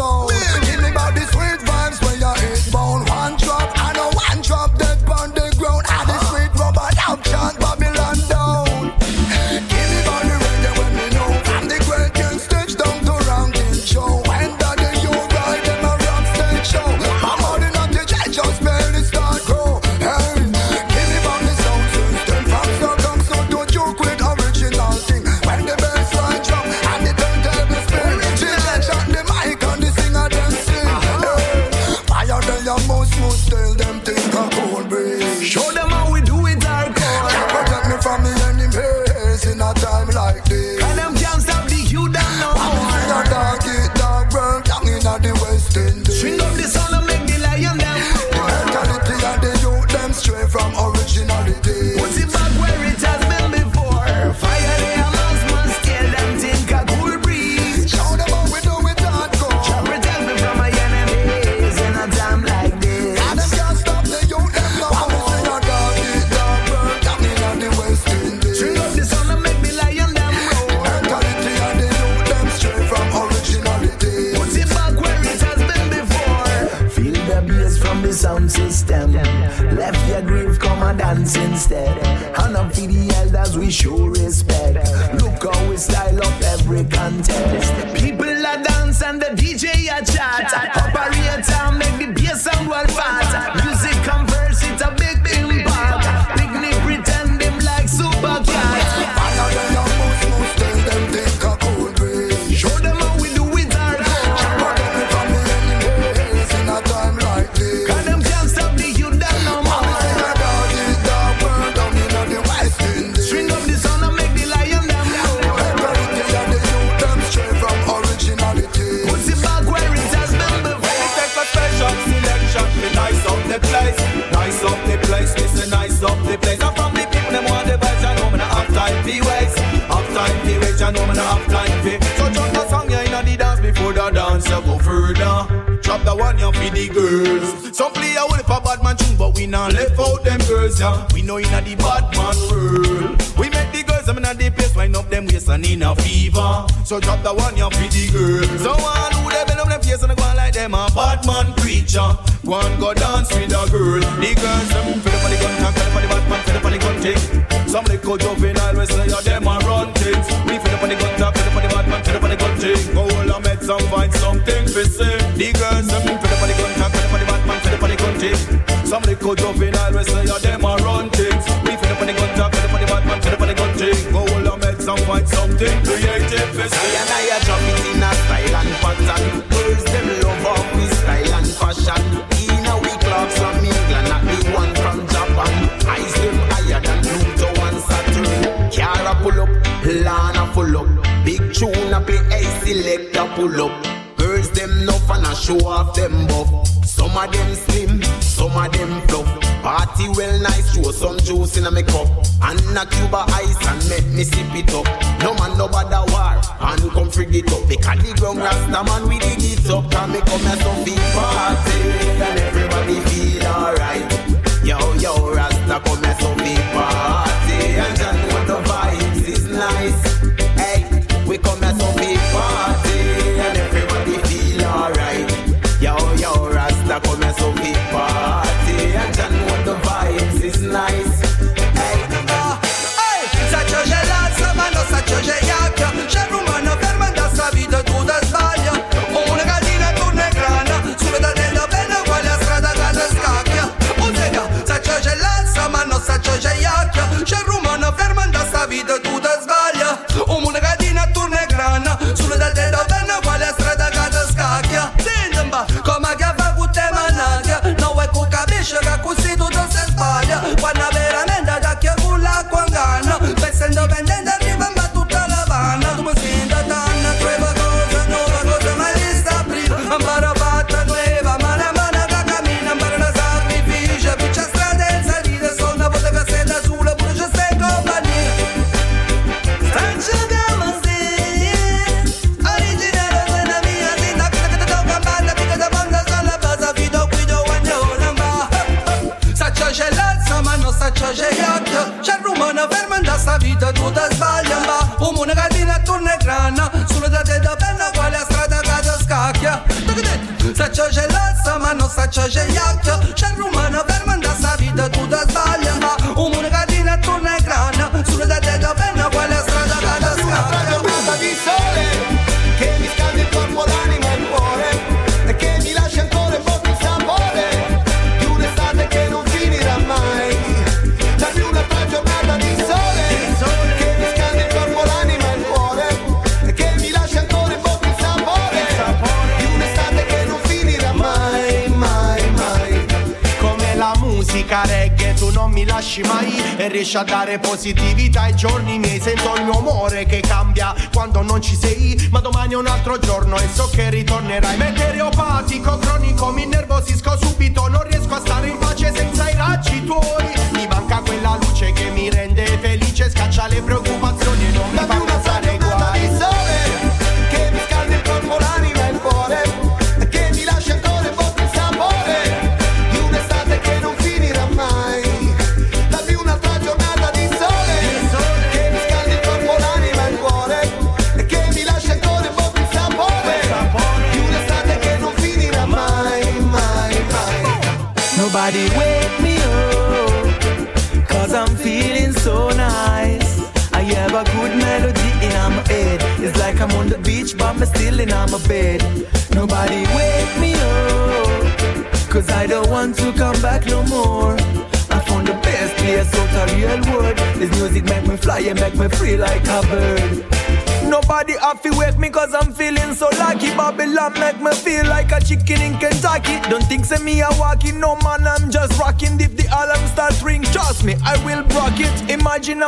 soul. 0.00 0.39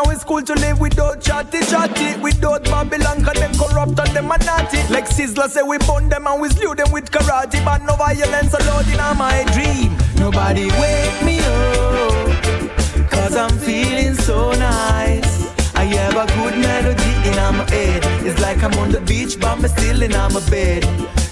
How 0.03 0.11
it's 0.11 0.25
cool 0.25 0.43
to 0.43 0.55
live 0.55 0.81
without 0.81 1.21
chatty 1.21 1.61
chatty 1.61 2.19
Without 2.21 2.65
Babylon 2.65 3.23
cause 3.25 3.39
them 3.39 3.53
corrupt 3.55 4.01
and 4.01 4.17
them 4.17 4.33
are 4.33 4.39
naughty 4.39 4.79
Like 4.93 5.09
Sizzla 5.09 5.49
say 5.49 5.63
we 5.63 5.79
burn 5.79 6.09
them 6.09 6.27
and 6.27 6.41
we 6.41 6.49
slew 6.49 6.75
them 6.75 6.91
with 6.91 7.09
karate 7.09 7.65
But 7.65 7.83
no 7.83 7.95
violence 7.95 8.53
allowed 8.53 8.89
in 8.89 9.17
my 9.17 9.45
dream 9.53 9.97
Nobody 10.17 10.67
wake 10.81 11.23
me 11.23 11.39
up 11.39 13.11
Cause 13.13 13.37
I'm 13.37 13.57
feeling 13.59 14.15
so 14.15 14.51
nice 14.53 15.43
I 15.77 15.85
have 15.85 16.17
a 16.17 16.27
good 16.35 16.59
melody 16.59 17.13
in 17.29 17.37
my 17.57 17.65
head. 17.71 18.03
It's 18.25 18.41
like 18.41 18.63
I'm 18.63 18.73
on 18.79 18.93
the 18.93 19.01
beach, 19.01 19.41
but 19.41 19.59
I'm 19.59 19.67
still 19.67 20.03
in 20.03 20.13
my 20.13 20.29
bed. 20.49 20.85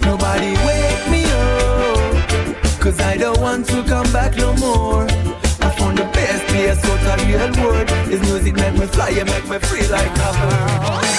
Nobody 0.03 0.55
wake 0.67 1.09
me 1.09 1.25
up, 1.25 2.81
cause 2.81 2.99
I 3.01 3.17
don't 3.17 3.41
want 3.41 3.67
to 3.67 3.85
come 3.85 4.11
back 4.13 4.37
no 4.37 4.53
more. 4.57 5.05
I 5.61 5.71
found 5.79 5.99
the 5.99 6.05
best 6.13 6.45
place 6.47 6.85
out 6.85 7.21
real 7.27 7.65
world. 7.65 8.00
This 8.11 8.21
music 8.23 8.57
make 8.57 8.75
me 8.75 8.87
fly 8.87 9.11
and 9.11 9.31
make 9.31 9.49
me 9.49 9.59
free 9.61 9.87
like 9.87 10.11
a 10.11 10.33
bird. 10.33 11.10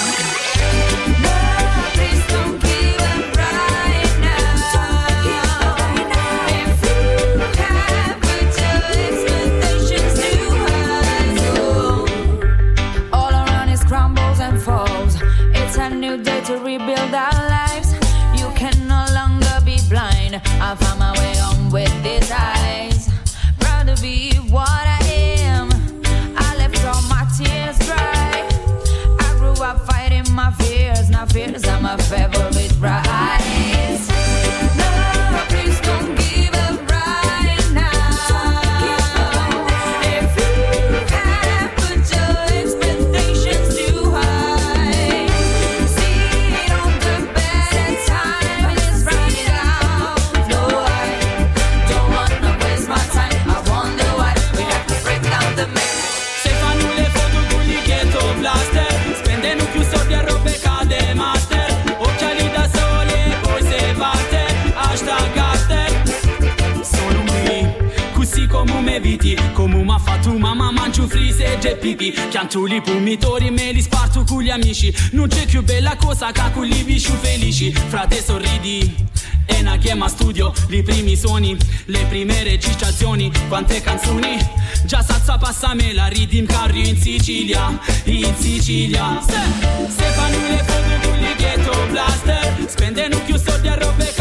Quante 83.52 83.82
canzoni. 83.82 84.38
Già 84.86 85.02
salsa 85.02 85.36
passame 85.36 85.92
la 85.92 86.06
ridim 86.06 86.46
carri 86.46 86.88
in 86.88 86.96
Sicilia, 86.96 87.78
in 88.04 88.34
Sicilia. 88.34 89.20
Se, 89.20 89.90
se 89.94 90.04
fanno 90.04 90.38
le 90.48 90.64
foto 90.64 91.08
con 91.08 91.18
gli 91.18 91.34
ghetto 91.36 91.86
blaster. 91.90 92.64
Spendono 92.66 93.18
più 93.26 93.36
soldi 93.36 93.68
a 93.68 93.74
robe 93.74 94.11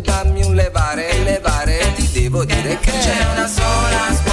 Tu 0.00 0.06
dammi 0.10 0.42
un 0.44 0.54
levare, 0.54 1.12
levare. 1.24 1.92
Ti 1.94 2.08
devo 2.10 2.42
dire 2.44 2.78
che 2.78 2.90
c'è 2.90 3.26
una 3.34 3.46
sola 3.46 4.14
scuola. 4.14 4.29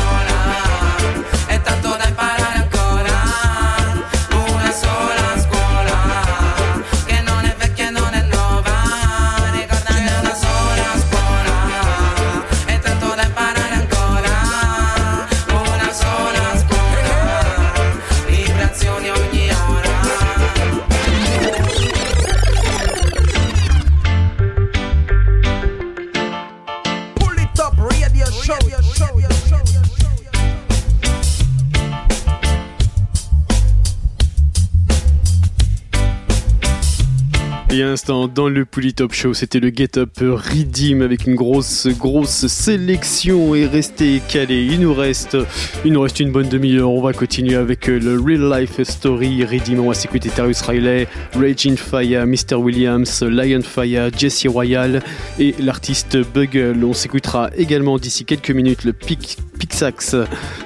Dans 38.08 38.48
le 38.48 38.64
Pouli 38.64 38.94
Top 38.94 39.14
Show, 39.14 39.34
c'était 39.34 39.60
le 39.60 39.70
Get 39.70 39.98
Up 39.98 40.12
Redeem 40.20 41.02
avec 41.02 41.28
une 41.28 41.36
grosse, 41.36 41.88
grosse 41.88 42.48
sélection 42.48 43.54
et 43.54 43.66
restez 43.66 44.22
calés. 44.30 44.66
Il 44.72 44.80
nous 44.80 44.94
reste, 44.94 45.38
il 45.84 45.92
nous 45.92 46.00
reste 46.00 46.22
une 46.22 46.32
bonne 46.32 46.48
demi-heure. 46.48 46.90
On 46.90 47.02
va 47.02 47.12
continuer 47.12 47.56
avec 47.56 47.90
euh, 47.90 48.00
le 48.00 48.18
Real 48.18 48.62
Life 48.62 48.82
Story 48.84 49.44
Redeem. 49.44 49.82
On 49.82 49.90
va 49.90 49.94
s'écouter 49.94 50.30
Terrence 50.30 50.62
Riley, 50.62 51.08
Raging 51.36 51.76
Fire, 51.76 52.26
Mr. 52.26 52.56
Williams, 52.56 53.24
Lion 53.24 53.62
Fire, 53.62 54.10
Jesse 54.18 54.48
Royal 54.48 55.04
et 55.38 55.54
l'artiste 55.60 56.18
Bugle. 56.34 56.84
On 56.86 56.94
s'écoutera 56.94 57.50
également 57.58 57.98
d'ici 57.98 58.24
quelques 58.24 58.52
minutes 58.52 58.86
le 58.86 58.94
Pic 58.94 59.38
Pixax 59.58 60.16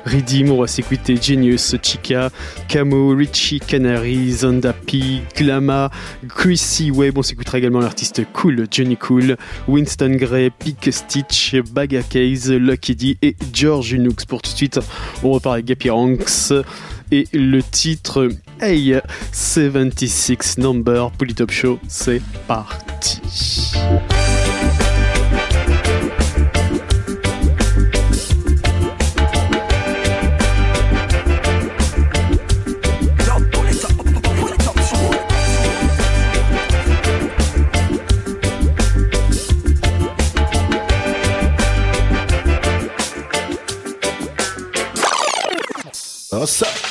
Redeem. 0.05 0.51
On 0.51 0.61
va 0.61 0.68
s'écouter 0.68 1.18
Genius, 1.22 1.76
Chica, 1.81 2.30
Camo, 2.68 3.15
Richie, 3.15 3.59
Canary, 3.59 4.31
Zonda 4.31 4.73
P, 4.73 5.22
Glama, 5.35 5.89
Chrissy 6.27 6.91
Webb. 6.91 7.18
On 7.18 7.23
s'écoutera 7.23 7.57
également 7.57 7.80
l'artiste 7.80 8.22
Cool, 8.34 8.68
Johnny 8.69 8.97
Cool, 8.97 9.38
Winston 9.68 10.15
Gray, 10.18 10.49
Pick 10.49 10.89
Stitch, 10.91 11.55
Baga 11.72 12.03
Case, 12.03 12.51
Lucky 12.51 12.95
D 12.95 13.18
et 13.22 13.35
George 13.53 13.93
Unux. 13.93 14.26
Pour 14.26 14.41
tout 14.41 14.51
de 14.51 14.57
suite, 14.57 14.80
on 15.23 15.31
repart 15.31 15.53
avec 15.53 15.65
Gappy 15.65 15.89
Ranks 15.89 16.53
et 17.11 17.27
le 17.34 17.61
titre 17.61 18.30
Hey 18.59 18.95
76 19.31 20.57
Number 20.57 21.11
Polytop 21.11 21.51
Show. 21.51 21.80
C'est 21.88 22.22
parti. 22.47 23.22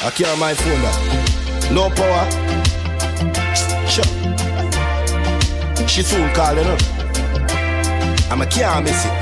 I 0.02 0.09
can't 0.09 0.40
my 0.40 0.55
phone 0.55 0.81
that. 0.81 0.97
No 1.70 1.90
power. 1.93 2.24
Sure. 3.85 4.09
She 5.86 6.02
soon 6.02 6.32
calling 6.32 6.66
up. 6.66 6.81
I'm 8.32 8.40
a 8.40 8.47
can't 8.47 8.85
miss 8.85 9.05
it. 9.05 9.12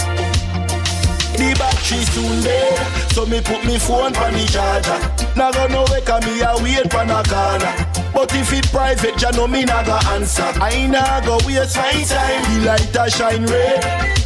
The 1.34 1.54
battery 1.58 2.04
soon 2.14 2.42
dead, 2.44 2.78
so 3.10 3.26
me 3.26 3.40
put 3.40 3.64
me 3.64 3.76
phone 3.76 4.14
on 4.14 4.32
the 4.32 4.46
charger. 4.46 4.98
Now 5.34 5.50
go 5.50 5.66
no 5.66 5.84
wake 5.90 6.06
me 6.24 6.42
a 6.42 6.54
wait 6.62 6.88
for 6.92 7.02
a 7.02 7.22
corner. 7.26 7.74
But 8.14 8.32
if 8.36 8.52
it 8.52 8.70
private, 8.70 9.20
ya 9.20 9.30
know 9.30 9.48
me 9.48 9.64
nah 9.64 9.82
go 9.82 9.98
answer. 10.14 10.46
I 10.62 10.86
nah 10.86 11.20
go 11.26 11.38
waste 11.44 11.76
my 11.76 11.90
time. 12.06 12.42
The 12.54 12.66
light 12.66 12.96
a 12.96 13.10
shine 13.10 13.46
red. 13.46 13.82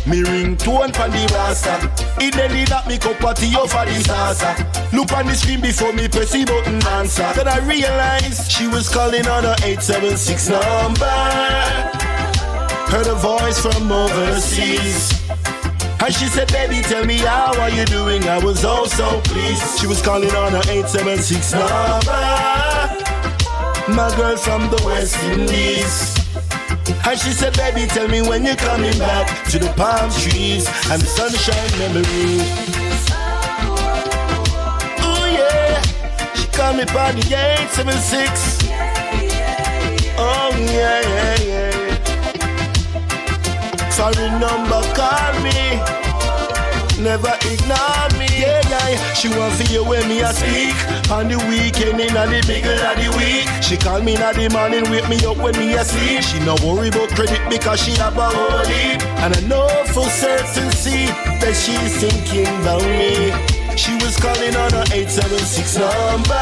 Me 0.07 0.23
ring 0.23 0.59
tone 0.59 0.93
pan 0.93 1.11
the 1.12 1.33
rasta. 1.33 2.02
It 2.24 2.35
then 2.35 2.55
that 2.66 2.86
me 2.86 2.99
cup 2.99 3.19
of 3.24 3.35
tea 3.35 3.51
over 3.59 3.82
the 3.82 3.99
salsa. 3.99 4.55
Look 4.93 5.11
on 5.12 5.27
the 5.27 5.35
screen 5.35 5.61
before 5.61 5.93
me 5.93 6.07
press 6.07 6.31
the 6.31 6.44
button 6.44 6.78
answer. 6.94 7.27
Then 7.35 7.49
I 7.49 7.59
realized 7.66 8.49
she 8.49 8.69
was 8.69 8.89
calling 8.89 9.27
on 9.27 9.43
her 9.43 9.57
876 9.66 10.49
number. 10.51 11.19
Heard 12.86 13.09
a 13.11 13.16
voice 13.19 13.59
from 13.59 13.90
overseas. 13.90 15.19
And 15.99 16.15
she 16.15 16.27
said, 16.27 16.47
baby, 16.53 16.81
tell 16.82 17.05
me 17.05 17.19
how 17.19 17.59
are 17.59 17.70
you 17.70 17.85
doing? 17.86 18.23
I 18.28 18.39
was 18.39 18.65
oh 18.65 18.86
so 18.86 19.20
pleased. 19.24 19.81
She 19.81 19.89
was 19.89 20.01
calling 20.01 20.31
on 20.31 20.53
her 20.53 20.62
876 20.70 21.55
number. 21.55 22.23
My 23.90 24.15
girl 24.15 24.36
from 24.36 24.70
the 24.70 24.81
West 24.86 25.19
Indies. 25.24 26.22
And 27.05 27.19
she 27.19 27.33
said, 27.33 27.55
baby, 27.57 27.87
tell 27.87 28.09
me 28.09 28.23
when 28.23 28.45
you're 28.45 28.57
coming 28.57 28.97
back 28.99 29.47
to 29.51 29.59
the 29.59 29.73
palm 29.77 30.11
trees 30.11 30.66
and 30.91 31.03
the 31.03 31.07
sunshine 31.07 31.79
memory. 31.79 32.41
Oh 35.03 35.27
yeah, 35.27 35.83
she 36.35 36.47
called 36.49 36.77
me 36.77 36.85
by 36.87 37.12
the 37.12 37.20
876. 37.20 38.59
Oh 40.16 40.53
yeah, 40.57 41.01
yeah, 41.03 41.37
yeah. 41.51 41.73
Sorry 43.91 44.31
number, 44.39 44.83
call 44.95 45.33
me. 45.43 45.81
Never 47.03 47.35
ignore 47.51 48.09
me. 48.19 48.22
Yeah, 48.43 48.59
yeah. 48.69 49.14
She 49.14 49.28
want 49.28 49.55
for 49.55 49.70
you 49.73 49.85
when 49.85 50.09
me 50.09 50.20
a 50.20 50.32
speak. 50.32 50.74
On 51.10 51.28
the 51.28 51.39
weekend 51.47 52.01
in 52.01 52.12
the 52.12 52.43
middle 52.51 52.82
of 52.82 52.97
the 52.98 53.09
week. 53.14 53.47
She 53.62 53.77
call 53.77 54.02
me 54.02 54.14
in 54.14 54.20
the 54.20 54.51
morning, 54.51 54.82
wake 54.90 55.09
me 55.09 55.19
up 55.24 55.36
when 55.36 55.55
me 55.59 55.74
asleep. 55.74 56.23
She 56.23 56.40
no 56.40 56.56
worry 56.66 56.89
about 56.89 57.10
credit 57.10 57.39
because 57.48 57.81
she 57.81 57.93
have 58.02 58.16
a 58.16 58.28
whole. 58.28 58.66
And 59.23 59.31
I 59.36 59.40
know 59.47 59.69
for 59.94 60.09
certainty 60.10 61.06
that 61.39 61.55
she's 61.55 61.94
thinking 62.02 62.51
about 62.62 62.82
me. 62.82 63.31
She 63.77 63.94
was 64.02 64.19
calling 64.19 64.56
on 64.56 64.73
her 64.74 64.86
876 64.90 65.78
number. 65.78 66.35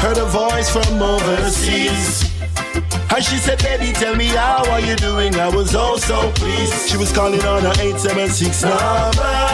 Heard 0.00 0.18
a 0.18 0.24
voice 0.24 0.70
from 0.70 1.02
overseas. 1.02 2.32
And 3.14 3.22
she 3.22 3.36
said, 3.36 3.62
baby, 3.62 3.92
tell 3.92 4.16
me 4.16 4.26
how 4.26 4.64
are 4.70 4.80
you 4.80 4.96
doing? 4.96 5.34
I 5.36 5.48
was 5.48 5.74
oh 5.74 5.96
so 5.98 6.32
pleased. 6.32 6.88
She 6.88 6.96
was 6.96 7.12
calling 7.12 7.44
on 7.44 7.62
her 7.62 7.76
876 7.78 8.62
number. 8.64 9.53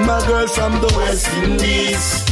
My 0.00 0.20
girl 0.26 0.48
from 0.48 0.72
the 0.80 0.92
West 0.96 1.28
Indies. 1.34 2.26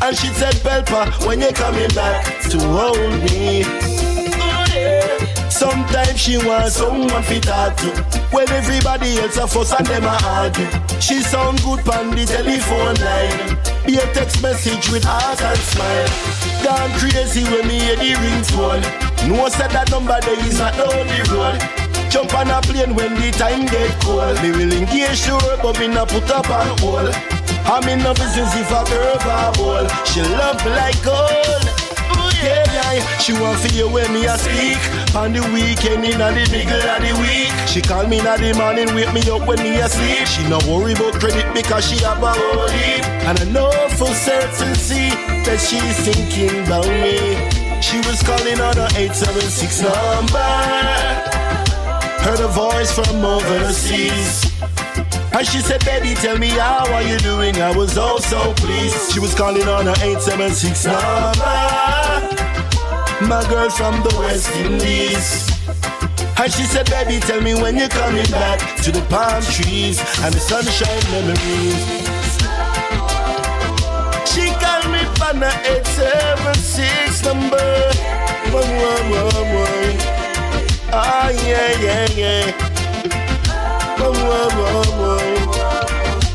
And 0.00 0.16
she 0.16 0.28
said, 0.28 0.54
Pelpa, 0.64 1.26
when 1.26 1.42
you 1.42 1.52
coming 1.52 1.90
back 1.90 2.24
to 2.48 2.58
hold 2.58 2.96
me. 3.24 3.64
Sometimes 5.50 6.18
she 6.18 6.38
wants 6.38 6.76
someone 6.76 7.22
fit 7.22 7.42
talk 7.42 7.76
to. 7.76 7.90
When 8.32 8.48
everybody 8.48 9.18
else 9.18 9.36
a 9.36 9.46
fuss 9.46 9.74
and 9.74 9.86
them 9.86 10.04
a 10.04 10.18
argue. 10.24 10.70
She 11.00 11.20
sound 11.20 11.62
good 11.62 11.86
on 11.86 12.16
the 12.16 12.24
telephone 12.24 12.96
line. 13.04 13.84
Be 13.84 13.96
a 13.96 14.12
text 14.14 14.40
message 14.42 14.90
with 14.90 15.04
heart 15.04 15.42
and 15.42 15.58
smile. 15.58 16.08
Gone 16.64 16.98
crazy 16.98 17.44
when 17.44 17.68
me 17.68 17.78
hear 17.78 17.96
the 17.96 18.14
ring 18.24 18.40
ringtone. 18.40 19.28
No 19.28 19.48
said 19.50 19.70
that 19.72 19.90
number 19.90 20.18
there 20.22 20.46
is 20.46 20.58
not 20.58 20.72
down 20.72 21.06
the 21.06 21.30
road 21.30 21.79
Jump 22.10 22.34
on 22.34 22.50
a 22.50 22.60
plane 22.60 22.94
when 22.94 23.14
the 23.14 23.30
time 23.30 23.66
get 23.66 23.94
cold. 24.02 24.36
Me 24.42 24.50
will 24.50 24.72
engage 24.72 25.18
sure 25.18 25.56
but 25.62 25.78
me 25.78 25.86
not 25.86 26.08
put 26.08 26.28
up 26.30 26.50
on 26.50 26.76
hold 26.78 27.14
I'm 27.64 27.88
in 27.88 28.02
no 28.02 28.12
business 28.14 28.50
if 28.56 28.70
a 28.70 28.82
girl 28.90 29.14
a 29.14 30.06
She 30.10 30.20
love 30.22 30.58
like 30.66 31.00
gold. 31.04 31.80
Yeah, 32.42 32.64
yeah, 32.72 33.18
she 33.18 33.34
want 33.34 33.60
for 33.60 33.68
you 33.74 33.86
when 33.86 34.12
me 34.12 34.24
a 34.24 34.36
speak. 34.38 34.80
On 35.14 35.32
the 35.32 35.40
weekend 35.52 36.04
in 36.04 36.18
the 36.18 36.32
middle 36.50 36.82
of 36.82 37.00
the 37.02 37.12
week. 37.20 37.52
She 37.68 37.80
call 37.82 38.06
me 38.08 38.18
in 38.18 38.24
the 38.24 38.54
morning, 38.56 38.94
wake 38.94 39.12
me 39.12 39.22
up 39.30 39.46
when 39.46 39.58
me 39.62 39.78
asleep 39.78 40.26
She 40.26 40.42
no 40.48 40.58
worry 40.66 40.94
about 40.94 41.14
credit 41.20 41.46
because 41.54 41.86
she 41.86 42.02
have 42.02 42.22
a 42.22 42.32
whole 42.32 42.68
And 43.28 43.38
I 43.38 43.44
know 43.44 43.70
for 43.94 44.10
certainty 44.14 45.14
that 45.44 45.60
she's 45.60 45.96
thinking 46.02 46.64
about 46.66 46.88
me. 46.88 47.38
She 47.80 47.98
was 47.98 48.22
calling 48.22 48.60
on 48.60 48.76
her 48.76 48.88
876 48.96 49.82
number 49.82 51.19
Heard 52.22 52.40
a 52.40 52.48
voice 52.48 52.92
from 52.92 53.24
overseas 53.24 54.50
and 55.32 55.46
she 55.46 55.60
said, 55.60 55.84
baby, 55.84 56.14
tell 56.14 56.36
me 56.36 56.48
how 56.48 56.84
are 56.92 57.02
you 57.02 57.16
doing? 57.18 57.56
I 57.62 57.74
was 57.74 57.96
oh 57.96 58.18
so 58.18 58.52
pleased. 58.54 59.12
She 59.12 59.20
was 59.20 59.34
calling 59.34 59.66
on 59.68 59.86
her 59.86 59.94
876 60.02 60.84
number. 60.84 60.98
My 63.26 63.46
girl 63.48 63.70
from 63.70 64.02
the 64.02 64.14
West 64.18 64.50
Indies. 64.56 65.48
And 66.36 66.52
she 66.52 66.64
said, 66.64 66.90
baby, 66.90 67.20
tell 67.20 67.40
me 67.40 67.54
when 67.54 67.76
you're 67.76 67.88
coming 67.88 68.26
back 68.32 68.58
to 68.82 68.90
the 68.90 69.00
palm 69.08 69.42
trees 69.44 70.00
and 70.20 70.34
the 70.34 70.40
sunshine 70.40 71.04
memories. 71.08 71.78
She 74.28 74.50
called 74.60 74.92
me 74.92 75.00
on 75.24 75.38
the 75.40 75.52
876 75.72 77.24
number. 77.24 77.56
One, 78.52 78.68
one, 78.76 79.10
one, 79.10 79.54
one. 79.54 80.19
Ah, 80.92 81.30
yeah, 81.30 81.70
yeah, 81.80 82.06
yeah. 82.18 82.52
Whoa, 83.98 84.10
whoa, 84.10 84.48
whoa, 84.58 84.82
whoa. 84.98 85.52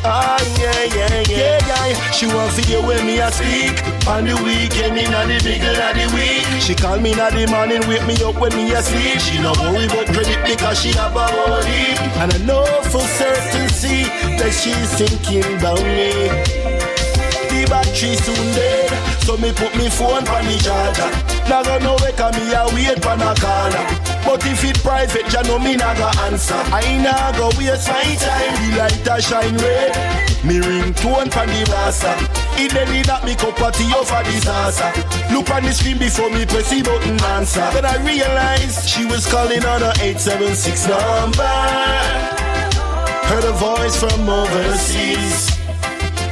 Ah, 0.06 0.40
yeah, 0.58 0.96
yeah, 0.96 1.24
yeah, 1.28 1.60
yeah. 1.68 2.12
She 2.12 2.28
wants 2.28 2.56
to 2.56 2.62
hear 2.62 2.82
when 2.82 3.06
me 3.06 3.20
a 3.20 3.30
speak. 3.32 3.84
On 4.08 4.24
the 4.24 4.32
weekend, 4.48 4.98
in 4.98 5.12
the 5.12 5.44
middle 5.44 5.76
of 5.76 5.92
the 5.92 6.08
week. 6.16 6.48
She 6.62 6.74
call 6.74 7.00
me 7.00 7.12
in 7.12 7.18
the 7.18 7.48
morning, 7.52 7.84
wake 7.90 8.08
me 8.08 8.16
up 8.24 8.40
when 8.40 8.56
me 8.56 8.72
asleep. 8.72 9.20
She 9.20 9.42
no 9.42 9.52
worry 9.60 9.92
about 9.92 10.08
credit 10.16 10.40
because 10.48 10.80
she 10.80 10.92
have 10.96 11.16
a 11.16 11.28
heap. 11.68 12.00
And 12.24 12.34
I 12.34 12.38
know 12.48 12.64
for 12.88 13.04
certainty 13.04 14.08
that 14.40 14.56
she's 14.56 14.88
thinking 14.96 15.44
about 15.60 15.84
me. 15.84 16.32
The 17.52 17.68
battery 17.68 18.16
soon 18.16 18.56
dead, 18.56 18.88
so 19.20 19.36
me 19.36 19.52
put 19.52 19.76
me 19.76 19.90
phone 19.90 20.24
on 20.28 20.46
the 20.48 20.56
charger. 20.64 21.12
Now 21.50 21.64
go 21.64 21.78
no 21.80 21.98
wake 22.00 22.24
me 22.40 22.54
a 22.56 22.64
wait 22.72 23.04
for 23.04 23.20
a 23.20 23.36
caller. 23.36 24.15
But 24.26 24.44
if 24.48 24.64
it 24.66 24.82
private, 24.82 25.32
ya 25.32 25.42
know 25.44 25.60
me 25.60 25.76
nah 25.76 25.94
go 25.94 26.10
answer. 26.26 26.58
I 26.74 26.98
nah 26.98 27.32
go 27.38 27.54
waste 27.58 27.88
my 27.88 28.02
time. 28.18 28.54
The 28.58 28.70
light 28.82 29.08
a 29.08 29.22
shine 29.22 29.58
red. 29.58 29.94
Me 30.44 30.60
ring 30.60 30.94
tone 30.94 31.30
pan 31.30 31.48
the 31.48 31.62
rasta. 31.72 32.18
It 32.58 32.74
then 32.74 32.90
need 32.92 33.06
that 33.06 33.24
me 33.24 33.36
cup 33.36 33.62
of 33.62 33.74
tea 33.74 33.94
over 33.94 34.24
disaster. 34.26 34.90
Look 35.34 35.50
on 35.52 35.64
the 35.64 35.74
screen 35.74 35.98
before 35.98 36.30
me 36.30 36.46
press 36.46 36.70
the 36.70 36.82
button 36.82 37.22
answer. 37.38 37.66
Then 37.70 37.86
I 37.86 37.98
realized 38.02 38.90
she 38.90 39.06
was 39.06 39.26
calling 39.30 39.64
on 39.64 39.82
her 39.82 39.94
876 40.02 40.88
number. 40.90 41.56
Heard 43.30 43.46
a 43.46 43.54
voice 43.54 43.98
from 43.98 44.28
overseas. 44.28 45.54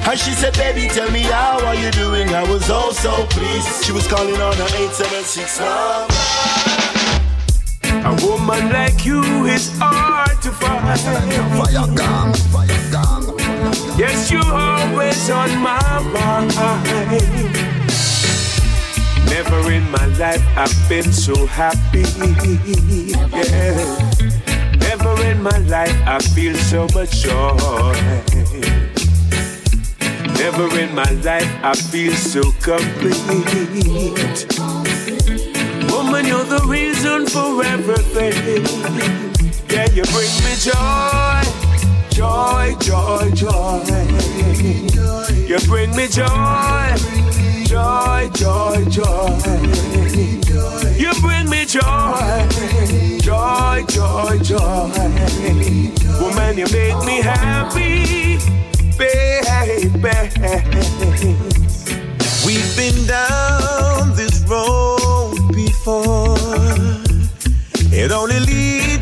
And 0.05 0.19
she 0.19 0.33
said, 0.33 0.53
baby, 0.53 0.89
tell 0.89 1.09
me 1.11 1.21
how 1.21 1.63
are 1.65 1.75
you 1.75 1.91
doing? 1.91 2.29
I 2.29 2.43
was 2.49 2.69
oh 2.69 2.91
so 2.91 3.25
pleased. 3.29 3.85
She 3.85 3.91
was 3.91 4.07
calling 4.07 4.41
on 4.41 4.57
her 4.57 4.71
876 4.81 5.59
number. 5.59 6.52
A 8.05 8.13
woman 8.25 8.69
like 8.69 9.05
you 9.05 9.23
is 9.45 9.71
hard 9.79 10.41
to 10.41 10.51
find. 10.51 10.99
Fire 10.99 11.87
gang, 11.95 12.33
fire 12.51 12.91
gang. 12.91 13.23
Yes, 13.97 14.29
you're 14.29 14.43
always 14.43 15.29
on 15.29 15.49
my 15.59 15.99
mind. 16.11 16.53
Never 19.29 19.71
in 19.71 19.89
my 19.89 20.05
life 20.19 20.43
I've 20.57 20.89
been 20.89 21.13
so 21.13 21.45
happy. 21.45 22.03
Yeah. 23.31 23.77
Never 24.79 25.23
in 25.23 25.41
my 25.41 25.57
life 25.59 25.95
I 26.05 26.19
feel 26.19 26.55
so 26.55 26.87
much 26.93 27.23
joy. 27.23 27.95
Never 30.35 30.67
in 30.77 30.93
my 30.93 31.09
life 31.23 31.49
I 31.63 31.73
feel 31.73 32.13
so 32.13 32.41
complete. 32.61 33.23
You're 36.33 36.45
the 36.45 36.65
reason 36.65 37.27
for 37.27 37.63
everything. 37.63 38.65
Yeah, 39.69 39.85
you 39.93 40.01
bring 40.09 40.33
me 40.41 40.55
joy, 40.57 41.43
joy, 42.09 42.73
joy, 42.81 43.29
joy. 43.35 43.83
You 45.45 45.59
bring 45.67 45.95
me 45.95 46.07
joy, 46.07 46.95
joy, 47.67 48.31
joy, 48.33 48.83
joy. 48.89 49.37
You 50.97 51.13
bring 51.21 51.51
me 51.51 51.65
joy, 51.65 52.47
joy, 53.21 53.83
joy, 53.87 54.39
joy. 54.41 54.89
Woman, 56.19 56.57
you 56.57 56.65
make 56.73 56.97
me 57.05 57.21
happy, 57.21 58.39
baby. 58.97 60.33
We've 62.43 62.75
been 62.75 63.05
down 63.05 64.15
this 64.15 64.41
road 64.47 64.92
It 67.95 68.11
only 68.11 68.39
leads 68.39 68.92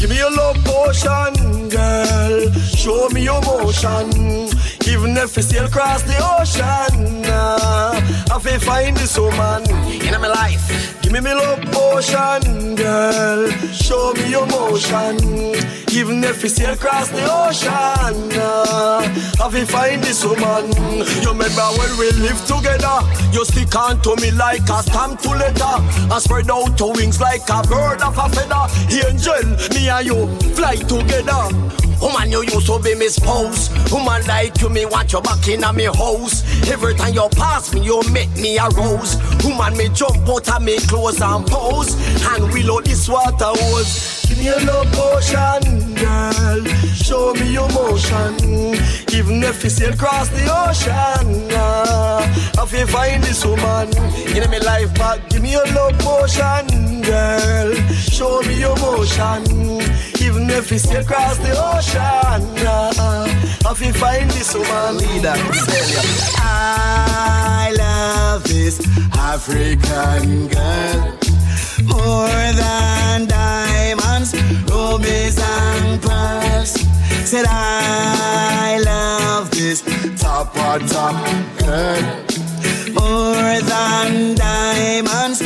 give 0.00 0.10
me 0.10 0.16
your 0.16 0.34
love 0.34 0.56
potion, 0.64 1.68
girl. 1.68 2.52
Show 2.52 3.08
me 3.10 3.24
your 3.24 3.40
motion. 3.42 4.48
Even 5.00 5.16
if 5.16 5.34
we 5.34 5.40
sail 5.40 5.64
across 5.64 6.02
the 6.02 6.14
ocean, 6.38 7.24
uh, 7.24 7.98
I 8.30 8.38
feel 8.38 8.60
find 8.60 8.94
this 8.94 9.18
woman 9.18 9.62
in 10.04 10.20
my 10.20 10.28
life. 10.28 11.00
Give 11.00 11.12
me 11.12 11.20
me 11.20 11.32
love 11.32 11.62
potion, 11.72 12.74
girl. 12.74 13.50
Show 13.72 14.12
me 14.12 14.28
your 14.28 14.44
motion. 14.44 15.16
Even 15.90 16.22
if 16.22 16.42
we 16.42 16.50
sail 16.50 16.74
across 16.74 17.08
the 17.08 17.24
ocean, 17.24 18.30
uh, 18.38 19.00
I 19.42 19.50
feel 19.50 19.64
find 19.64 20.04
this 20.04 20.22
woman. 20.22 20.68
You 21.24 21.32
remember 21.32 21.68
when 21.80 21.96
we 21.96 22.12
live 22.20 22.44
together? 22.44 23.00
You 23.32 23.46
stick 23.46 23.74
on 23.74 24.02
to 24.02 24.16
me 24.20 24.30
like 24.32 24.68
a 24.68 24.82
stamp 24.82 25.22
to 25.22 25.30
letter, 25.30 26.12
and 26.12 26.22
spread 26.22 26.50
out 26.50 26.78
your 26.78 26.92
wings 26.92 27.18
like 27.18 27.48
a 27.48 27.62
bird 27.62 28.02
of 28.02 28.18
a 28.18 28.28
feather. 28.28 28.68
Angel, 29.08 29.48
me 29.72 29.88
and 29.88 30.06
you 30.06 30.26
fly 30.52 30.76
together. 30.76 31.89
Woman, 32.00 32.30
you 32.30 32.42
used 32.42 32.66
to 32.66 32.78
be 32.78 32.94
my 32.94 33.06
spouse. 33.06 33.68
Woman 33.92 34.26
like 34.26 34.60
you, 34.60 34.68
me 34.70 34.86
want 34.86 35.12
you 35.12 35.20
back 35.20 35.46
in 35.48 35.60
me 35.76 35.84
house. 35.84 36.42
Every 36.68 36.94
time 36.94 37.14
you 37.14 37.28
pass 37.32 37.74
me, 37.74 37.82
you 37.82 38.02
make 38.10 38.34
me 38.36 38.58
a 38.58 38.68
rose. 38.70 39.16
Woman, 39.44 39.76
me 39.76 39.88
jump 39.90 40.28
out 40.28 40.48
of 40.48 40.62
me 40.62 40.78
clothes 40.78 41.20
and 41.20 41.46
pose. 41.46 41.94
And 42.26 42.52
we 42.52 42.62
load 42.62 42.86
this 42.86 43.08
water 43.08 43.52
hose. 43.52 44.24
Give 44.28 44.38
me 44.38 44.48
a 44.48 44.58
love 44.64 44.86
potion, 44.92 45.94
girl. 45.94 46.64
Show 46.94 47.34
me 47.34 47.52
your 47.52 47.68
motion. 47.72 48.34
Even 49.12 49.42
if 49.42 49.62
you 49.64 49.70
sail 49.70 49.92
across 49.92 50.28
the 50.28 50.44
ocean, 50.48 51.52
uh, 51.52 52.22
I 52.58 52.66
feel 52.66 52.86
find 52.86 53.22
this 53.24 53.44
woman 53.44 53.88
in 54.34 54.50
my 54.50 54.58
life 54.58 54.94
back. 54.94 55.28
Give 55.28 55.42
me 55.42 55.54
a 55.54 55.64
love 55.74 55.98
potion, 55.98 57.02
girl. 57.02 57.74
Show 57.90 58.40
me 58.42 58.60
your 58.60 58.76
motion. 58.76 59.80
Even 60.22 60.48
if 60.50 60.70
you 60.70 60.78
sail 60.78 61.00
across 61.00 61.38
the 61.38 61.50
ocean, 61.50 61.89
uh, 61.96 63.26
I 63.66 63.74
feel 63.74 63.92
find 63.92 64.30
this 64.30 64.54
woman. 64.54 64.98
Leader, 64.98 65.34
I 66.36 67.72
love 67.76 68.44
this 68.44 68.80
African 69.16 70.48
girl 70.48 71.18
more 71.86 72.52
than 72.62 73.26
diamonds, 73.26 74.34
rubies, 74.70 75.38
and 75.38 76.02
pearls. 76.02 76.72
Said 77.28 77.46
I 77.48 78.80
love 78.84 79.50
this 79.50 79.82
top 80.20 80.56
of 80.56 80.90
top 80.90 81.14
girl 81.58 82.30
more 82.94 83.60
than 83.62 84.34
diamonds, 84.34 85.40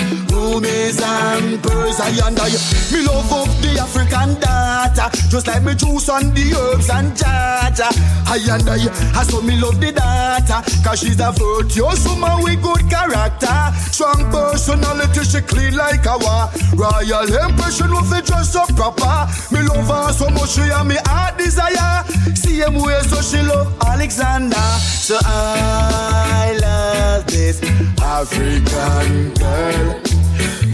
rubies 0.44 1.00
and 1.00 1.62
pearls. 1.62 2.00
I 2.00 2.12
under. 2.24 2.44
Me 2.92 3.00
love 3.06 3.32
up 3.32 3.48
the 3.60 3.80
African 3.80 4.38
data, 4.40 5.10
just 5.30 5.46
like 5.46 5.62
me 5.62 5.74
juice 5.74 6.08
on 6.08 6.34
the 6.34 6.52
herbs 6.52 6.90
and 6.90 7.12
jaja. 7.16 7.88
I 8.28 8.38
under 8.52 8.76
you. 8.76 8.90
I 9.16 9.24
saw 9.24 9.40
me 9.40 9.56
love 9.60 9.80
the 9.80 9.92
data, 9.92 10.62
cause 10.84 11.00
she's 11.00 11.20
a 11.20 11.32
virtuous 11.32 12.06
woman 12.06 12.42
with 12.42 12.62
good 12.62 12.84
character. 12.90 13.56
Strong 13.90 14.30
personality, 14.30 15.24
she 15.24 15.40
clean 15.40 15.76
like 15.76 16.04
a 16.06 16.16
war. 16.18 16.50
Royal 16.76 17.28
impression 17.48 17.90
of 17.92 18.12
it 18.12 18.26
just 18.26 18.52
so 18.52 18.64
proper. 18.76 19.26
Me 19.52 19.60
love 19.64 19.88
her 19.88 20.12
so 20.12 20.28
much, 20.30 20.50
she 20.50 20.62
and 20.62 20.88
me 20.88 20.96
heart 21.06 21.38
desire. 21.38 22.04
Same 22.34 22.76
way 22.80 23.00
so 23.08 23.20
she 23.22 23.40
love 23.42 23.72
Alexander. 23.86 24.68
So 24.80 25.18
I 25.24 26.56
love 26.60 27.26
this 27.26 27.62
African 28.00 29.34
girl 29.34 30.13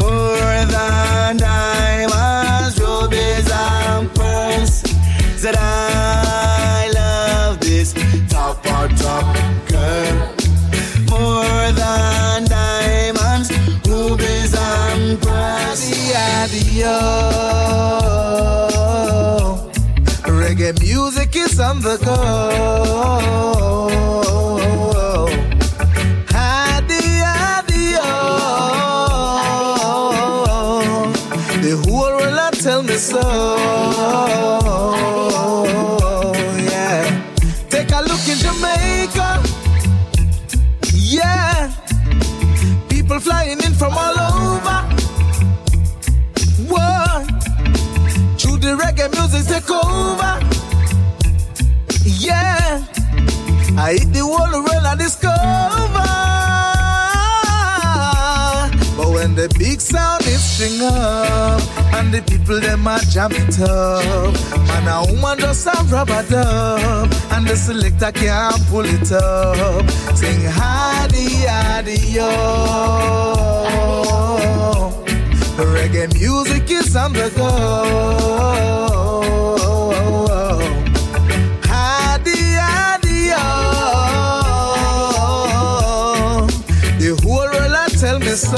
more 0.01 0.65
than 0.75 1.37
diamonds, 1.37 2.81
rubies, 2.81 3.51
and 3.53 4.15
pearls. 4.15 4.83
Said 5.37 5.57
I 5.59 6.91
love 6.95 7.61
this 7.61 7.93
top 8.29 8.59
of 8.67 8.91
top 8.99 9.37
girl 9.69 10.17
more 11.11 11.73
than 11.73 12.45
diamonds, 12.45 13.51
rubies, 13.87 14.55
and 14.55 15.21
pearls. 15.23 15.41
Reggae 20.41 20.81
music 20.81 21.37
is 21.37 21.61
on 21.61 21.81
the 21.81 21.97
go. 21.99 23.20
Take 49.51 49.71
over. 49.71 50.33
Yeah. 52.05 52.87
I 53.77 53.97
hit 53.99 54.13
the 54.13 54.23
whole 54.23 54.63
world 54.67 54.87
I 54.87 54.95
discover. 54.97 56.11
But 58.97 59.09
when 59.15 59.35
the 59.35 59.49
big 59.59 59.81
sound 59.81 60.23
is 60.27 60.43
string 60.43 60.81
up 60.83 61.63
and 61.97 62.13
the 62.15 62.23
people 62.31 62.61
them 62.61 62.87
a 62.87 63.01
jam 63.13 63.33
it 63.33 63.59
up, 63.61 64.35
man 64.69 64.87
a 64.87 65.13
woman 65.13 65.39
just 65.39 65.67
a 65.67 65.77
rubber 65.91 66.23
dub 66.29 67.13
and 67.33 67.47
the 67.47 67.57
selector 67.57 68.13
can't 68.13 68.63
pull 68.69 68.85
it 68.85 69.11
up. 69.13 69.91
Sing 70.17 70.43
hardy 70.59 71.27
hardy 71.51 71.99
yo. 72.17 72.81
Reggae 75.61 76.13
music 76.15 76.71
is 76.71 76.97
on 76.97 77.13
the 77.13 77.31
go. 77.37 77.47
Oh. 77.47 79.11
The 86.99 87.17
whole 87.23 87.39
world 87.39 87.73
a 87.73 87.91
tell 87.99 88.19
me 88.19 88.29
so. 88.29 88.57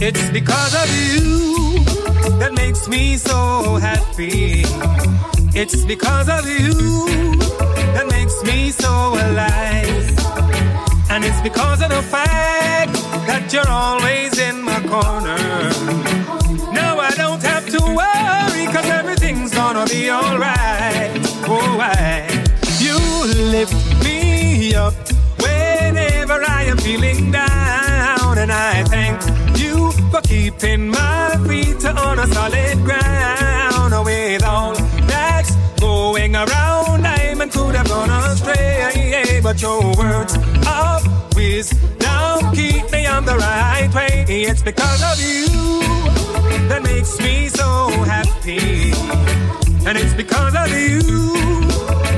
It's 0.00 0.30
because 0.30 0.74
of 0.74 0.88
you 0.96 1.84
that 2.38 2.52
makes 2.54 2.88
me 2.88 3.16
so 3.16 3.76
happy. 3.76 4.64
It's 5.54 5.84
because 5.84 6.28
of 6.28 6.48
you 6.48 6.74
that 7.94 8.06
makes 8.10 8.42
me 8.44 8.70
so 8.70 9.14
alive. 9.14 10.17
And 11.18 11.26
it's 11.26 11.40
because 11.40 11.82
of 11.82 11.88
the 11.88 12.00
fact 12.00 12.92
that 13.26 13.52
you're 13.52 13.68
always 13.68 14.38
in 14.38 14.62
my 14.62 14.78
corner. 14.86 15.36
Now 16.72 17.00
I 17.00 17.10
don't 17.16 17.42
have 17.42 17.66
to 17.70 17.80
worry, 17.82 18.66
cause 18.72 18.88
everything's 18.88 19.52
gonna 19.52 19.84
be 19.86 20.12
alright. 20.12 21.10
Oh, 21.42 21.80
I, 21.80 22.22
you 22.78 22.96
lift 23.50 23.74
me 24.04 24.76
up 24.76 24.94
whenever 25.40 26.40
I 26.48 26.66
am 26.70 26.76
feeling 26.76 27.32
down. 27.32 28.38
And 28.38 28.52
I 28.52 28.84
thank 28.84 29.20
you 29.58 29.90
for 30.12 30.20
keeping 30.20 30.88
my 30.88 31.36
feet 31.48 31.84
on 31.84 32.20
a 32.20 32.28
solid 32.28 32.78
ground. 32.84 34.06
With 34.06 34.44
all 34.44 34.76
that's 35.08 35.56
going 35.80 36.36
around 36.36 36.68
let 39.58 39.62
your 39.62 39.96
words 39.96 40.34
wisdom 41.58 42.54
keep 42.54 42.84
me 42.92 43.04
on 43.06 43.24
the 43.24 43.36
right 43.36 43.90
way. 43.92 44.24
It's 44.28 44.62
because 44.62 45.02
of 45.10 45.16
you 45.28 45.48
that 46.68 46.82
makes 46.84 47.18
me 47.18 47.48
so 47.48 47.88
happy. 48.14 48.92
And 49.86 49.98
it's 49.98 50.14
because 50.14 50.54
of 50.62 50.68
you 50.82 51.02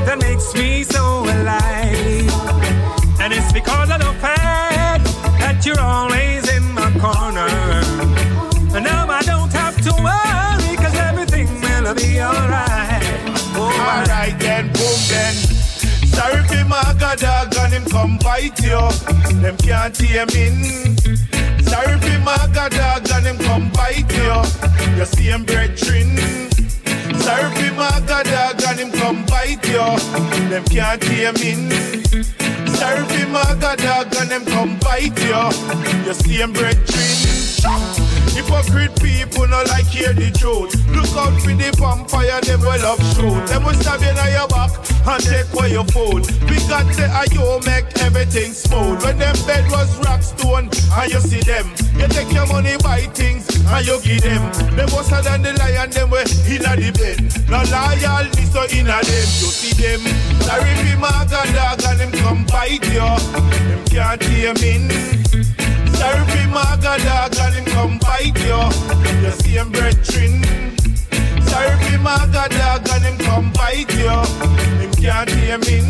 that 0.06 0.18
makes 0.20 0.52
me 0.54 0.84
so 0.84 1.04
alive. 1.36 2.30
And 3.22 3.32
it's 3.32 3.52
because 3.52 3.90
of 3.90 4.00
the 4.00 4.12
fact 4.24 5.04
that 5.42 5.64
you're 5.64 5.80
always 5.80 6.42
in 6.56 6.64
my 6.74 6.90
corner. 7.04 7.50
And 8.74 8.84
now 8.84 9.08
I 9.08 9.22
don't 9.22 9.52
have 9.62 9.76
to 9.86 9.92
worry, 10.08 10.72
cause 10.82 10.96
everything 11.10 11.48
will 11.62 11.94
be 11.94 12.20
alright. 12.20 13.04
Alright 13.56 14.38
then, 14.38 14.66
boom 14.74 15.00
then. 15.08 15.59
God 17.10 17.50
dog 17.50 17.56
and 17.56 17.72
him 17.72 17.84
come 17.86 18.18
bite 18.18 18.62
you. 18.62 18.78
Them 19.42 19.56
can't 19.56 19.92
tame 19.92 20.28
in. 20.28 20.96
Sorry 21.64 21.98
for 21.98 22.18
my 22.20 22.48
god 22.54 22.70
dog 22.70 23.10
and 23.10 23.26
him 23.26 23.38
come 23.38 23.68
bite 23.70 24.12
you. 24.12 24.96
You 24.96 25.04
see 25.04 25.24
him 25.24 25.44
brethren. 25.44 26.16
Sorry 27.18 27.50
for 27.50 27.74
my 27.74 28.00
god 28.06 28.26
dog 28.26 28.62
and 28.62 28.78
him 28.78 28.92
come 28.92 29.24
bite 29.26 29.66
you. 29.66 30.50
Them 30.50 30.64
can't 30.66 31.02
tame 31.02 31.34
in. 31.42 31.70
Sorry 32.74 33.04
for 33.04 33.28
my 33.28 33.56
god 33.60 33.78
dog 33.78 34.14
and 34.14 34.30
them 34.30 34.44
come 34.44 34.78
bite 34.78 35.18
you. 35.18 36.06
You 36.06 36.14
see 36.14 36.34
him 36.34 36.52
brethren. 36.52 38.09
Hypocrite 38.34 38.94
people 39.02 39.46
no 39.48 39.62
like 39.68 39.86
hear 39.86 40.12
the 40.12 40.30
truth. 40.30 40.70
Look 40.94 41.10
out 41.18 41.34
for 41.42 41.50
the 41.50 41.70
vampire, 41.78 42.40
them 42.40 42.60
will 42.60 42.80
love 42.80 43.02
shoot. 43.14 43.46
Them 43.50 43.64
will 43.64 43.74
stab 43.74 44.00
you 44.00 44.10
in 44.10 44.32
your 44.32 44.48
back 44.48 44.70
and 45.06 45.22
take 45.22 45.50
away 45.52 45.72
your 45.72 45.84
food. 45.90 46.22
We 46.46 46.56
got 46.70 46.86
the 46.94 47.10
a 47.10 47.26
you 47.34 47.42
make 47.66 47.90
everything 48.00 48.52
smooth. 48.52 49.02
When 49.02 49.18
them 49.18 49.34
bed 49.46 49.66
was 49.70 49.90
rock 50.06 50.22
stone 50.22 50.70
and 50.70 51.10
you 51.10 51.20
see 51.20 51.42
them, 51.42 51.66
you 51.98 52.06
take 52.08 52.32
your 52.32 52.46
money 52.46 52.76
buy 52.82 53.10
things 53.10 53.48
and 53.50 53.86
you 53.86 54.00
give 54.02 54.22
them. 54.22 54.42
Them 54.76 54.88
was 54.94 55.10
than 55.10 55.42
the 55.42 55.52
lion, 55.58 55.90
them 55.90 56.10
way 56.10 56.22
in 56.46 56.62
the 56.62 56.90
bed. 56.94 57.18
No 57.50 57.62
loyalty 57.66 58.44
so 58.46 58.62
in 58.70 58.86
a 58.86 59.02
them, 59.02 59.28
you 59.42 59.50
see 59.50 59.74
them. 59.74 60.00
Sorry 60.46 60.74
for 60.78 60.98
my 60.98 61.26
god 61.26 61.50
dog 61.54 61.82
and 61.82 61.98
them 61.98 62.12
come 62.22 62.46
bite 62.46 62.84
you. 62.86 63.02
Them 63.02 63.84
can't 63.90 64.22
hear 64.22 64.54
me. 64.54 65.39
My 66.00 66.76
god 66.82 67.00
dog 67.02 67.36
and 67.38 67.54
him 67.54 67.64
come 67.66 67.98
bite 67.98 68.38
you. 68.40 68.60
You 69.22 69.30
see 69.32 69.50
him 69.50 69.70
brethren. 69.70 70.40
My 72.02 72.26
god 72.32 72.50
dog 72.50 72.88
and 72.88 73.04
him 73.04 73.18
come 73.18 73.52
bite 73.52 73.92
you. 73.94 74.08
Him 74.80 74.92
can't 74.92 75.30
hear 75.30 75.58
me. 75.58 75.82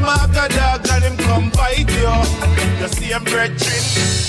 My 0.00 0.28
god 0.32 0.50
dog 0.52 0.88
and 0.88 1.04
him 1.04 1.16
come 1.18 1.50
bite 1.50 1.90
you. 1.90 2.14
You 2.80 2.88
see 2.88 3.06
him 3.06 3.24
brethren. 3.24 3.82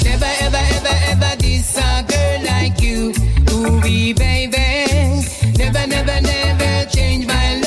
Never 0.03 0.31
ever 0.41 0.63
ever 0.77 0.95
ever 1.11 1.35
this 1.37 1.77
a 1.77 2.03
girl 2.07 2.43
like 2.45 2.81
you. 2.81 3.13
Ooh 3.51 3.81
baby. 3.81 5.23
Never 5.57 5.87
never 5.87 6.21
never 6.21 6.89
change 6.89 7.27
my 7.27 7.55
love 7.61 7.66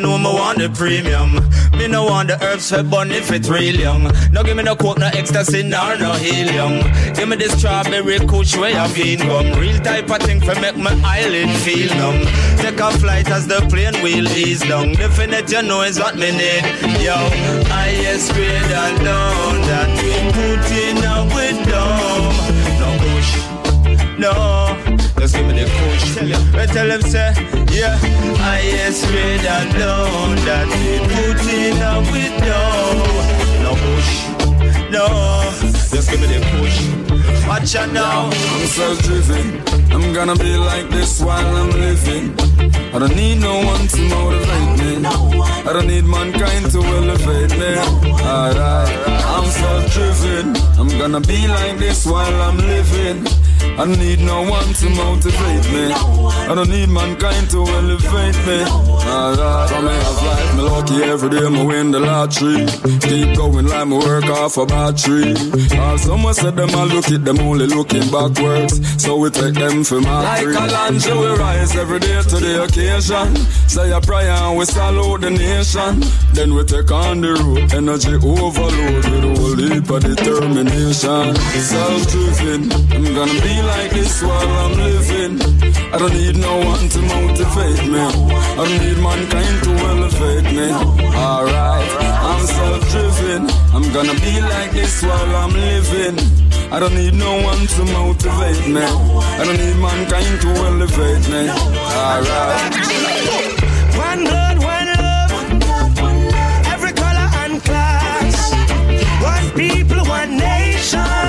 know 0.00 0.18
me 0.18 0.24
want 0.24 0.58
the 0.58 0.68
premium. 0.70 1.32
Me 1.78 1.86
no 1.86 2.04
want 2.04 2.28
the 2.28 2.42
herbs 2.44 2.70
for 2.70 2.82
bun 2.82 3.10
if 3.10 3.30
it's 3.30 3.48
real 3.48 3.74
young. 3.76 4.04
No 4.32 4.42
give 4.42 4.56
me 4.56 4.62
no 4.62 4.76
coke, 4.76 4.98
no 4.98 5.06
ecstasy, 5.06 5.62
nor 5.62 5.96
no 5.98 6.12
helium. 6.14 6.80
Give 7.14 7.28
me 7.28 7.36
this 7.36 7.56
strawberry 7.58 8.18
kush 8.26 8.56
way 8.56 8.72
been 8.94 9.20
income. 9.20 9.58
Real 9.58 9.78
type 9.80 10.10
of 10.10 10.22
thing 10.22 10.40
for 10.40 10.58
make 10.60 10.76
my 10.76 10.92
eyelid 11.04 11.50
feel 11.60 11.88
numb. 11.96 12.20
Take 12.58 12.80
a 12.80 12.90
flight 12.98 13.30
as 13.30 13.46
the 13.46 13.60
plane 13.68 13.94
wheel 14.02 14.26
ease 14.28 14.60
down. 14.60 14.92
Definite, 14.92 15.50
you 15.50 15.62
know 15.62 15.82
is 15.82 15.98
what 15.98 16.16
me 16.16 16.30
need. 16.32 16.64
Yo, 17.02 17.16
highest 17.68 18.32
grade 18.34 18.72
and 18.84 18.98
down 19.04 19.54
that 19.68 19.88
we 20.00 20.12
put 20.36 20.64
in 20.70 20.98
a 21.04 21.16
window. 21.34 21.88
No 22.80 22.88
push, 23.04 23.30
no. 24.18 25.00
Just 25.18 25.34
give 25.34 25.46
me 25.46 25.52
the 25.52 25.66
push. 25.68 26.14
Tell 26.14 26.60
I 26.60 26.66
tell 26.66 26.90
him 26.90 27.02
say, 27.02 27.34
yeah. 27.80 27.96
Highest 28.36 29.06
grade 29.08 29.46
and 29.56 29.72
down 29.72 30.36
that 30.46 30.68
we 30.80 31.00
put 31.12 31.38
in 31.48 31.76
a 31.92 31.96
window. 32.12 32.68
No 33.64 33.72
push, 33.84 34.12
no. 34.96 35.06
Just 35.92 36.10
give 36.10 36.20
me 36.20 36.26
the 36.28 36.40
push. 36.52 36.76
Watch 37.48 37.74
out 37.76 37.92
now. 37.92 38.30
I'm 38.30 38.66
self-driven. 38.76 39.46
I'm 39.94 40.12
gonna 40.12 40.36
be 40.36 40.56
like 40.56 40.88
this 40.90 41.20
while 41.20 41.56
I'm 41.56 41.70
living. 41.70 42.26
I 42.94 42.98
don't 42.98 43.16
need 43.16 43.40
no 43.40 43.54
one 43.72 43.86
to 43.94 44.00
motivate 44.12 44.72
me. 44.80 45.06
I 45.68 45.70
don't 45.72 45.86
need 45.86 46.04
mankind 46.04 46.70
to 46.72 46.80
elevate 46.98 47.52
me. 47.62 47.72
Alright, 48.36 48.90
I'm 49.34 49.46
self-driven. 49.60 50.46
I'm 50.78 50.90
gonna 51.00 51.20
be 51.20 51.48
like 51.48 51.78
this 51.78 52.06
while 52.06 52.42
I'm 52.42 52.58
living. 52.58 53.26
I 53.78 53.86
don't 53.86 53.98
need 53.98 54.20
no 54.20 54.42
one 54.42 54.72
to 54.74 54.88
motivate 54.90 55.66
me. 55.72 55.92
I 56.50 56.54
don't 56.54 56.68
need 56.68 56.88
mankind 56.88 57.50
to 57.50 57.64
elevate 57.64 58.36
me. 58.46 58.64
Alright, 58.64 59.70
from 59.70 59.84
me 59.86 59.92
have 59.92 60.22
life, 60.22 60.56
me 60.56 60.62
lucky 60.62 61.02
every 61.02 61.30
day, 61.30 61.48
me 61.48 61.64
win 61.64 61.90
the 61.90 62.00
lottery. 62.00 62.66
Keep 63.00 63.36
going 63.36 63.66
like 63.66 63.86
me 63.88 63.96
work 63.98 64.24
off 64.26 64.56
a 64.58 64.66
battery. 64.66 65.34
All 65.78 65.96
someone 65.98 66.34
said 66.34 66.56
them 66.56 66.70
I 66.70 66.84
look 66.84 67.10
it, 67.10 67.24
them 67.24 67.38
only 67.40 67.66
looking 67.66 68.10
backwards. 68.10 68.80
So 69.02 69.16
we 69.16 69.30
take 69.30 69.54
them 69.54 69.84
for 69.84 70.00
my 70.00 70.22
Like 70.22 70.46
a 70.46 70.72
lunch, 70.72 71.06
we 71.06 71.26
rise 71.38 71.74
every 71.76 72.00
day 72.00 72.20
to 72.22 72.36
the 72.36 72.64
occasion. 72.64 73.36
Say 73.68 73.92
a 73.92 74.00
prayer 74.00 74.30
and 74.30 74.58
we 74.58 74.64
salute 74.66 75.22
the 75.22 75.30
nation. 75.30 76.02
Then 76.34 76.54
we 76.54 76.64
take 76.64 76.90
on 76.90 77.20
the 77.22 77.32
road, 77.32 77.72
energy 77.72 78.14
overload 78.14 79.04
with 79.08 79.24
a 79.24 79.34
whole 79.40 79.56
heap 79.56 79.90
of 79.90 80.02
determination. 80.02 81.34
Self-driven, 81.70 82.72
I'm 82.92 83.14
gonna 83.14 83.40
be 83.40 83.59
like 83.62 83.90
this 83.90 84.22
while 84.22 84.52
I'm 84.62 84.72
living. 84.76 85.40
I 85.92 85.98
don't 85.98 86.12
need 86.12 86.36
no 86.36 86.56
one 86.58 86.88
to 86.88 87.00
motivate 87.02 87.82
me. 87.90 88.00
I 88.00 88.62
don't 88.66 88.78
need 88.84 88.98
mankind 88.98 89.56
to 89.64 89.70
elevate 89.90 90.48
me. 90.56 90.68
Alright, 91.14 91.90
I'm 92.28 92.46
self-driven. 92.46 93.50
I'm 93.74 93.92
gonna 93.92 94.14
be 94.20 94.40
like 94.40 94.70
this 94.72 95.02
while 95.02 95.36
I'm 95.42 95.52
living. 95.52 96.16
I 96.72 96.78
don't 96.78 96.94
need 96.94 97.14
no 97.14 97.42
one 97.42 97.66
to 97.66 97.84
motivate 97.92 98.66
me. 98.68 98.82
I 98.82 99.44
don't 99.44 99.58
need 99.58 99.76
mankind 99.76 100.40
to 100.42 100.48
elevate 100.70 101.28
me. 101.28 101.50
Alright. 101.50 102.74
One 103.96 104.20
blood, 104.24 104.58
one 104.62 104.88
love. 104.96 105.32
Every 106.72 106.92
color 106.92 107.28
and 107.42 107.62
class. 107.62 108.52
One 109.22 109.50
people, 109.58 110.04
one 110.06 110.36
nation. 110.36 111.19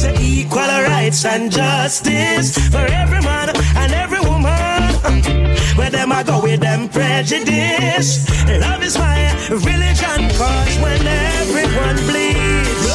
Say 0.00 0.16
equal 0.18 0.72
rights 0.88 1.26
and 1.26 1.52
justice 1.52 2.56
for 2.70 2.86
every 3.02 3.20
man 3.20 3.50
and 3.76 3.92
every 3.92 4.20
woman. 4.20 4.80
Where 5.76 5.90
them 5.90 6.10
I 6.10 6.22
go 6.22 6.40
with 6.42 6.60
them 6.60 6.88
prejudice. 6.88 8.10
Love 8.48 8.82
is 8.82 8.96
my 8.96 9.18
religion. 9.50 10.20
Cause 10.40 10.76
when 10.84 11.02
everyone 11.06 11.96
bleeds, 12.08 12.86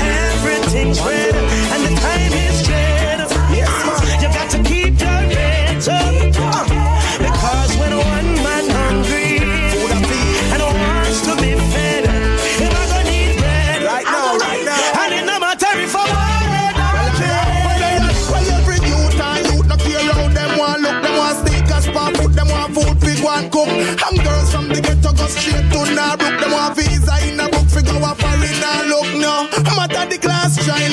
everything's 0.00 1.00
red 1.02 1.34
and 1.72 1.80
the 1.86 2.00
time 2.00 2.32
is 2.32 2.51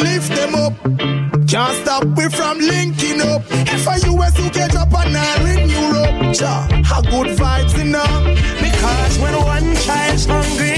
lift 0.03 0.29
them 0.35 0.55
up. 0.55 0.73
Can't 1.47 1.75
stop 1.83 2.05
we 2.17 2.29
from 2.29 2.59
linking 2.59 3.21
up. 3.21 3.41
If 3.49 3.87
a 3.87 3.95
US 4.11 4.39
UK 4.39 4.71
Japan 4.71 5.15
or 5.15 5.47
in 5.47 5.69
Europe, 5.69 6.35
ja, 6.39 6.67
a 6.67 7.01
good 7.11 7.37
vibes 7.37 7.75
enough. 7.79 8.23
Because 8.61 9.19
when 9.19 9.35
one 9.43 9.75
child's 9.75 10.25
hungry 10.25 10.77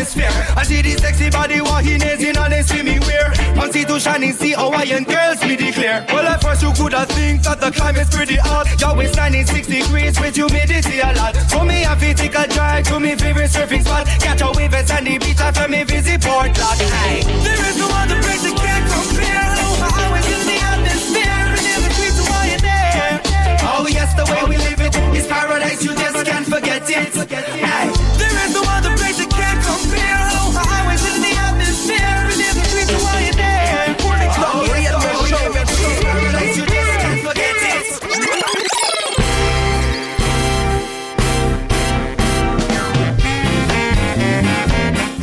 hemisphere. 0.00 0.56
I 0.56 0.62
see 0.64 0.80
the 0.82 0.96
sexy 0.96 1.28
body 1.30 1.60
while 1.60 1.82
he 1.82 1.98
nails 1.98 2.22
in 2.22 2.36
all 2.36 2.50
swimming 2.62 3.00
wear. 3.00 3.32
Constitution 3.54 4.22
is 4.24 4.38
the 4.38 4.52
Hawaiian 4.56 5.04
girls, 5.04 5.42
me 5.42 5.56
declare. 5.56 6.06
Well, 6.08 6.26
at 6.26 6.40
first 6.40 6.62
you 6.62 6.72
could 6.72 6.92
have 6.92 7.08
think 7.08 7.42
that 7.42 7.60
the 7.60 7.70
climate's 7.70 8.14
pretty 8.14 8.36
hot. 8.36 8.66
Your 8.80 8.96
waistline 8.96 9.34
is 9.34 9.48
6 9.50 9.66
degrees 9.68 10.18
with 10.20 10.36
humidity 10.36 11.00
a 11.00 11.12
lot. 11.12 11.36
For 11.52 11.64
me 11.64 11.84
have 11.84 12.00
to 12.00 12.14
take 12.14 12.34
a 12.34 12.48
drive 12.48 12.84
to 12.88 13.00
me 13.00 13.14
favorite 13.14 13.50
surfing 13.50 13.84
spot. 13.84 14.06
Catch 14.24 14.40
a 14.40 14.50
wave 14.56 14.72
at 14.72 14.88
sandy 14.88 15.18
beach 15.18 15.40
after 15.40 15.68
me 15.68 15.84
visit 15.84 16.20
Portland. 16.22 16.56
Hey. 16.56 17.20
There 17.44 17.64
is 17.68 17.76
no 17.76 17.88
other 17.92 18.16
place 18.24 18.42
that 18.48 18.56
can 18.56 18.82
compare. 18.88 19.52
Over 19.84 20.16
in 20.16 20.42
the 20.48 20.58
atmosphere. 20.64 21.28
And 21.28 21.66
every 21.76 22.00
there. 22.64 23.20
Oh 23.68 23.86
yes, 23.88 24.14
the 24.16 24.24
way 24.32 24.40
we 24.48 24.56
live 24.56 24.80
it 24.80 24.96
is 25.16 25.26
paradise. 25.26 25.84
You 25.84 25.92
just 25.92 26.24
can't 26.24 26.46
forget 26.46 26.88
it. 26.88 27.12
Hey. 27.60 27.99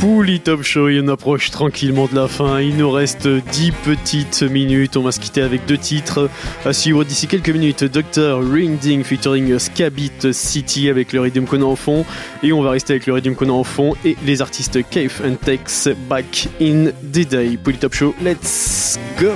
Pouli 0.00 0.40
Top 0.40 0.62
Show 0.62 0.88
et 0.88 1.00
on 1.02 1.08
approche 1.08 1.50
tranquillement 1.50 2.06
de 2.06 2.14
la 2.14 2.28
fin. 2.28 2.60
Il 2.60 2.76
nous 2.76 2.90
reste 2.90 3.26
10 3.26 3.72
petites 3.84 4.42
minutes. 4.42 4.96
On 4.96 5.02
va 5.02 5.12
se 5.12 5.18
quitter 5.18 5.42
avec 5.42 5.66
deux 5.66 5.78
titres 5.78 6.30
à 6.64 6.72
suivre 6.72 7.04
d'ici 7.04 7.26
quelques 7.26 7.50
minutes. 7.50 7.84
Dr. 7.84 8.40
Ringding 8.40 9.02
featuring 9.02 9.58
Scabit 9.58 10.32
City 10.32 10.88
avec 10.88 11.12
le 11.12 11.20
Rhythm 11.20 11.46
qu'on 11.46 11.62
a 11.62 11.64
en 11.64 11.76
fond. 11.76 12.04
Et 12.42 12.52
on 12.52 12.62
va 12.62 12.70
rester 12.70 12.92
avec 12.94 13.06
le 13.06 13.14
Rhythm 13.14 13.34
qu'on 13.34 13.48
a 13.48 13.52
en 13.52 13.64
fond 13.64 13.94
et 14.04 14.16
les 14.24 14.40
artistes 14.40 14.78
Cave 14.88 15.20
and 15.24 15.36
Tex 15.44 15.88
Back 16.08 16.48
in 16.60 16.90
the 17.12 17.28
Day. 17.28 17.58
Pouli 17.62 17.78
Top 17.78 17.94
Show, 17.94 18.14
let's 18.22 18.98
go! 19.18 19.32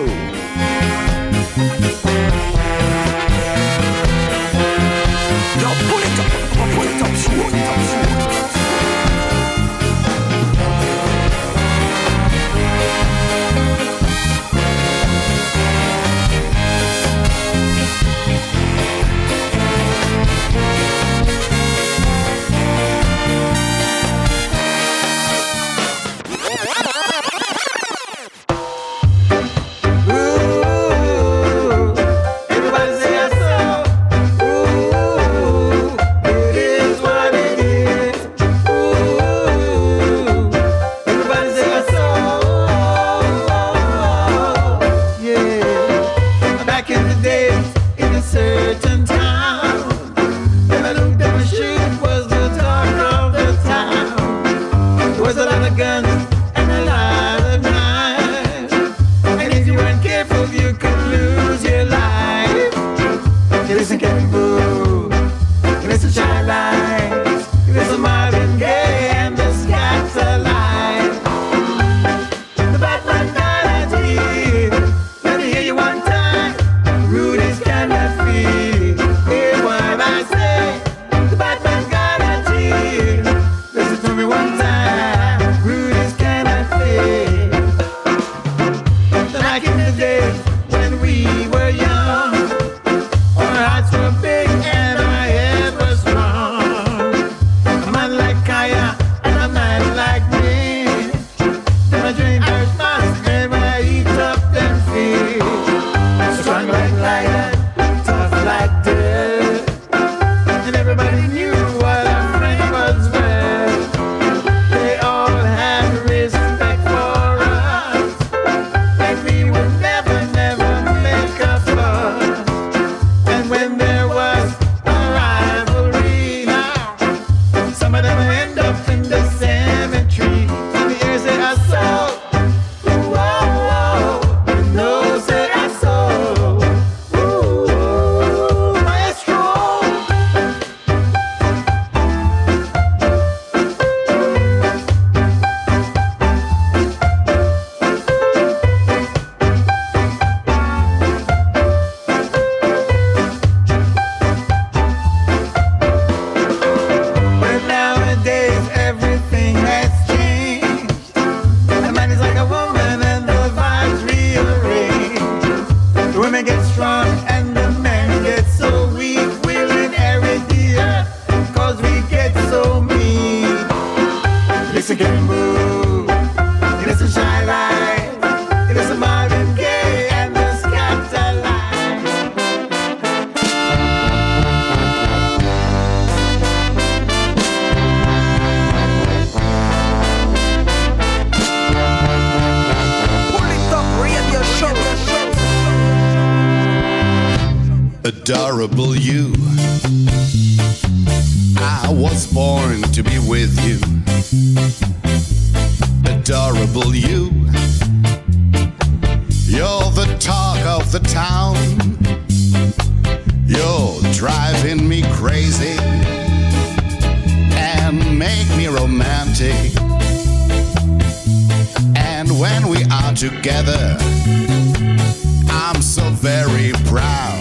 I'm 225.51 225.81
so 225.83 226.03
very 226.11 226.73
proud. 226.87 227.39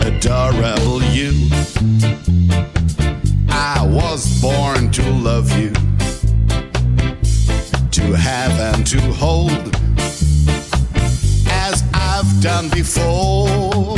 Adorable 0.00 1.02
you. 1.02 1.32
I 3.48 3.86
was 3.86 4.40
born 4.40 4.90
to 4.92 5.02
love 5.10 5.50
you, 5.58 5.72
to 7.90 8.12
have 8.12 8.52
and 8.74 8.86
to 8.86 9.00
hold, 9.12 9.76
as 11.48 11.82
I've 11.94 12.40
done 12.40 12.68
before. 12.70 13.95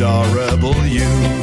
adorable 0.00 0.86
you. 0.86 1.37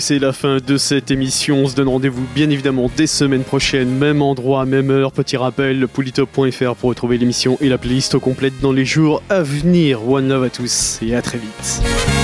c'est 0.00 0.18
la 0.18 0.34
fin 0.34 0.58
de 0.58 0.76
cette 0.76 1.10
émission. 1.10 1.60
On 1.60 1.66
se 1.66 1.74
donne 1.74 1.88
rendez-vous 1.88 2.26
bien 2.34 2.50
évidemment 2.50 2.90
des 2.94 3.06
semaines 3.06 3.42
prochaines, 3.42 3.88
même 3.88 4.20
endroit, 4.20 4.66
même 4.66 4.90
heure. 4.90 5.12
Petit 5.12 5.38
rappel, 5.38 5.88
politop.fr 5.88 6.74
pour 6.74 6.90
retrouver 6.90 7.16
l'émission 7.16 7.56
et 7.62 7.70
la 7.70 7.78
playlist 7.78 8.18
complète 8.18 8.60
dans 8.60 8.72
les 8.72 8.84
jours 8.84 9.22
à 9.30 9.42
venir. 9.42 10.06
One 10.06 10.28
love 10.28 10.44
à 10.44 10.50
tous 10.50 10.98
et 11.00 11.14
à 11.14 11.22
très 11.22 11.38
vite. 11.38 12.17